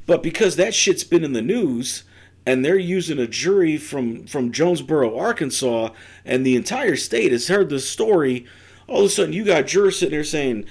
But 0.06 0.24
because 0.24 0.56
that 0.56 0.74
shit's 0.74 1.04
been 1.04 1.24
in 1.24 1.34
the 1.34 1.42
news 1.42 2.04
and 2.46 2.64
they're 2.64 2.78
using 2.78 3.20
a 3.20 3.28
jury 3.28 3.78
from 3.78 4.26
from 4.28 4.52
Jonesboro, 4.52 5.18
Arkansas, 5.18 5.90
and 6.26 6.46
the 6.46 6.56
entire 6.56 6.96
state 6.96 7.32
has 7.32 7.48
heard 7.48 7.70
the 7.70 7.80
story, 7.80 8.46
all 8.88 9.00
of 9.00 9.06
a 9.06 9.10
sudden 9.10 9.34
you 9.34 9.44
got 9.44 9.68
jurors 9.68 10.00
sitting 10.00 10.14
there 10.14 10.24
saying, 10.24 10.66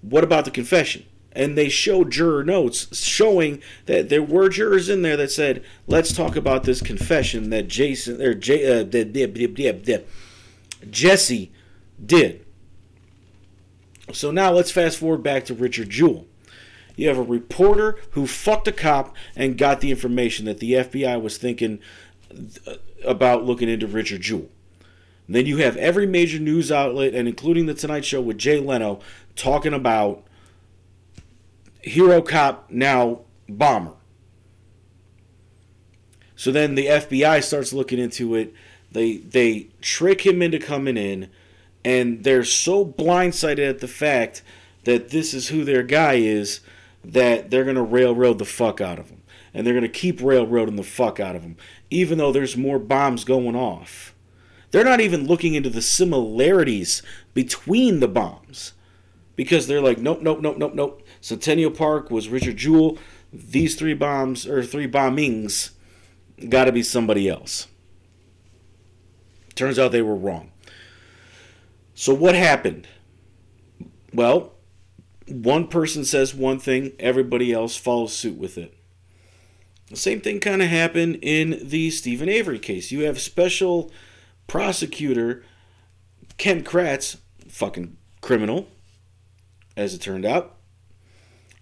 "What 0.00 0.24
about 0.24 0.44
the 0.44 0.50
confession?" 0.50 1.04
And 1.34 1.56
they 1.56 1.68
show 1.68 2.04
juror 2.04 2.44
notes 2.44 2.94
showing 2.96 3.62
that 3.86 4.10
there 4.10 4.22
were 4.22 4.48
jurors 4.48 4.88
in 4.88 5.02
there 5.02 5.16
that 5.16 5.30
said, 5.30 5.64
"Let's 5.86 6.12
talk 6.12 6.36
about 6.36 6.64
this 6.64 6.82
confession 6.82 7.50
that 7.50 7.68
Jason 7.68 8.20
or 8.20 8.34
J, 8.34 8.66
uh, 8.66 8.84
that, 8.84 9.14
that, 9.14 9.84
that 9.86 10.06
Jessie 10.90 11.50
did." 12.04 12.44
So 14.12 14.30
now 14.30 14.52
let's 14.52 14.70
fast 14.70 14.98
forward 14.98 15.22
back 15.22 15.44
to 15.46 15.54
Richard 15.54 15.90
Jewell. 15.90 16.26
You 16.96 17.08
have 17.08 17.18
a 17.18 17.22
reporter 17.22 17.98
who 18.10 18.26
fucked 18.26 18.68
a 18.68 18.72
cop 18.72 19.14
and 19.34 19.56
got 19.56 19.80
the 19.80 19.90
information 19.90 20.44
that 20.46 20.58
the 20.58 20.72
FBI 20.72 21.20
was 21.20 21.38
thinking 21.38 21.80
uh, 22.66 22.74
about 23.04 23.44
looking 23.44 23.68
into 23.68 23.86
Richard 23.86 24.20
Jewell. 24.20 24.48
then 25.28 25.46
you 25.46 25.58
have 25.58 25.76
every 25.78 26.06
major 26.06 26.38
news 26.38 26.70
outlet, 26.70 27.14
and 27.14 27.26
including 27.26 27.66
the 27.66 27.74
Tonight 27.74 28.04
Show 28.04 28.20
with 28.20 28.36
Jay 28.36 28.60
Leno, 28.60 29.00
talking 29.34 29.72
about 29.72 30.24
hero 31.82 32.22
cop 32.22 32.70
now 32.70 33.20
bomber. 33.48 33.94
So 36.36 36.50
then 36.50 36.74
the 36.74 36.86
FBI 36.86 37.42
starts 37.42 37.72
looking 37.72 37.98
into 37.98 38.34
it. 38.34 38.52
They 38.90 39.18
they 39.18 39.68
trick 39.80 40.26
him 40.26 40.42
into 40.42 40.58
coming 40.58 40.96
in, 40.96 41.30
and 41.84 42.24
they're 42.24 42.44
so 42.44 42.84
blindsided 42.84 43.68
at 43.68 43.78
the 43.78 43.88
fact 43.88 44.42
that 44.84 45.10
this 45.10 45.32
is 45.34 45.48
who 45.48 45.64
their 45.64 45.82
guy 45.82 46.14
is 46.14 46.60
that 47.04 47.50
they're 47.50 47.64
going 47.64 47.76
to 47.76 47.82
railroad 47.82 48.38
the 48.38 48.44
fuck 48.44 48.80
out 48.80 48.98
of 48.98 49.08
them. 49.08 49.22
And 49.54 49.66
they're 49.66 49.74
going 49.74 49.82
to 49.82 49.88
keep 49.88 50.22
railroading 50.22 50.76
the 50.76 50.82
fuck 50.82 51.20
out 51.20 51.36
of 51.36 51.42
them, 51.42 51.56
even 51.90 52.18
though 52.18 52.32
there's 52.32 52.56
more 52.56 52.78
bombs 52.78 53.24
going 53.24 53.54
off. 53.54 54.14
They're 54.70 54.84
not 54.84 55.00
even 55.00 55.26
looking 55.26 55.54
into 55.54 55.68
the 55.68 55.82
similarities 55.82 57.02
between 57.34 58.00
the 58.00 58.08
bombs. 58.08 58.72
Because 59.36 59.66
they're 59.66 59.80
like, 59.80 59.98
nope, 59.98 60.22
nope, 60.22 60.40
nope, 60.40 60.56
nope, 60.58 60.74
nope. 60.74 61.01
Centennial 61.22 61.70
Park 61.70 62.10
was 62.10 62.28
Richard 62.28 62.58
Jewell. 62.58 62.98
These 63.32 63.76
three 63.76 63.94
bombs, 63.94 64.46
or 64.46 64.62
three 64.62 64.88
bombings, 64.88 65.70
got 66.50 66.64
to 66.64 66.72
be 66.72 66.82
somebody 66.82 67.28
else. 67.28 67.68
Turns 69.54 69.78
out 69.78 69.92
they 69.92 70.02
were 70.02 70.16
wrong. 70.16 70.50
So 71.94 72.12
what 72.12 72.34
happened? 72.34 72.88
Well, 74.12 74.52
one 75.28 75.68
person 75.68 76.04
says 76.04 76.34
one 76.34 76.58
thing, 76.58 76.92
everybody 76.98 77.52
else 77.52 77.76
follows 77.76 78.12
suit 78.12 78.36
with 78.36 78.58
it. 78.58 78.74
The 79.88 79.96
same 79.96 80.20
thing 80.20 80.40
kind 80.40 80.60
of 80.60 80.68
happened 80.68 81.20
in 81.22 81.60
the 81.62 81.90
Steven 81.90 82.28
Avery 82.28 82.58
case. 82.58 82.90
You 82.90 83.04
have 83.04 83.20
special 83.20 83.92
prosecutor 84.48 85.44
Ken 86.36 86.64
Kratz, 86.64 87.18
fucking 87.46 87.96
criminal, 88.20 88.66
as 89.76 89.94
it 89.94 90.00
turned 90.00 90.26
out, 90.26 90.56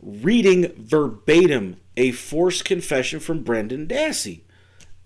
reading 0.02 0.72
verbatim 0.76 1.76
a 1.96 2.12
forced 2.12 2.64
confession 2.64 3.20
from 3.20 3.42
Brendan 3.42 3.86
Dassey 3.86 4.40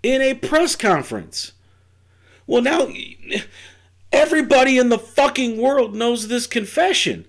in 0.02 0.22
a 0.22 0.34
press 0.34 0.76
conference. 0.76 1.52
Well, 2.46 2.62
now 2.62 2.88
everybody 4.12 4.78
in 4.78 4.90
the 4.90 4.98
fucking 4.98 5.60
world 5.60 5.94
knows 5.94 6.28
this 6.28 6.46
confession. 6.46 7.26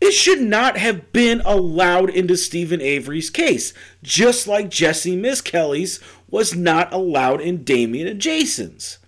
It 0.00 0.12
should 0.12 0.40
not 0.40 0.76
have 0.76 1.12
been 1.12 1.40
allowed 1.46 2.10
into 2.10 2.36
Steven 2.36 2.80
Avery's 2.80 3.30
case, 3.30 3.72
just 4.02 4.46
like 4.46 4.68
Jessie 4.68 5.16
Misskelley's 5.16 5.98
was 6.28 6.54
not 6.54 6.92
allowed 6.92 7.40
in 7.40 7.64
Damien 7.64 8.06
and 8.06 8.20
Jason's. 8.20 8.98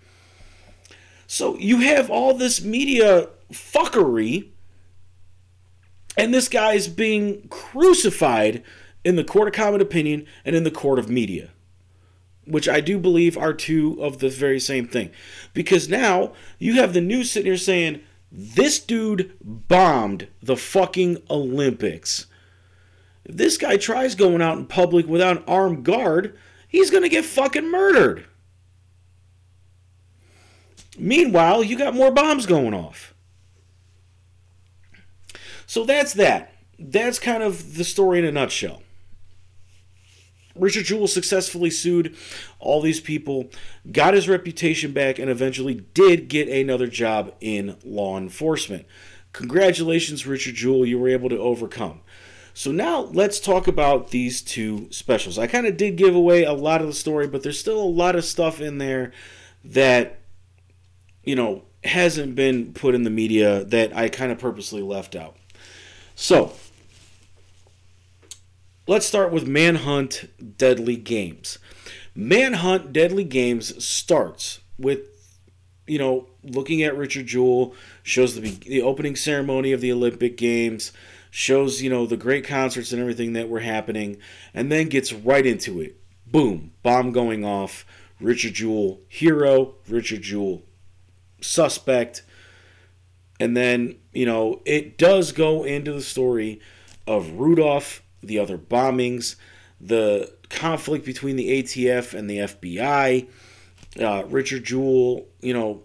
So 1.27 1.59
you 1.59 1.81
have 1.81 2.09
all 2.09 2.35
this 2.35 2.63
media 2.63 3.29
fuckery, 3.53 4.49
and 6.17 6.33
this 6.33 6.49
guy 6.49 6.73
is 6.73 6.89
being 6.89 7.47
crucified 7.49 8.63
in 9.05 9.17
the 9.17 9.25
court 9.25 9.49
of 9.49 9.55
common 9.55 9.81
opinion 9.81 10.27
and 10.45 10.57
in 10.57 10.65
the 10.65 10.71
court 10.71 10.99
of 10.99 11.09
media 11.09 11.51
which 12.47 12.69
I 12.69 12.81
do 12.81 12.99
believe 12.99 13.37
are 13.37 13.53
two 13.53 14.01
of 14.01 14.19
the 14.19 14.29
very 14.29 14.61
same 14.61 14.87
thing. 14.87 15.11
Because 15.53 15.89
now 15.89 16.33
you 16.59 16.75
have 16.75 16.95
the 16.95 17.01
news 17.01 17.31
sitting 17.31 17.51
here 17.51 17.57
saying 17.57 18.01
this 18.31 18.79
dude 18.79 19.37
bombed 19.43 20.29
the 20.43 20.57
fucking 20.57 21.23
Olympics. 21.29 22.27
If 23.25 23.37
this 23.37 23.59
guy 23.59 23.77
tries 23.77 24.15
going 24.15 24.41
out 24.41 24.59
in 24.59 24.67
public 24.67 25.07
without 25.07 25.39
an 25.39 25.45
armed 25.47 25.85
guard, 25.85 26.39
he's 26.69 26.91
going 26.91 27.03
to 27.03 27.09
get 27.09 27.25
fucking 27.25 27.71
murdered. 27.71 28.27
Meanwhile, 30.99 31.65
you 31.65 31.77
got 31.77 31.95
more 31.95 32.13
bombs 32.13 32.47
going 32.47 32.73
off. 32.73 33.13
So 35.67 35.85
that's 35.85 36.15
that. 36.15 36.53
That's 36.79 37.19
kind 37.19 37.43
of 37.43 37.77
the 37.77 37.85
story 37.85 38.19
in 38.19 38.25
a 38.25 38.33
nutshell. 38.33 38.83
Richard 40.59 40.85
Jewell 40.85 41.07
successfully 41.07 41.71
sued 41.71 42.17
all 42.59 42.81
these 42.81 43.01
people, 43.01 43.51
got 43.93 44.15
his 44.15 44.29
reputation 44.29 44.93
back, 44.93 45.19
and 45.19 45.31
eventually 45.31 45.87
did 45.95 46.29
get 46.29 46.49
another 46.49 46.87
job 46.87 47.35
in 47.41 47.77
law 47.85 48.17
enforcement. 48.17 48.87
Congratulations, 49.33 50.27
Richard 50.27 50.55
Jewell, 50.55 50.87
you 50.87 50.99
were 50.99 51.09
able 51.09 51.29
to 51.29 51.39
overcome. 51.39 52.01
So 52.55 52.73
now 52.73 53.01
let's 53.01 53.39
talk 53.39 53.69
about 53.69 54.11
these 54.13 54.41
two 54.41 54.91
specials. 54.91 55.39
I 55.39 55.47
kind 55.47 55.67
of 55.67 55.77
did 55.77 55.97
give 55.97 56.15
away 56.15 56.45
a 56.45 56.55
lot 56.55 56.81
of 56.81 56.87
the 56.87 56.95
story, 56.95 57.27
but 57.27 57.43
there's 57.43 57.61
still 57.61 57.79
a 57.79 57.85
lot 57.85 58.17
of 58.17 58.25
stuff 58.25 58.63
in 58.63 58.79
there 58.79 59.13
that, 59.63 60.21
you 61.23 61.37
know, 61.37 61.65
hasn't 61.85 62.35
been 62.35 62.73
put 62.73 62.95
in 62.95 63.03
the 63.03 63.11
media 63.11 63.63
that 63.65 63.95
I 63.95 64.09
kind 64.09 64.33
of 64.33 64.39
purposely 64.39 64.81
left 64.81 65.15
out. 65.15 65.37
So, 66.17 66.53
Let's 68.89 69.05
start 69.05 69.33
with 69.33 69.49
Manhunt 69.49 70.57
Deadly 70.59 70.95
Games. 70.95 71.59
Manhunt 72.15 72.93
Deadly 72.93 73.25
Games 73.25 73.85
starts 73.85 74.61
with, 74.79 75.01
you 75.89 75.99
know, 75.99 76.29
looking 76.45 76.85
at 76.85 76.97
Richard 76.97 77.27
Jewell, 77.27 77.75
shows 78.05 78.37
the, 78.37 78.49
the 78.49 78.83
opening 78.83 79.17
ceremony 79.17 79.73
of 79.73 79.81
the 79.81 79.91
Olympic 79.91 80.37
Games, 80.37 80.93
shows, 81.33 81.83
you 81.83 81.91
know, 81.91 82.07
the 82.07 82.17
great 82.17 82.47
concerts 82.47 82.93
and 82.93 83.01
everything 83.01 83.33
that 83.33 83.49
were 83.49 83.59
happening, 83.59 84.19
and 84.55 84.71
then 84.71 84.89
gets 84.89 85.13
right 85.13 85.45
into 85.45 85.81
it. 85.81 85.97
Boom, 86.25 86.71
bomb 86.85 87.11
going 87.11 87.45
off. 87.45 87.85
Richard 88.21 88.55
Jewell, 88.55 89.01
hero. 89.09 89.75
Richard 89.89 90.23
Jewell, 90.23 90.63
suspect. 91.41 92.23
And 93.39 93.57
then, 93.57 93.97
you 94.13 94.27
know, 94.27 94.63
it 94.65 94.97
does 94.97 95.33
go 95.33 95.65
into 95.65 95.93
the 95.93 96.03
story 96.03 96.61
of 97.07 97.33
Rudolph 97.33 98.03
the 98.27 98.39
other 98.39 98.59
bombings, 98.59 99.37
the 99.81 100.33
conflict 100.49 101.05
between 101.05 101.37
the 101.37 101.63
ATF 101.63 102.15
and 102.15 102.29
the 102.29 102.39
FBI, 102.39 103.29
uh, 104.01 104.25
Richard 104.27 104.65
Jewell, 104.65 105.27
you 105.41 105.55
know, 105.55 105.83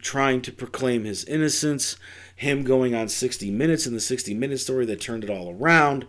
trying 0.00 0.40
to 0.42 0.52
proclaim 0.52 1.04
his 1.04 1.24
innocence, 1.24 1.96
him 2.36 2.64
going 2.64 2.94
on 2.94 3.08
60 3.08 3.50
Minutes 3.50 3.86
in 3.86 3.92
the 3.92 4.00
60 4.00 4.34
Minute 4.34 4.58
story 4.58 4.86
that 4.86 5.00
turned 5.00 5.24
it 5.24 5.30
all 5.30 5.54
around, 5.54 6.06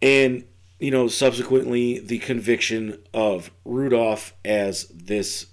and, 0.00 0.44
you 0.78 0.90
know, 0.90 1.08
subsequently 1.08 1.98
the 1.98 2.18
conviction 2.18 2.98
of 3.14 3.50
Rudolph 3.64 4.34
as 4.44 4.86
this 4.88 5.46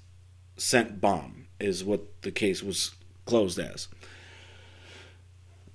sent 0.57 0.99
bomb 0.99 1.47
is 1.59 1.83
what 1.83 2.21
the 2.23 2.31
case 2.31 2.63
was 2.63 2.95
closed 3.25 3.59
as. 3.59 3.87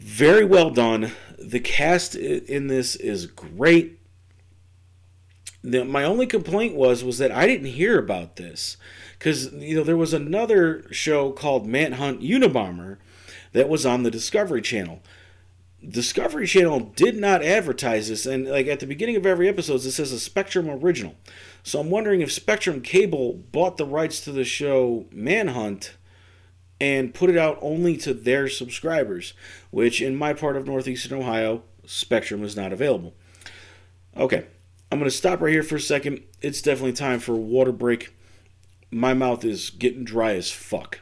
Very 0.05 0.45
well 0.45 0.69
done. 0.69 1.13
The 1.39 1.61
cast 1.61 2.15
in 2.15 2.67
this 2.67 2.95
is 2.95 3.25
great. 3.25 4.01
The, 5.63 5.83
my 5.83 6.05
only 6.05 6.27
complaint 6.27 6.75
was 6.75 7.03
was 7.03 7.17
that 7.17 7.33
I 7.33 7.47
didn't 7.47 7.69
hear 7.69 7.99
about 7.99 8.37
this 8.37 8.77
because 9.19 9.51
you 9.55 9.75
know 9.75 9.83
there 9.83 9.97
was 9.97 10.13
another 10.13 10.85
show 10.93 11.33
called 11.33 11.67
Manhunt 11.67 12.21
Unabomber 12.21 12.99
that 13.53 13.71
was 13.71 13.87
on 13.87 14.03
the 14.03 14.11
Discovery 14.11 14.61
Channel. 14.61 15.01
Discovery 15.83 16.47
Channel 16.47 16.81
did 16.95 17.17
not 17.17 17.43
advertise 17.43 18.11
this, 18.11 18.27
and 18.27 18.47
like 18.47 18.67
at 18.67 18.81
the 18.81 18.87
beginning 18.87 19.17
of 19.17 19.25
every 19.25 19.49
episode, 19.49 19.77
it 19.77 19.91
says 19.91 20.13
a 20.13 20.21
Spectrum 20.21 20.69
original. 20.69 21.15
So 21.63 21.81
I'm 21.81 21.89
wondering 21.89 22.21
if 22.21 22.31
Spectrum 22.31 22.83
Cable 22.83 23.43
bought 23.53 23.79
the 23.79 23.87
rights 23.87 24.21
to 24.25 24.33
the 24.33 24.45
show 24.45 25.07
Manhunt 25.11 25.95
and 26.81 27.15
put 27.15 27.31
it 27.31 27.37
out 27.37 27.59
only 27.61 27.97
to 27.99 28.13
their 28.13 28.49
subscribers, 28.49 29.35
which 29.71 30.03
in 30.03 30.17
my 30.17 30.33
part 30.33 30.57
of 30.57 30.67
northeastern 30.67 31.19
Ohio, 31.19 31.63
Spectrum 31.87 32.43
is 32.43 32.57
not 32.57 32.73
available. 32.73 33.15
Okay, 34.17 34.47
I'm 34.91 34.99
going 34.99 35.11
to 35.11 35.17
stop 35.17 35.41
right 35.41 35.53
here 35.53 35.63
for 35.63 35.77
a 35.77 35.81
second. 35.81 36.23
It's 36.41 36.63
definitely 36.63 36.93
time 36.93 37.21
for 37.21 37.33
a 37.33 37.39
water 37.39 37.73
break. 37.73 38.15
My 38.91 39.15
mouth 39.15 39.45
is 39.45 39.71
getting 39.71 40.05
dry 40.05 40.35
as 40.35 40.51
fuck. 40.51 41.01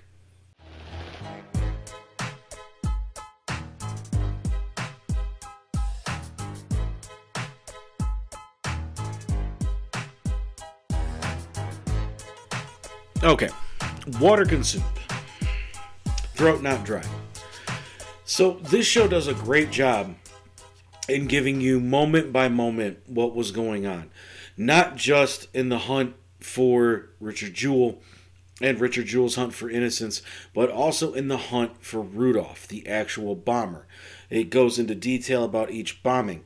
Okay, 13.23 13.51
water 14.19 14.45
consumed 14.45 14.85
throat 16.43 16.61
not 16.61 16.85
dry. 16.85 17.05
So 18.25 18.55
this 18.63 18.85
show 18.85 19.07
does 19.07 19.29
a 19.29 19.33
great 19.33 19.71
job 19.71 20.17
in 21.09 21.29
giving 21.29 21.61
you 21.61 21.79
moment 21.79 22.33
by 22.33 22.49
moment 22.49 22.99
what 23.07 23.37
was 23.37 23.53
going 23.53 23.87
on, 23.87 24.11
not 24.57 24.97
just 24.97 25.47
in 25.55 25.69
the 25.69 25.79
hunt 25.79 26.17
for 26.41 27.11
Richard 27.21 27.55
Jewell 27.55 28.01
and 28.61 28.81
Richard 28.81 29.07
Jewell's 29.07 29.37
hunt 29.37 29.55
for 29.55 29.71
innocence, 29.71 30.21
but 30.53 30.69
also 30.69 31.13
in 31.13 31.29
the 31.29 31.37
hunt 31.37 31.77
for 31.81 32.03
Rudolph, 32.03 32.67
the 32.67 32.89
actual 32.89 33.37
bomber. 33.37 33.87
It 34.29 34.51
goes 34.51 34.81
into 34.81 34.97
detail 34.97 35.45
about 35.45 35.71
each 35.71 36.03
bombing. 36.03 36.43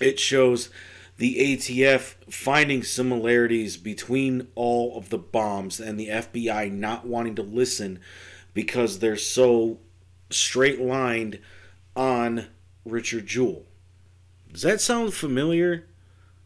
It 0.00 0.20
shows 0.20 0.70
the 1.16 1.38
ATF 1.38 2.14
finding 2.32 2.84
similarities 2.84 3.76
between 3.76 4.46
all 4.54 4.96
of 4.96 5.08
the 5.08 5.18
bombs 5.18 5.80
and 5.80 5.98
the 5.98 6.10
FBI 6.10 6.70
not 6.70 7.04
wanting 7.04 7.34
to 7.34 7.42
listen 7.42 7.98
because 8.54 9.00
they're 9.00 9.16
so 9.16 9.78
straight 10.30 10.80
lined 10.80 11.40
on 11.94 12.46
Richard 12.84 13.26
Jewell. 13.26 13.64
Does 14.52 14.62
that 14.62 14.80
sound 14.80 15.12
familiar? 15.12 15.86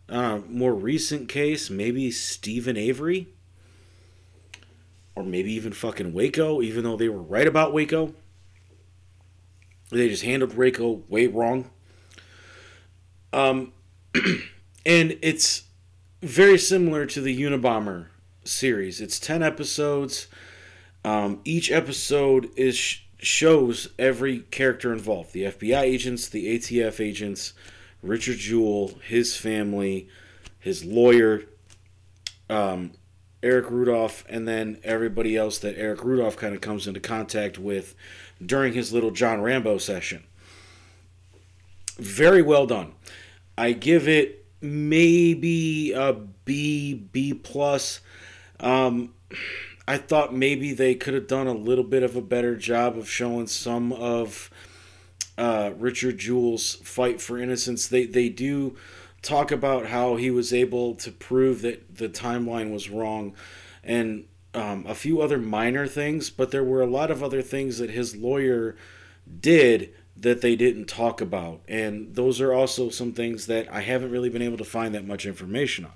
Uh, 0.09 0.41
more 0.49 0.75
recent 0.75 1.29
case, 1.29 1.69
maybe 1.69 2.11
Steven 2.11 2.77
Avery? 2.77 3.29
Or 5.15 5.23
maybe 5.23 5.53
even 5.53 5.73
fucking 5.73 6.15
Waco, 6.15 6.63
even 6.63 6.85
though 6.85 6.97
they 6.97 7.09
were 7.09 7.23
right 7.23 7.47
about 7.47 7.75
Waco. 7.75 8.15
They 9.91 10.09
just 10.09 10.23
handled 10.23 10.57
Waco 10.57 11.03
way 11.09 11.27
wrong. 11.27 11.71
Um, 13.33 13.73
and 14.87 15.19
it's 15.21 15.65
very 16.23 16.59
similar 16.59 17.05
to 17.07 17.21
the 17.21 17.39
Unabomber 17.41 18.07
series. 18.45 19.01
It's 19.01 19.19
10 19.19 19.43
episodes. 19.43 20.29
Um, 21.09 21.41
each 21.47 21.71
episode 21.71 22.51
is 22.55 22.99
shows 23.19 23.89
every 23.99 24.41
character 24.41 24.93
involved: 24.93 25.33
the 25.33 25.45
FBI 25.45 25.81
agents, 25.81 26.29
the 26.29 26.59
ATF 26.59 27.01
agents, 27.01 27.55
Richard 28.03 28.37
Jewell, 28.37 28.99
his 29.03 29.35
family, 29.35 30.09
his 30.59 30.85
lawyer, 30.85 31.45
um, 32.51 32.93
Eric 33.43 33.71
Rudolph, 33.71 34.23
and 34.29 34.47
then 34.47 34.81
everybody 34.85 35.35
else 35.35 35.59
that 35.61 35.79
Eric 35.79 36.05
Rudolph 36.05 36.37
kind 36.37 36.55
of 36.55 36.61
comes 36.61 36.87
into 36.87 37.01
contact 37.01 37.59
with 37.59 37.95
during 38.45 38.75
his 38.75 38.93
little 38.93 39.11
John 39.11 39.41
Rambo 39.41 39.79
session. 39.79 40.25
Very 41.97 42.43
well 42.43 42.67
done. 42.67 42.93
I 43.57 43.73
give 43.73 44.09
it 44.09 44.45
maybe 44.61 45.93
a 45.93 46.13
B 46.13 46.93
B 46.93 47.33
plus. 47.33 48.03
Um, 48.61 49.15
I 49.89 49.97
thought 49.97 50.35
maybe 50.35 50.75
they 50.75 50.95
could 50.95 51.15
have 51.15 51.27
done 51.27 51.47
a 51.47 51.55
little 51.55 51.83
bit 51.83 52.03
of 52.03 52.15
a 52.15 52.21
better 52.21 52.55
job 52.57 52.99
of 52.99 53.09
showing 53.09 53.47
some 53.47 53.91
of 53.91 54.51
uh, 55.39 55.71
Richard 55.79 56.19
Jewell's 56.19 56.75
fight 56.75 57.23
for 57.23 57.39
innocence. 57.39 57.89
They 57.89 58.05
they 58.05 58.29
do 58.29 58.77
talk 59.23 59.51
about 59.51 59.87
how 59.87 60.17
he 60.17 60.31
was 60.31 60.53
able 60.53 60.95
to 60.97 61.11
prove 61.11 61.63
that 61.63 61.97
the 61.97 62.11
timeline 62.11 62.71
was 62.71 62.91
wrong, 62.91 63.35
and 63.83 64.27
um, 64.53 64.85
a 64.87 64.95
few 64.95 65.23
other 65.23 65.39
minor 65.39 65.87
things. 65.87 66.29
But 66.29 66.51
there 66.51 66.65
were 66.65 66.83
a 66.83 66.87
lot 66.87 67.11
of 67.11 67.23
other 67.23 67.41
things 67.41 67.79
that 67.79 67.89
his 67.89 68.15
lawyer 68.15 68.77
did 69.41 69.95
that 70.15 70.43
they 70.43 70.55
didn't 70.55 70.85
talk 70.85 71.23
about. 71.23 71.63
And 71.67 72.15
those 72.15 72.43
are 72.43 72.53
also 72.53 72.91
some 72.91 73.13
things 73.13 73.47
that 73.47 73.73
I 73.73 73.81
haven't 73.81 74.11
really 74.11 74.29
been 74.29 74.43
able 74.43 74.59
to 74.59 74.65
find 74.65 74.95
that 74.95 75.07
much 75.07 75.25
information 75.25 75.87
on. 75.87 75.93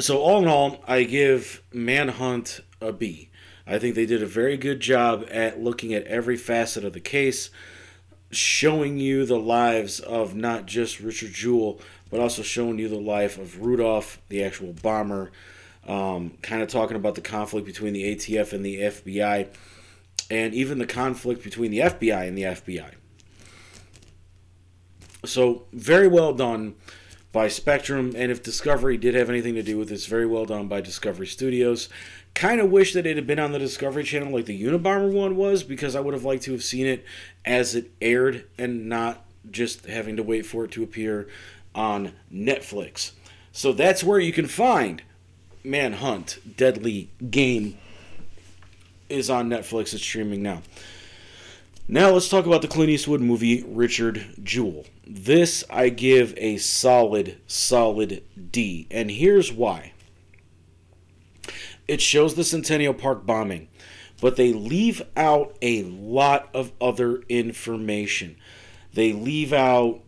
So, 0.00 0.18
all 0.18 0.42
in 0.42 0.48
all, 0.48 0.82
I 0.88 1.04
give 1.04 1.62
Manhunt 1.72 2.60
a 2.80 2.92
B. 2.92 3.28
I 3.66 3.78
think 3.78 3.94
they 3.94 4.06
did 4.06 4.22
a 4.22 4.26
very 4.26 4.56
good 4.56 4.80
job 4.80 5.26
at 5.30 5.60
looking 5.62 5.92
at 5.92 6.04
every 6.06 6.36
facet 6.36 6.82
of 6.84 6.94
the 6.94 7.00
case, 7.00 7.50
showing 8.30 8.96
you 8.96 9.26
the 9.26 9.38
lives 9.38 10.00
of 10.00 10.34
not 10.34 10.64
just 10.66 10.98
Richard 10.98 11.32
Jewell, 11.32 11.78
but 12.10 12.20
also 12.20 12.42
showing 12.42 12.78
you 12.78 12.88
the 12.88 12.96
life 12.96 13.38
of 13.38 13.62
Rudolph, 13.62 14.20
the 14.30 14.42
actual 14.42 14.72
bomber, 14.72 15.30
um, 15.86 16.38
kind 16.40 16.62
of 16.62 16.68
talking 16.68 16.96
about 16.96 17.14
the 17.14 17.20
conflict 17.20 17.66
between 17.66 17.92
the 17.92 18.16
ATF 18.16 18.54
and 18.54 18.64
the 18.64 18.78
FBI, 18.78 19.48
and 20.30 20.54
even 20.54 20.78
the 20.78 20.86
conflict 20.86 21.44
between 21.44 21.70
the 21.70 21.80
FBI 21.80 22.26
and 22.26 22.36
the 22.36 22.44
FBI. 22.44 22.92
So, 25.26 25.66
very 25.72 26.08
well 26.08 26.32
done 26.32 26.74
by 27.32 27.48
Spectrum, 27.48 28.12
and 28.14 28.30
if 28.30 28.42
Discovery 28.42 28.98
did 28.98 29.14
have 29.14 29.30
anything 29.30 29.54
to 29.54 29.62
do 29.62 29.78
with 29.78 29.88
this, 29.88 30.06
very 30.06 30.26
well 30.26 30.44
done 30.44 30.68
by 30.68 30.82
Discovery 30.82 31.26
Studios. 31.26 31.88
Kind 32.34 32.60
of 32.60 32.70
wish 32.70 32.92
that 32.92 33.06
it 33.06 33.16
had 33.16 33.26
been 33.26 33.38
on 33.38 33.52
the 33.52 33.58
Discovery 33.58 34.04
Channel 34.04 34.32
like 34.32 34.44
the 34.44 34.62
Unabomber 34.62 35.10
one 35.10 35.36
was, 35.36 35.62
because 35.62 35.96
I 35.96 36.00
would 36.00 36.14
have 36.14 36.24
liked 36.24 36.44
to 36.44 36.52
have 36.52 36.62
seen 36.62 36.86
it 36.86 37.04
as 37.44 37.74
it 37.74 37.90
aired 38.00 38.44
and 38.58 38.88
not 38.88 39.24
just 39.50 39.86
having 39.86 40.16
to 40.16 40.22
wait 40.22 40.46
for 40.46 40.64
it 40.64 40.70
to 40.72 40.82
appear 40.82 41.28
on 41.74 42.12
Netflix. 42.32 43.12
So 43.50 43.72
that's 43.72 44.04
where 44.04 44.20
you 44.20 44.32
can 44.32 44.46
find 44.46 45.02
Manhunt 45.64 46.38
Deadly 46.56 47.10
Game 47.30 47.78
is 49.08 49.30
on 49.30 49.48
Netflix. 49.48 49.94
It's 49.94 50.02
streaming 50.02 50.42
now. 50.42 50.62
Now 51.88 52.10
let's 52.10 52.28
talk 52.28 52.46
about 52.46 52.62
the 52.62 52.68
Clint 52.68 52.90
Eastwood 52.90 53.20
movie 53.20 53.62
Richard 53.66 54.26
Jewell. 54.42 54.86
This 55.06 55.64
I 55.68 55.88
give 55.88 56.34
a 56.36 56.58
solid, 56.58 57.38
solid 57.46 58.22
D. 58.50 58.86
And 58.90 59.10
here's 59.10 59.52
why. 59.52 59.92
It 61.88 62.00
shows 62.00 62.34
the 62.34 62.44
Centennial 62.44 62.94
Park 62.94 63.26
bombing, 63.26 63.68
but 64.20 64.36
they 64.36 64.52
leave 64.52 65.02
out 65.16 65.56
a 65.60 65.82
lot 65.82 66.48
of 66.54 66.72
other 66.80 67.22
information. 67.28 68.36
They 68.94 69.12
leave 69.12 69.52
out, 69.52 70.00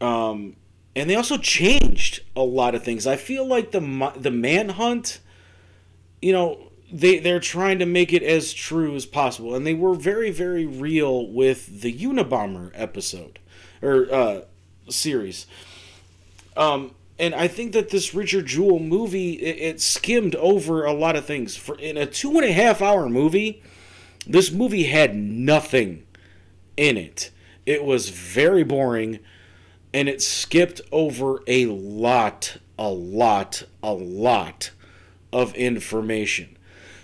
um, 0.00 0.56
and 0.96 1.08
they 1.08 1.14
also 1.14 1.38
changed 1.38 2.20
a 2.34 2.42
lot 2.42 2.74
of 2.74 2.82
things. 2.82 3.06
I 3.06 3.16
feel 3.16 3.46
like 3.46 3.70
the 3.70 4.12
the 4.16 4.32
manhunt, 4.32 5.20
you 6.20 6.32
know, 6.32 6.72
they 6.92 7.20
they're 7.20 7.38
trying 7.38 7.78
to 7.78 7.86
make 7.86 8.12
it 8.12 8.24
as 8.24 8.52
true 8.52 8.96
as 8.96 9.06
possible, 9.06 9.54
and 9.54 9.64
they 9.64 9.74
were 9.74 9.94
very 9.94 10.32
very 10.32 10.66
real 10.66 11.30
with 11.30 11.82
the 11.82 11.96
Unabomber 11.96 12.72
episode 12.74 13.38
or 13.82 14.12
uh, 14.12 14.40
series. 14.88 15.46
Um, 16.56 16.94
and 17.18 17.34
I 17.34 17.48
think 17.48 17.72
that 17.72 17.90
this 17.90 18.14
Richard 18.14 18.46
Jewell 18.46 18.78
movie 18.78 19.34
it, 19.34 19.74
it, 19.74 19.80
skimmed 19.80 20.34
over 20.36 20.84
a 20.84 20.92
lot 20.92 21.16
of 21.16 21.24
things. 21.24 21.56
For 21.56 21.78
in 21.78 21.96
a 21.96 22.06
two 22.06 22.32
and 22.32 22.44
a 22.44 22.52
half 22.52 22.82
hour 22.82 23.08
movie, 23.08 23.62
this 24.26 24.50
movie 24.50 24.84
had 24.84 25.14
nothing 25.14 26.06
in 26.76 26.96
it. 26.96 27.30
It 27.64 27.84
was 27.84 28.10
very 28.10 28.64
boring, 28.64 29.18
and 29.94 30.08
it 30.08 30.22
skipped 30.22 30.80
over 30.92 31.42
a 31.46 31.66
lot, 31.66 32.58
a 32.78 32.90
lot, 32.90 33.64
a 33.82 33.92
lot 33.92 34.70
of 35.32 35.54
information. 35.54 36.56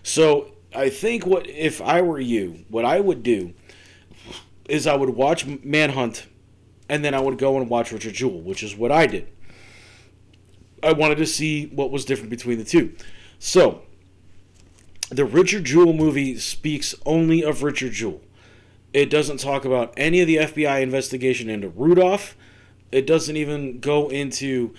So 0.02 0.52
I 0.74 0.88
think 0.88 1.26
what 1.26 1.46
if 1.46 1.80
I 1.80 2.02
were 2.02 2.20
you, 2.20 2.64
what 2.68 2.84
I 2.84 3.00
would 3.00 3.22
do 3.22 3.54
is 4.68 4.86
I 4.86 4.94
would 4.94 5.10
watch 5.10 5.46
Manhunt, 5.46 6.26
and 6.92 7.02
then 7.02 7.14
I 7.14 7.20
would 7.20 7.38
go 7.38 7.56
and 7.56 7.70
watch 7.70 7.90
Richard 7.90 8.12
Jewell, 8.12 8.42
which 8.42 8.62
is 8.62 8.76
what 8.76 8.92
I 8.92 9.06
did. 9.06 9.26
I 10.82 10.92
wanted 10.92 11.16
to 11.16 11.26
see 11.26 11.68
what 11.68 11.90
was 11.90 12.04
different 12.04 12.28
between 12.28 12.58
the 12.58 12.64
two. 12.64 12.94
So, 13.38 13.80
the 15.08 15.24
Richard 15.24 15.64
Jewell 15.64 15.94
movie 15.94 16.36
speaks 16.36 16.94
only 17.06 17.42
of 17.42 17.62
Richard 17.62 17.92
Jewell. 17.92 18.20
It 18.92 19.08
doesn't 19.08 19.40
talk 19.40 19.64
about 19.64 19.94
any 19.96 20.20
of 20.20 20.26
the 20.26 20.36
FBI 20.36 20.82
investigation 20.82 21.48
into 21.48 21.70
Rudolph. 21.70 22.36
It 22.90 23.06
doesn't 23.06 23.38
even 23.38 23.80
go 23.80 24.10
into 24.10 24.74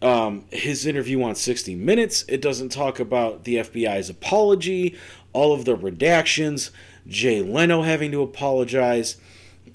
um, 0.00 0.46
his 0.50 0.86
interview 0.86 1.22
on 1.22 1.34
60 1.34 1.74
Minutes. 1.74 2.24
It 2.28 2.40
doesn't 2.40 2.70
talk 2.70 2.98
about 2.98 3.44
the 3.44 3.56
FBI's 3.56 4.08
apology, 4.08 4.96
all 5.34 5.52
of 5.52 5.66
the 5.66 5.76
redactions, 5.76 6.70
Jay 7.06 7.42
Leno 7.42 7.82
having 7.82 8.10
to 8.12 8.22
apologize. 8.22 9.18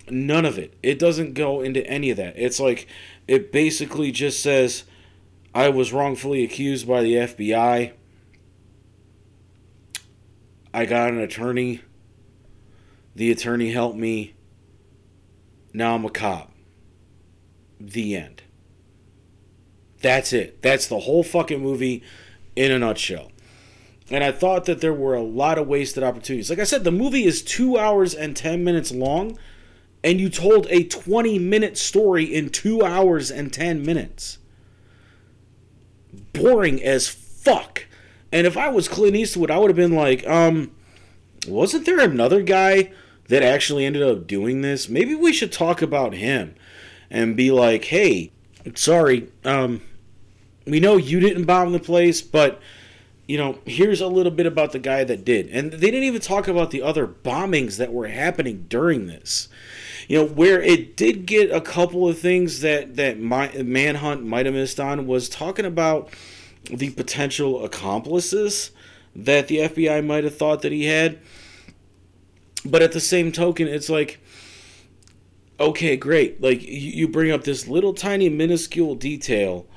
None 0.10 0.46
of 0.46 0.58
it. 0.58 0.76
It 0.84 1.00
doesn't 1.00 1.34
go 1.34 1.62
into 1.62 1.86
any 1.88 2.10
of 2.10 2.18
that. 2.18 2.34
It's 2.38 2.60
like, 2.60 2.88
it 3.28 3.52
basically 3.52 4.12
just 4.12 4.42
says, 4.42 4.84
I 5.56 5.70
was 5.70 5.94
wrongfully 5.94 6.44
accused 6.44 6.88
by 6.88 7.02
the 7.02 7.14
FBI. 7.14 7.94
I 10.74 10.86
got 10.86 11.10
an 11.10 11.20
attorney. 11.20 11.82
The 13.16 13.32
attorney 13.32 13.72
helped 13.72 13.98
me. 13.98 14.34
Now 15.74 15.96
I'm 15.96 16.06
a 16.06 16.10
cop. 16.10 16.52
The 17.80 18.16
end. 18.16 18.44
That's 20.02 20.34
it. 20.34 20.62
That's 20.62 20.88
the 20.88 21.00
whole 21.00 21.24
fucking 21.24 21.62
movie 21.62 22.04
in 22.56 22.72
a 22.72 22.80
nutshell. 22.80 23.32
And 24.12 24.24
I 24.24 24.32
thought 24.32 24.66
that 24.66 24.82
there 24.82 24.94
were 24.94 25.16
a 25.16 25.24
lot 25.24 25.58
of 25.58 25.68
wasted 25.68 26.04
opportunities. 26.04 26.50
Like 26.50 26.60
I 26.60 26.66
said, 26.66 26.84
the 26.84 26.92
movie 26.92 27.24
is 27.24 27.42
two 27.42 27.78
hours 27.78 28.14
and 28.14 28.36
10 28.36 28.64
minutes 28.64 28.92
long, 28.92 29.38
and 30.04 30.20
you 30.20 30.30
told 30.30 30.68
a 30.70 30.84
20 30.84 31.40
minute 31.40 31.78
story 31.78 32.26
in 32.26 32.50
two 32.50 32.84
hours 32.84 33.32
and 33.32 33.54
10 33.54 33.86
minutes 33.86 34.40
boring 36.34 36.84
as 36.84 37.08
fuck. 37.08 37.86
And 38.32 38.46
if 38.46 38.58
I 38.58 38.68
was 38.70 38.88
Clint 38.88 39.16
Eastwood, 39.16 39.52
I 39.52 39.58
would 39.58 39.70
have 39.70 39.78
been 39.78 39.96
like, 39.96 40.28
um, 40.28 40.72
wasn't 41.48 41.86
there 41.86 42.00
another 42.00 42.42
guy 42.42 42.92
that 43.28 43.44
actually 43.44 43.86
ended 43.86 44.02
up 44.02 44.28
doing 44.28 44.62
this? 44.62 44.90
Maybe 44.90 45.16
we 45.16 45.32
should 45.32 45.52
talk 45.52 45.82
about 45.82 46.14
him 46.14 46.56
and 47.10 47.38
be 47.38 47.52
like, 47.52 47.86
hey, 47.86 48.32
sorry, 48.76 49.30
um, 49.46 49.82
we 50.66 50.80
know 50.80 50.98
you 50.98 51.20
didn't 51.20 51.46
bomb 51.46 51.72
the 51.72 51.80
place, 51.80 52.22
but 52.22 52.60
you 53.28 53.38
know, 53.38 53.60
here's 53.66 54.02
a 54.02 54.08
little 54.08 54.32
bit 54.32 54.46
about 54.46 54.74
the 54.74 54.80
guy 54.80 55.04
that 55.06 55.24
did. 55.24 55.48
And 55.48 55.72
they 55.72 55.92
didn't 55.92 56.04
even 56.04 56.20
talk 56.20 56.48
about 56.48 56.72
the 56.72 56.82
other 56.82 57.08
bombings 57.08 57.78
that 57.78 57.94
were 57.94 58.08
happening 58.08 58.66
during 58.68 59.08
this. 59.08 59.48
You 60.08 60.18
know, 60.18 60.26
where 60.26 60.62
it 60.62 60.98
did 60.98 61.26
get 61.26 61.52
a 61.52 61.62
couple 61.62 62.08
of 62.08 62.20
things 62.20 62.62
that 62.62 62.96
that 62.96 63.20
my, 63.20 63.52
Manhunt 63.64 64.24
might 64.26 64.46
have 64.46 64.56
missed 64.56 64.80
on 64.80 65.08
was 65.08 65.30
talking 65.30 65.66
about 65.66 66.10
the 66.66 66.90
potential 66.92 67.64
accomplices 67.64 68.72
that 69.16 69.48
the 69.48 69.58
FBI 69.58 70.06
might 70.06 70.24
have 70.24 70.38
thought 70.38 70.62
that 70.62 70.72
he 70.72 70.86
had. 70.86 71.20
But 72.66 72.82
at 72.82 72.94
the 72.94 73.00
same 73.00 73.32
token, 73.32 73.68
it's 73.68 73.90
like, 73.90 74.20
okay, 75.60 75.98
great. 75.98 76.42
Like, 76.42 76.62
you 76.64 77.08
bring 77.08 77.32
up 77.32 77.44
this 77.44 77.68
little 77.68 77.94
tiny 77.94 78.30
minuscule 78.30 78.96
detail, 78.96 79.68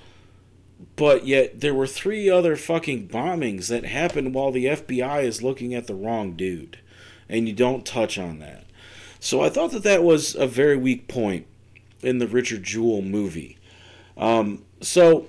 but 0.95 1.27
yet 1.27 1.61
there 1.61 1.74
were 1.74 1.87
three 1.87 2.31
other 2.31 2.57
fucking 2.57 3.09
bombings 3.09 3.68
that 3.68 3.85
happened 3.85 4.35
while 4.35 4.53
the 4.53 4.66
FBI 4.66 5.24
is 5.24 5.43
looking 5.43 5.74
at 5.74 5.87
the 5.87 5.95
wrong 5.95 6.35
dude. 6.35 6.79
And 7.29 7.49
you 7.49 7.55
don't 7.55 7.85
touch 7.85 8.18
on 8.18 8.39
that. 8.39 8.66
So 9.21 9.43
I 9.43 9.49
thought 9.49 9.73
that 9.73 9.83
that 9.83 10.03
was 10.03 10.35
a 10.35 10.47
very 10.47 10.77
weak 10.77 11.09
point 11.09 11.47
in 12.03 12.19
the 12.19 12.27
Richard 12.27 12.62
Jewell 12.62 13.03
movie. 13.03 13.59
Um, 14.17 14.64
so 14.81 15.27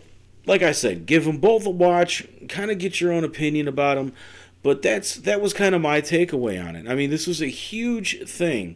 like 0.47 0.63
I 0.63 0.71
said, 0.71 1.05
give 1.05 1.25
them 1.25 1.37
both 1.37 1.65
a 1.65 1.69
watch, 1.69 2.25
kind 2.47 2.71
of 2.71 2.79
get 2.79 2.99
your 2.99 3.11
own 3.11 3.23
opinion 3.23 3.67
about 3.67 3.95
them. 3.95 4.13
But 4.63 4.81
that's 4.81 5.15
that 5.15 5.41
was 5.41 5.53
kind 5.53 5.75
of 5.75 5.81
my 5.81 6.01
takeaway 6.01 6.65
on 6.65 6.75
it. 6.75 6.87
I 6.87 6.95
mean, 6.95 7.09
this 7.09 7.27
was 7.27 7.41
a 7.41 7.47
huge 7.47 8.27
thing 8.27 8.75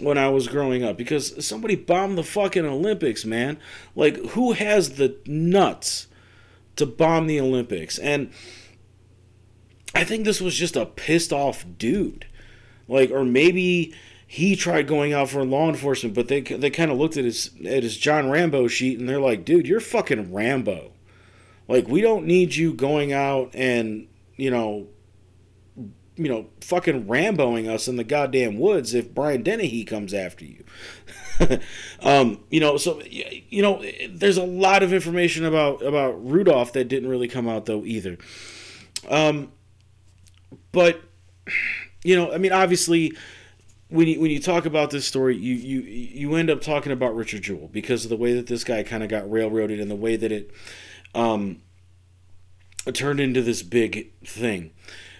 when 0.00 0.16
I 0.16 0.28
was 0.30 0.48
growing 0.48 0.82
up 0.82 0.96
because 0.96 1.44
somebody 1.44 1.76
bombed 1.76 2.16
the 2.16 2.22
fucking 2.22 2.64
Olympics, 2.64 3.24
man. 3.24 3.58
Like, 3.94 4.16
who 4.30 4.52
has 4.52 4.90
the 4.90 5.16
nuts 5.26 6.06
to 6.76 6.86
bomb 6.86 7.26
the 7.26 7.40
Olympics? 7.40 7.98
And 7.98 8.32
I 9.94 10.04
think 10.04 10.24
this 10.24 10.40
was 10.40 10.54
just 10.54 10.76
a 10.76 10.86
pissed 10.86 11.32
off 11.32 11.64
dude. 11.78 12.26
Like, 12.88 13.10
or 13.10 13.24
maybe 13.24 13.94
he 14.32 14.56
tried 14.56 14.86
going 14.86 15.12
out 15.12 15.28
for 15.28 15.44
law 15.44 15.68
enforcement, 15.68 16.14
but 16.14 16.28
they 16.28 16.40
they 16.40 16.70
kind 16.70 16.90
of 16.90 16.96
looked 16.96 17.18
at 17.18 17.24
his 17.24 17.50
at 17.66 17.82
his 17.82 17.98
John 17.98 18.30
Rambo 18.30 18.66
sheet 18.66 18.98
and 18.98 19.06
they're 19.06 19.20
like, 19.20 19.44
dude, 19.44 19.68
you're 19.68 19.78
fucking 19.78 20.32
Rambo. 20.32 20.92
Like 21.68 21.86
we 21.86 22.00
don't 22.00 22.24
need 22.24 22.54
you 22.54 22.72
going 22.72 23.12
out 23.12 23.50
and 23.52 24.08
you 24.36 24.50
know, 24.50 24.86
you 26.16 26.30
know, 26.30 26.46
fucking 26.62 27.04
Ramboing 27.04 27.68
us 27.68 27.88
in 27.88 27.96
the 27.96 28.04
goddamn 28.04 28.58
woods 28.58 28.94
if 28.94 29.12
Brian 29.12 29.42
Dennehy 29.42 29.84
comes 29.84 30.14
after 30.14 30.46
you. 30.46 30.64
um, 32.00 32.42
you 32.48 32.58
know, 32.58 32.78
so 32.78 33.02
you 33.04 33.60
know, 33.60 33.84
there's 34.08 34.38
a 34.38 34.44
lot 34.44 34.82
of 34.82 34.94
information 34.94 35.44
about 35.44 35.82
about 35.82 36.12
Rudolph 36.26 36.72
that 36.72 36.88
didn't 36.88 37.10
really 37.10 37.28
come 37.28 37.50
out 37.50 37.66
though 37.66 37.84
either. 37.84 38.16
Um, 39.10 39.52
but 40.72 41.02
you 42.02 42.16
know, 42.16 42.32
I 42.32 42.38
mean, 42.38 42.52
obviously 42.52 43.12
when 43.92 44.08
you 44.08 44.20
when 44.20 44.30
you 44.30 44.40
talk 44.40 44.64
about 44.64 44.90
this 44.90 45.06
story, 45.06 45.36
you 45.36 45.54
you 45.54 45.80
you 45.82 46.34
end 46.34 46.48
up 46.48 46.62
talking 46.62 46.92
about 46.92 47.14
Richard 47.14 47.42
Jewell 47.42 47.68
because 47.68 48.04
of 48.04 48.10
the 48.10 48.16
way 48.16 48.32
that 48.32 48.46
this 48.46 48.64
guy 48.64 48.82
kind 48.82 49.02
of 49.02 49.10
got 49.10 49.30
railroaded 49.30 49.80
and 49.80 49.90
the 49.90 49.96
way 49.96 50.16
that 50.16 50.32
it 50.32 50.50
um, 51.14 51.60
turned 52.94 53.20
into 53.20 53.42
this 53.42 53.62
big 53.62 54.10
thing 54.24 54.70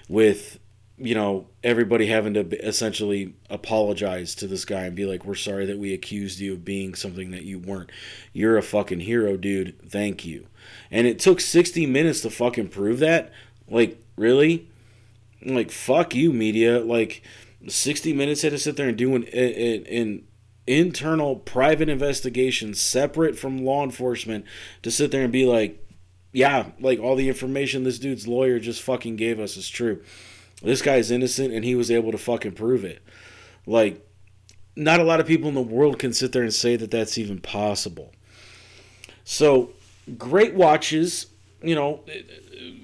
with 0.09 0.59
you 0.97 1.15
know 1.15 1.49
everybody 1.63 2.07
having 2.07 2.33
to 2.33 2.67
essentially 2.67 3.35
apologize 3.51 4.35
to 4.37 4.47
this 4.47 4.65
guy 4.65 4.85
and 4.85 4.97
be 4.97 5.05
like 5.05 5.27
we're 5.27 5.35
sorry 5.35 5.67
that 5.67 5.79
we 5.79 5.93
accused 5.93 6.41
you 6.41 6.55
of 6.55 6.65
being 6.65 6.95
something 6.95 7.31
that 7.31 7.43
you 7.43 7.59
weren't. 7.59 7.93
You're 8.33 8.57
a 8.57 8.63
fucking 8.63 9.01
hero 9.01 9.37
dude. 9.37 9.79
Thank 9.91 10.25
you. 10.25 10.47
And 10.91 11.07
it 11.07 11.19
took 11.19 11.43
60 11.43 11.85
minutes 11.87 12.23
to 12.23 12.31
fucking 12.31 12.69
prove 12.69 13.01
that? 13.01 13.33
Like 13.69 14.03
really? 14.17 14.71
Like 15.45 15.71
fuck 15.71 16.15
you 16.15 16.33
media. 16.33 16.81
Like 16.81 17.23
60 17.69 18.13
minutes 18.13 18.43
had 18.43 18.53
to 18.53 18.59
sit 18.59 18.77
there 18.77 18.89
and 18.89 18.97
do 18.97 19.15
an, 19.15 19.25
an, 19.25 19.87
an 19.87 20.25
internal 20.67 21.37
private 21.37 21.89
investigation 21.89 22.75
separate 22.75 23.39
from 23.39 23.65
law 23.65 23.85
enforcement 23.85 24.45
to 24.83 24.91
sit 24.91 25.11
there 25.11 25.23
and 25.23 25.33
be 25.33 25.45
like 25.45 25.83
yeah, 26.33 26.71
like 26.81 26.99
all 26.99 27.15
the 27.15 27.29
information 27.29 27.85
this 27.85 27.99
dude's 27.99 28.27
lawyer 28.27 28.59
just 28.59 28.83
fucking 28.83 29.17
gave 29.17 29.39
us 29.39 29.57
is 29.57 29.69
true. 29.69 30.03
This 30.63 30.81
guy's 30.81 31.11
innocent 31.11 31.53
and 31.53 31.65
he 31.65 31.75
was 31.75 31.91
able 31.91 32.11
to 32.13 32.19
fucking 32.19 32.53
prove 32.53 32.85
it. 32.85 33.03
Like, 33.67 34.07
not 34.75 35.01
a 35.01 35.05
lot 35.05 35.21
of 35.21 35.27
people 35.27 35.49
in 35.49 35.55
the 35.55 35.61
world 35.61 35.99
can 35.99 36.13
sit 36.13 36.33
there 36.33 36.43
and 36.43 36.53
say 36.53 36.77
that 36.77 36.91
that's 36.91 37.19
even 37.19 37.41
possible. 37.41 38.13
So, 39.25 39.71
great 40.17 40.55
watches, 40.55 41.27
you 41.63 41.75
know, 41.75 42.01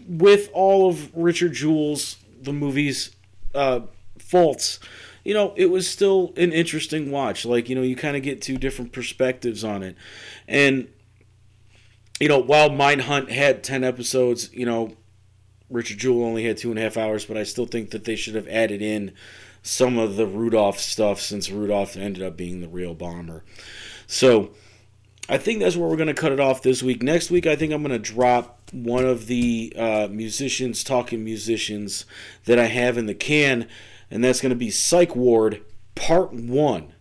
with 0.07 0.51
all 0.53 0.91
of 0.91 1.14
Richard 1.16 1.55
Jewell's, 1.55 2.16
the 2.43 2.53
movie's 2.53 3.16
uh, 3.55 3.81
faults, 4.29 4.79
you 5.24 5.35
know, 5.35 5.53
it 5.57 5.66
was 5.66 5.89
still 5.89 6.33
an 6.37 6.53
interesting 6.53 7.11
watch. 7.11 7.45
Like, 7.45 7.68
you 7.68 7.74
know, 7.74 7.83
you 7.83 7.97
kind 7.97 8.16
of 8.16 8.22
get 8.22 8.41
two 8.41 8.57
different 8.57 8.93
perspectives 8.93 9.64
on 9.64 9.83
it. 9.83 9.97
And 10.47 10.89
you 12.20 12.29
know, 12.29 12.39
while 12.39 12.70
Mind 12.70 13.03
Hunt 13.03 13.31
had 13.31 13.62
10 13.62 13.85
episodes, 13.85 14.53
you 14.53 14.66
know, 14.66 14.97
Richard 15.70 15.99
Jewell 15.99 16.24
only 16.24 16.45
had 16.45 16.57
two 16.57 16.70
and 16.70 16.79
a 16.79 16.83
half 16.83 16.97
hours, 16.97 17.24
but 17.24 17.37
I 17.37 17.45
still 17.45 17.66
think 17.66 17.91
that 17.91 18.05
they 18.05 18.16
should 18.16 18.35
have 18.35 18.49
added 18.49 18.83
in 18.83 19.12
some 19.62 19.99
of 19.99 20.16
the 20.16 20.26
Rudolph 20.26 20.79
stuff 20.79 21.20
since 21.20 21.51
Rudolph 21.51 21.97
ended 21.97 22.22
up 22.22 22.37
being 22.37 22.61
the 22.61 22.68
real 22.68 22.95
bomber. 22.95 23.45
So 24.07 24.51
I 25.29 25.37
think 25.37 25.61
that's 25.61 25.76
where 25.76 25.89
we're 25.89 25.97
going 25.97 26.09
to 26.09 26.14
cut 26.14 26.33
it 26.33 26.41
off 26.41 26.62
this 26.62 26.83
week. 26.83 27.03
Next 27.03 27.31
week, 27.31 27.47
I 27.47 27.55
think 27.55 27.72
I'm 27.72 27.83
going 27.83 27.93
to 27.93 27.99
drop 27.99 28.70
one 28.72 29.05
of 29.05 29.26
the 29.26 29.72
uh, 29.76 30.09
musicians 30.11 30.83
talking 30.83 31.22
musicians 31.22 32.07
that 32.47 32.59
I 32.59 32.66
have 32.66 32.97
in 32.97 33.07
the 33.07 33.14
can, 33.14 33.68
and 34.11 34.22
that's 34.22 34.40
going 34.40 34.50
to 34.50 34.56
be 34.56 34.70
Psych 34.70 35.14
Ward 35.14 35.62
Part 35.94 36.32
1. 36.32 36.92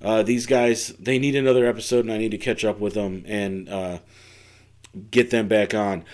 Uh, 0.00 0.22
these 0.22 0.46
guys, 0.46 0.88
they 0.98 1.18
need 1.18 1.34
another 1.34 1.66
episode, 1.66 2.04
and 2.04 2.12
I 2.12 2.18
need 2.18 2.30
to 2.30 2.38
catch 2.38 2.64
up 2.64 2.78
with 2.78 2.94
them 2.94 3.24
and 3.26 3.68
uh, 3.68 3.98
get 5.10 5.30
them 5.30 5.48
back 5.48 5.74
on. 5.74 6.04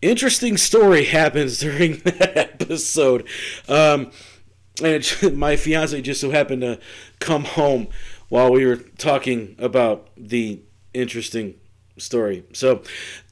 Interesting 0.00 0.56
story 0.56 1.04
happens 1.06 1.58
during 1.58 1.96
that 2.04 2.36
episode. 2.36 3.26
Um, 3.68 4.10
and 4.78 4.94
it, 4.94 5.34
my 5.36 5.56
fiance 5.56 6.00
just 6.02 6.20
so 6.20 6.30
happened 6.30 6.62
to 6.62 6.78
come 7.18 7.44
home 7.44 7.88
while 8.28 8.50
we 8.50 8.64
were 8.64 8.76
talking 8.76 9.56
about 9.58 10.08
the 10.16 10.60
interesting 10.94 11.54
story. 11.98 12.44
So 12.52 12.82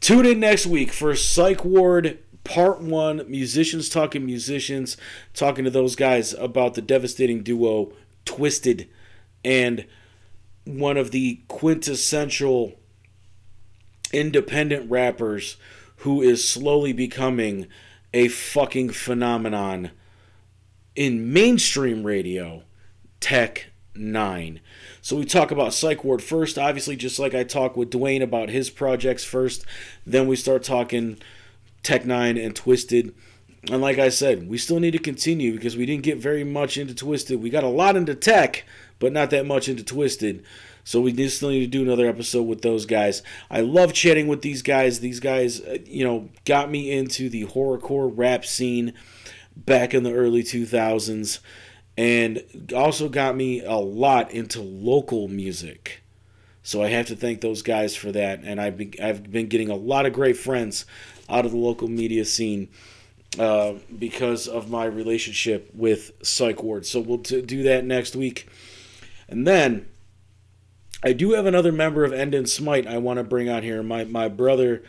tune 0.00 0.26
in 0.26 0.40
next 0.40 0.66
week 0.66 0.92
for 0.92 1.14
Psych 1.14 1.64
Ward 1.64 2.18
Part 2.44 2.80
1 2.80 3.24
Musicians 3.28 3.88
Talking 3.88 4.26
Musicians, 4.26 4.96
talking 5.34 5.64
to 5.64 5.70
those 5.70 5.96
guys 5.96 6.32
about 6.34 6.74
the 6.74 6.82
devastating 6.82 7.42
duo 7.42 7.92
Twiztid 8.24 8.88
and 9.44 9.86
one 10.64 10.96
of 10.96 11.10
the 11.10 11.40
quintessential 11.48 12.74
independent 14.12 14.90
rappers 14.90 15.56
who 15.98 16.22
is 16.22 16.48
slowly 16.48 16.92
becoming 16.92 17.66
a 18.12 18.28
fucking 18.28 18.90
phenomenon 18.90 19.90
in 20.96 21.32
mainstream 21.32 22.04
radio, 22.04 22.62
Tech 23.20 23.70
N9ne. 23.94 24.60
So 25.02 25.16
we 25.16 25.24
talk 25.24 25.50
about 25.50 25.74
Psych 25.74 26.04
Ward 26.04 26.22
first, 26.22 26.58
obviously, 26.58 26.96
just 26.96 27.18
like 27.18 27.34
I 27.34 27.44
talk 27.44 27.76
with 27.76 27.90
Dwayne 27.90 28.22
about 28.22 28.48
his 28.48 28.70
projects 28.70 29.24
first. 29.24 29.64
Then 30.06 30.26
we 30.26 30.36
start 30.36 30.62
talking 30.62 31.18
Tech 31.82 32.04
N9ne 32.04 32.44
and 32.44 32.54
Twiztid. 32.54 33.12
And 33.70 33.82
like 33.82 33.98
I 33.98 34.08
said, 34.08 34.48
we 34.48 34.56
still 34.58 34.80
need 34.80 34.92
to 34.92 34.98
continue 34.98 35.52
because 35.52 35.76
we 35.76 35.86
didn't 35.86 36.02
get 36.02 36.18
very 36.18 36.44
much 36.44 36.78
into 36.78 36.94
Twiztid. 36.94 37.40
We 37.40 37.50
got 37.50 37.64
a 37.64 37.68
lot 37.68 37.96
into 37.96 38.14
tech, 38.14 38.64
but 38.98 39.12
not 39.12 39.30
that 39.30 39.46
much 39.46 39.68
into 39.68 39.82
Twiztid. 39.82 40.42
So 40.82 41.00
we 41.00 41.28
still 41.28 41.50
need 41.50 41.60
to 41.60 41.66
do 41.66 41.82
another 41.82 42.08
episode 42.08 42.44
with 42.44 42.62
those 42.62 42.86
guys. 42.86 43.22
I 43.50 43.60
love 43.60 43.92
chatting 43.92 44.28
with 44.28 44.42
these 44.42 44.62
guys. 44.62 45.00
These 45.00 45.20
guys, 45.20 45.60
uh, 45.60 45.78
you 45.84 46.04
know, 46.04 46.30
got 46.44 46.70
me 46.70 46.90
into 46.90 47.28
the 47.28 47.44
horrorcore 47.46 48.10
rap 48.12 48.44
scene 48.44 48.94
back 49.54 49.92
in 49.92 50.04
the 50.04 50.12
early 50.14 50.42
2000s 50.42 51.40
and 51.98 52.72
also 52.74 53.08
got 53.08 53.36
me 53.36 53.62
a 53.62 53.74
lot 53.74 54.30
into 54.30 54.62
local 54.62 55.28
music. 55.28 56.02
So 56.62 56.82
I 56.82 56.88
have 56.88 57.06
to 57.06 57.16
thank 57.16 57.40
those 57.40 57.62
guys 57.62 57.94
for 57.94 58.10
that. 58.12 58.40
And 58.42 58.60
I've 58.60 58.76
been, 58.76 58.94
I've 59.02 59.30
been 59.30 59.48
getting 59.48 59.70
a 59.70 59.76
lot 59.76 60.06
of 60.06 60.12
great 60.12 60.36
friends 60.36 60.86
out 61.30 61.46
of 61.46 61.52
the 61.52 61.58
local 61.58 61.88
media 61.88 62.24
scene 62.24 62.68
uh, 63.38 63.74
because 63.98 64.48
of 64.48 64.68
my 64.70 64.84
relationship 64.84 65.70
with 65.74 66.12
Psych 66.22 66.62
Ward. 66.62 66.84
So 66.84 67.00
we'll 67.00 67.18
t- 67.18 67.42
do 67.42 67.62
that 67.62 67.84
next 67.84 68.16
week. 68.16 68.48
And 69.28 69.46
then 69.46 69.86
I 71.02 71.12
do 71.12 71.32
have 71.32 71.46
another 71.46 71.72
member 71.72 72.04
of 72.04 72.12
End 72.12 72.34
and 72.34 72.48
Smite 72.48 72.86
I 72.86 72.98
want 72.98 73.18
to 73.18 73.24
bring 73.24 73.48
on 73.48 73.62
here. 73.62 73.82
My 73.82 74.04
my 74.04 74.28
brother, 74.28 74.82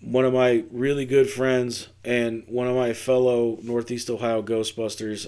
one 0.00 0.24
of 0.24 0.32
my 0.32 0.64
really 0.72 1.04
good 1.04 1.30
friends, 1.30 1.88
and 2.04 2.44
one 2.48 2.66
of 2.66 2.74
my 2.74 2.92
fellow 2.94 3.58
Northeast 3.62 4.10
Ohio 4.10 4.42
Ghostbusters, 4.42 5.26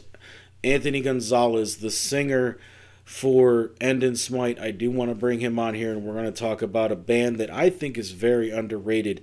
Anthony 0.64 1.02
Gonzalez, 1.02 1.76
the 1.76 1.90
singer 1.90 2.58
for 3.06 3.70
End 3.80 4.02
in 4.02 4.16
Smite. 4.16 4.58
I 4.58 4.72
do 4.72 4.90
want 4.90 5.10
to 5.10 5.14
bring 5.14 5.38
him 5.38 5.60
on 5.60 5.74
here, 5.74 5.92
and 5.92 6.02
we're 6.04 6.14
going 6.14 6.24
to 6.24 6.32
talk 6.32 6.60
about 6.60 6.90
a 6.90 6.96
band 6.96 7.38
that 7.38 7.50
I 7.50 7.70
think 7.70 7.96
is 7.96 8.10
very 8.10 8.50
underrated. 8.50 9.22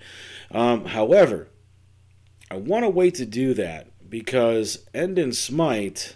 Um, 0.51 0.85
however, 0.85 1.49
I 2.49 2.55
want 2.55 2.83
to 2.83 2.89
wait 2.89 3.13
to 3.15 3.25
do 3.25 3.53
that 3.55 3.87
because 4.09 4.87
End 4.93 5.19
in 5.19 5.33
Smite 5.33 6.15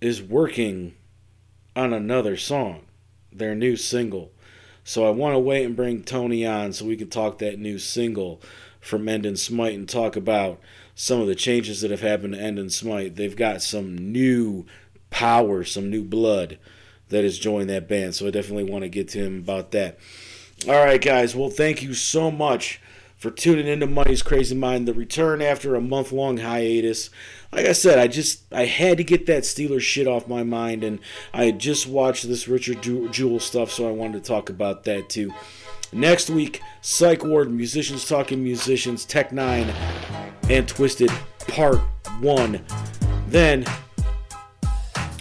is 0.00 0.20
working 0.20 0.96
on 1.76 1.92
another 1.92 2.36
song, 2.36 2.86
their 3.32 3.54
new 3.54 3.76
single. 3.76 4.32
So 4.82 5.06
I 5.06 5.10
want 5.10 5.34
to 5.34 5.38
wait 5.38 5.64
and 5.64 5.76
bring 5.76 6.02
Tony 6.02 6.44
on 6.44 6.72
so 6.72 6.86
we 6.86 6.96
can 6.96 7.08
talk 7.08 7.38
that 7.38 7.60
new 7.60 7.78
single 7.78 8.42
from 8.80 9.08
End 9.08 9.24
in 9.24 9.36
Smite 9.36 9.74
and 9.74 9.88
talk 9.88 10.16
about 10.16 10.58
some 10.96 11.20
of 11.20 11.28
the 11.28 11.34
changes 11.36 11.80
that 11.80 11.90
have 11.92 12.00
happened 12.00 12.34
to 12.34 12.40
End 12.40 12.58
in 12.58 12.68
Smite. 12.68 13.14
They've 13.14 13.36
got 13.36 13.62
some 13.62 13.96
new 13.96 14.66
power, 15.14 15.62
some 15.62 15.88
new 15.88 16.02
blood 16.02 16.58
that 17.08 17.22
has 17.22 17.38
joined 17.38 17.70
that 17.70 17.88
band. 17.88 18.16
So 18.16 18.26
I 18.26 18.32
definitely 18.32 18.64
want 18.64 18.82
to 18.82 18.88
get 18.88 19.08
to 19.10 19.20
him 19.20 19.38
about 19.38 19.70
that. 19.70 19.96
All 20.66 20.74
right, 20.74 21.00
guys. 21.00 21.36
Well, 21.36 21.50
thank 21.50 21.82
you 21.82 21.94
so 21.94 22.32
much 22.32 22.80
for 23.16 23.30
tuning 23.30 23.68
into 23.68 23.86
Money's 23.86 24.24
Crazy 24.24 24.56
Mind, 24.56 24.88
the 24.88 24.92
return 24.92 25.40
after 25.40 25.76
a 25.76 25.80
month 25.80 26.10
long 26.10 26.38
hiatus. 26.38 27.10
Like 27.52 27.64
I 27.64 27.72
said, 27.72 28.00
I 28.00 28.08
just 28.08 28.52
I 28.52 28.64
had 28.64 28.96
to 28.96 29.04
get 29.04 29.26
that 29.26 29.44
Steelers 29.44 29.82
shit 29.82 30.08
off 30.08 30.26
my 30.26 30.42
mind, 30.42 30.82
and 30.82 30.98
I 31.32 31.44
had 31.44 31.60
just 31.60 31.86
watched 31.86 32.26
this 32.26 32.48
Richard 32.48 32.82
Jewell 32.82 33.38
stuff, 33.38 33.70
so 33.70 33.88
I 33.88 33.92
wanted 33.92 34.24
to 34.24 34.28
talk 34.28 34.50
about 34.50 34.82
that 34.84 35.08
too. 35.08 35.32
Next 35.92 36.28
week, 36.28 36.60
Psych 36.80 37.24
Ward, 37.24 37.52
Musicians 37.52 38.08
Talking 38.08 38.42
Musicians, 38.42 39.04
Tech 39.04 39.30
N9ne, 39.30 39.72
and 40.50 40.66
Twiztid 40.66 41.16
Part 41.46 41.78
1. 42.20 42.60
Then, 43.28 43.64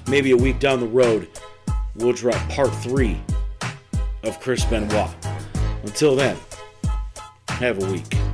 maybe 0.07 0.31
a 0.31 0.37
week 0.37 0.59
down 0.59 0.79
the 0.79 0.87
road, 0.87 1.27
we'll 1.95 2.13
drop 2.13 2.37
Part 2.49 2.73
3 2.75 3.19
of 4.23 4.39
Chris 4.39 4.63
Benoit. 4.65 5.09
Until 5.83 6.15
then, 6.15 6.37
have 7.47 7.81
a 7.81 7.91
week. 7.91 8.32